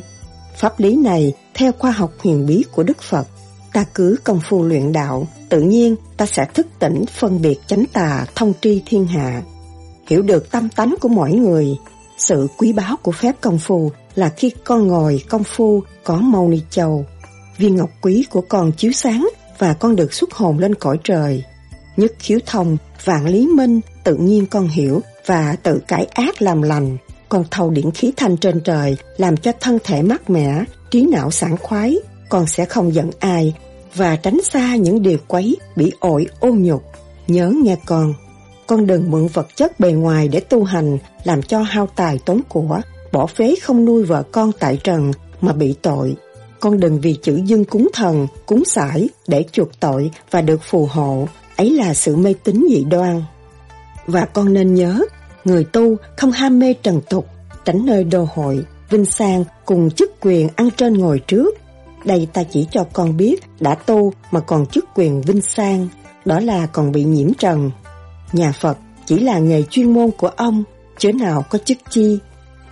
[0.57, 3.27] Pháp lý này, theo khoa học huyền bí của Đức Phật,
[3.73, 7.85] ta cứ công phu luyện đạo, tự nhiên ta sẽ thức tỉnh phân biệt chánh
[7.93, 9.41] tà, thông tri thiên hạ.
[10.07, 11.77] Hiểu được tâm tánh của mỗi người,
[12.17, 16.47] sự quý báu của phép công phu là khi con ngồi công phu có màu
[16.47, 17.05] ni châu.
[17.57, 21.43] Viên ngọc quý của con chiếu sáng và con được xuất hồn lên cõi trời.
[21.97, 26.61] Nhất khiếu thông, vạn lý minh, tự nhiên con hiểu và tự cải ác làm
[26.61, 26.97] lành.
[27.29, 31.31] Con thâu điển khí thanh trên trời làm cho thân thể mát mẻ, trí não
[31.31, 31.97] sảng khoái.
[32.29, 33.53] Con sẽ không giận ai
[33.95, 36.83] và tránh xa những điều quấy, bị ổi ô nhục.
[37.27, 38.13] Nhớ nghe con.
[38.67, 42.41] Con đừng mượn vật chất bề ngoài để tu hành, làm cho hao tài tốn
[42.49, 45.11] của, bỏ phế không nuôi vợ con tại trần
[45.41, 46.15] mà bị tội.
[46.59, 50.87] Con đừng vì chữ dân cúng thần, cúng sải để chuộc tội và được phù
[50.91, 53.23] hộ, ấy là sự mê tín dị đoan.
[54.07, 54.99] Và con nên nhớ,
[55.45, 57.27] người tu không ham mê trần tục,
[57.65, 61.57] tránh nơi đồ hội, vinh sang cùng chức quyền ăn trên ngồi trước.
[62.05, 65.87] Đây ta chỉ cho con biết đã tu mà còn chức quyền vinh sang,
[66.25, 67.71] đó là còn bị nhiễm trần.
[68.33, 70.63] Nhà Phật chỉ là nghề chuyên môn của ông,
[70.97, 72.19] chớ nào có chức chi.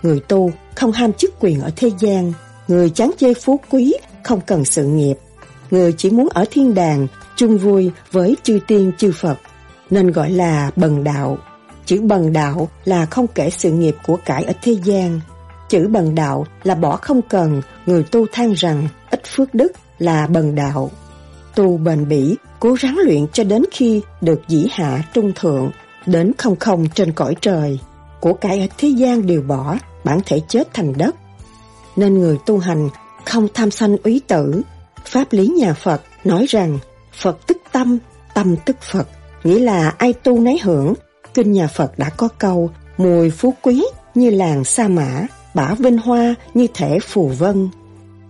[0.02, 2.32] Người tu không ham chức quyền ở thế gian,
[2.68, 5.14] người chán chê phú quý, không cần sự nghiệp.
[5.70, 7.06] Người chỉ muốn ở thiên đàng,
[7.36, 9.38] chung vui với chư tiên chư Phật,
[9.94, 11.38] nên gọi là bần đạo.
[11.86, 15.20] Chữ bần đạo là không kể sự nghiệp của cải ở thế gian.
[15.68, 20.26] Chữ bần đạo là bỏ không cần, người tu than rằng ít phước đức là
[20.26, 20.90] bần đạo.
[21.54, 25.70] Tu bền bỉ, cố ráng luyện cho đến khi được dĩ hạ trung thượng,
[26.06, 27.78] đến không không trên cõi trời.
[28.20, 31.14] Của cải ở thế gian đều bỏ, bản thể chết thành đất.
[31.96, 32.88] Nên người tu hành
[33.24, 34.62] không tham sanh úy tử.
[35.04, 36.78] Pháp lý nhà Phật nói rằng
[37.12, 37.98] Phật tức tâm,
[38.34, 39.08] tâm tức Phật,
[39.44, 40.94] nghĩa là ai tu nấy hưởng.
[41.34, 45.98] Kinh nhà Phật đã có câu mùi phú quý như làng sa mã, bả vinh
[45.98, 47.68] hoa như thể phù vân.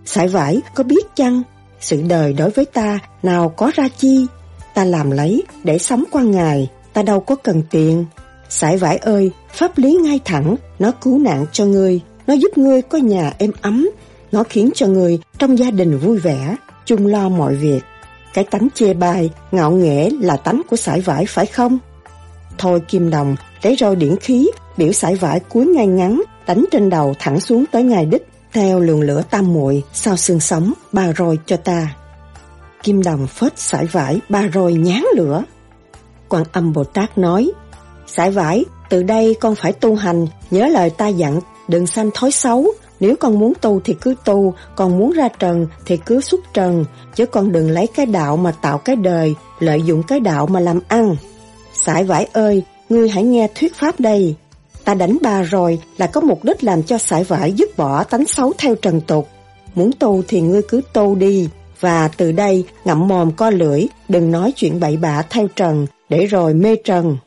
[0.05, 1.41] Sải vải có biết chăng,
[1.79, 4.25] sự đời đối với ta nào có ra chi,
[4.73, 8.05] ta làm lấy để sống qua ngày, ta đâu có cần tiền.
[8.49, 12.81] Sải vải ơi, pháp lý ngay thẳng, nó cứu nạn cho ngươi, nó giúp ngươi
[12.81, 13.89] có nhà êm ấm,
[14.31, 16.55] nó khiến cho người trong gia đình vui vẻ,
[16.85, 17.79] chung lo mọi việc.
[18.35, 21.77] Cái tánh chê bai, ngạo nghễ là tánh của sải vải phải không?
[22.57, 26.89] Thôi Kim Đồng, lấy roi điển khí, biểu sải vải cuối ngay ngắn, đánh trên
[26.89, 31.13] đầu thẳng xuống tới ngài đích, theo luồng lửa tam muội sau xương sống, ba
[31.17, 31.95] roi cho ta.
[32.83, 35.43] Kim Đồng phết sải vải, ba roi nhán lửa.
[36.29, 37.51] Quan âm Bồ Tát nói,
[38.07, 42.31] sải vải, từ đây con phải tu hành, nhớ lời ta dặn, đừng sanh thói
[42.31, 42.73] xấu,
[43.05, 46.85] nếu con muốn tu thì cứ tu, còn muốn ra trần thì cứ xuất trần,
[47.15, 50.59] chứ con đừng lấy cái đạo mà tạo cái đời, lợi dụng cái đạo mà
[50.59, 51.15] làm ăn.
[51.73, 54.35] Sải vải ơi, ngươi hãy nghe thuyết pháp đây.
[54.83, 58.25] Ta đánh bà rồi là có mục đích làm cho sải vải dứt bỏ tánh
[58.25, 59.27] xấu theo trần tục.
[59.75, 61.49] Muốn tu thì ngươi cứ tu đi,
[61.79, 66.25] và từ đây ngậm mồm co lưỡi, đừng nói chuyện bậy bạ theo trần, để
[66.25, 67.17] rồi mê trần.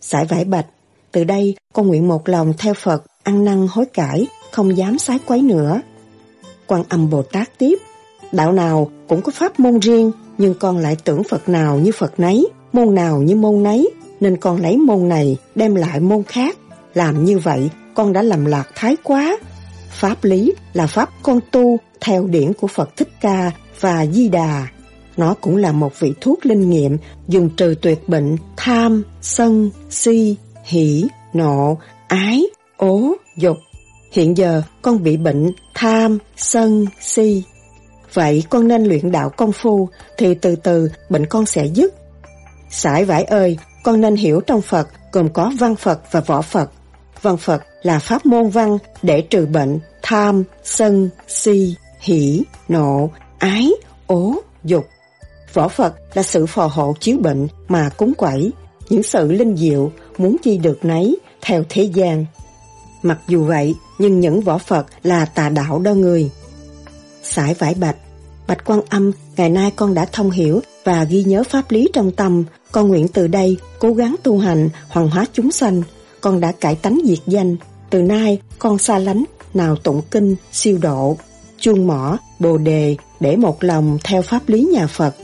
[0.00, 0.66] Sải vải bạch,
[1.12, 5.18] từ đây con nguyện một lòng theo Phật, ăn năn hối cải, không dám sái
[5.26, 5.80] quấy nữa.
[6.66, 7.78] Quan âm Bồ Tát tiếp,
[8.32, 12.20] đạo nào cũng có pháp môn riêng, nhưng con lại tưởng Phật nào như Phật
[12.20, 13.90] nấy, môn nào như môn nấy,
[14.20, 16.56] nên con lấy môn này đem lại môn khác.
[16.94, 19.36] Làm như vậy, con đã lầm lạc thái quá.
[19.90, 23.50] Pháp lý là pháp con tu theo điển của Phật Thích Ca
[23.80, 24.66] và Di Đà.
[25.16, 26.96] Nó cũng là một vị thuốc linh nghiệm
[27.28, 31.78] dùng trừ tuyệt bệnh tham, sân, si, hỷ, nộ,
[32.08, 32.42] ái,
[32.76, 33.56] ố, dục.
[34.14, 37.42] Hiện giờ con bị bệnh tham, sân, si.
[38.12, 39.88] Vậy con nên luyện đạo công phu
[40.18, 41.94] thì từ từ bệnh con sẽ dứt.
[42.70, 46.70] Sải vải ơi, con nên hiểu trong Phật gồm có văn Phật và võ Phật.
[47.22, 53.70] Văn Phật là pháp môn văn để trừ bệnh tham, sân, si, hỷ, nộ, ái,
[54.06, 54.34] ố,
[54.64, 54.86] dục.
[55.52, 58.52] Võ Phật là sự phò hộ chiếu bệnh mà cúng quẩy,
[58.88, 62.26] những sự linh diệu muốn chi được nấy theo thế gian.
[63.04, 66.30] Mặc dù vậy, nhưng những võ Phật là tà đạo đo người.
[67.22, 67.96] Sải vải bạch,
[68.46, 72.10] bạch quan âm, ngày nay con đã thông hiểu và ghi nhớ pháp lý trong
[72.10, 75.82] tâm, con nguyện từ đây cố gắng tu hành, hoàn hóa chúng sanh.
[76.20, 77.56] Con đã cải tánh diệt danh,
[77.90, 79.24] từ nay con xa lánh,
[79.54, 81.16] nào tụng kinh, siêu độ,
[81.60, 85.14] chuông mỏ, bồ đề để một lòng theo pháp lý nhà Phật.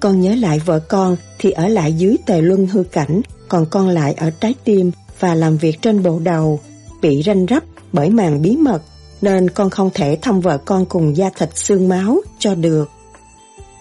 [0.00, 3.88] Con nhớ lại vợ con thì ở lại dưới tề luân hư cảnh, còn con
[3.88, 4.90] lại ở trái tim
[5.20, 6.60] và làm việc trên bộ đầu,
[7.00, 8.82] bị ranh rắp bởi màn bí mật,
[9.20, 12.90] nên con không thể thăm vợ con cùng da thịt xương máu cho được.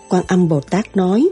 [0.09, 1.29] Quan âm Bồ Tát nói,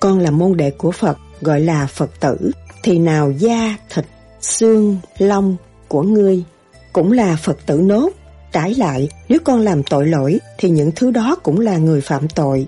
[0.00, 2.50] con là môn đệ của Phật, gọi là Phật tử,
[2.82, 4.04] thì nào da, thịt,
[4.40, 5.56] xương, lông
[5.88, 6.44] của ngươi
[6.92, 8.10] cũng là Phật tử nốt.
[8.52, 12.28] Trái lại, nếu con làm tội lỗi thì những thứ đó cũng là người phạm
[12.28, 12.66] tội.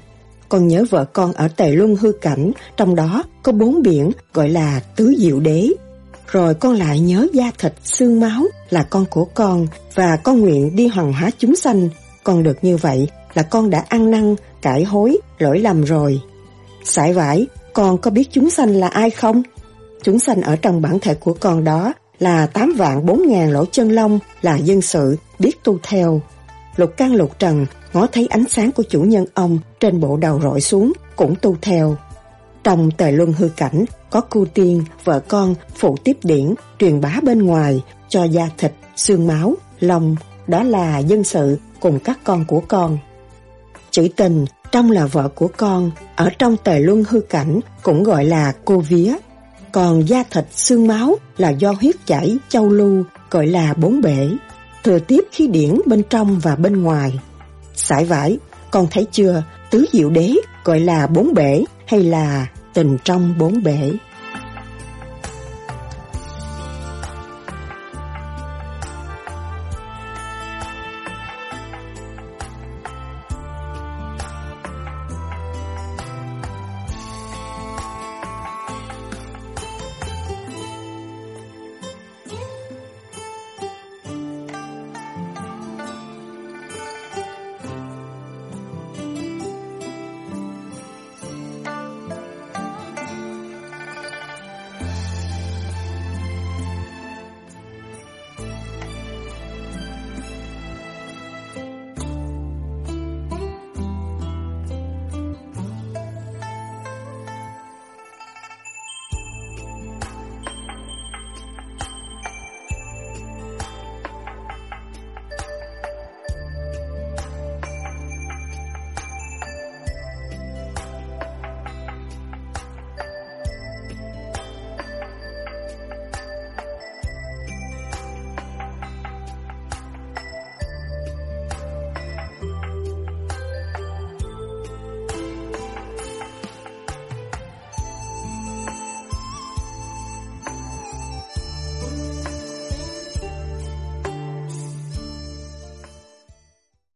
[0.49, 4.49] Con nhớ vợ con ở Tề Luân hư cảnh, trong đó có bốn biển gọi
[4.49, 5.69] là Tứ Diệu Đế.
[6.33, 10.77] Rồi con lại nhớ da thịt, xương máu là con của con và con nguyện
[10.77, 11.89] đi hoàng hóa chúng sanh.
[12.25, 16.21] Con được như vậy là con đã ăn năn, cải hối, lỗi lầm rồi.
[16.85, 19.43] Sải vải, con có biết chúng sanh là ai không?
[20.03, 23.65] Chúng sanh ở trong bản thể của con đó là 8 vạn 4 ngàn lỗ
[23.65, 26.21] chân lông là dân sự biết tu theo.
[26.77, 30.41] Lục căn lục trần ngó thấy ánh sáng của chủ nhân ông trên bộ đầu
[30.43, 31.97] rọi xuống cũng tu theo.
[32.65, 37.21] Trong tề luân hư cảnh có cu tiên, vợ con phụ tiếp điển truyền bá
[37.23, 40.17] bên ngoài cho da thịt, xương máu, lòng
[40.47, 42.99] đó là dân sự cùng các con của con.
[43.91, 48.25] Chữ tình trong là vợ của con, ở trong tề luân hư cảnh cũng gọi
[48.25, 49.15] là cô vía.
[49.73, 54.29] Còn da thịt xương máu là do huyết chảy châu lưu, gọi là bốn bể.
[54.85, 57.21] Thừa tiếp khí điển bên trong và bên ngoài.
[57.75, 58.39] Sải vải,
[58.71, 62.47] con thấy chưa, tứ diệu đế gọi là bốn bể hay là
[62.79, 63.93] tình trong bốn bể.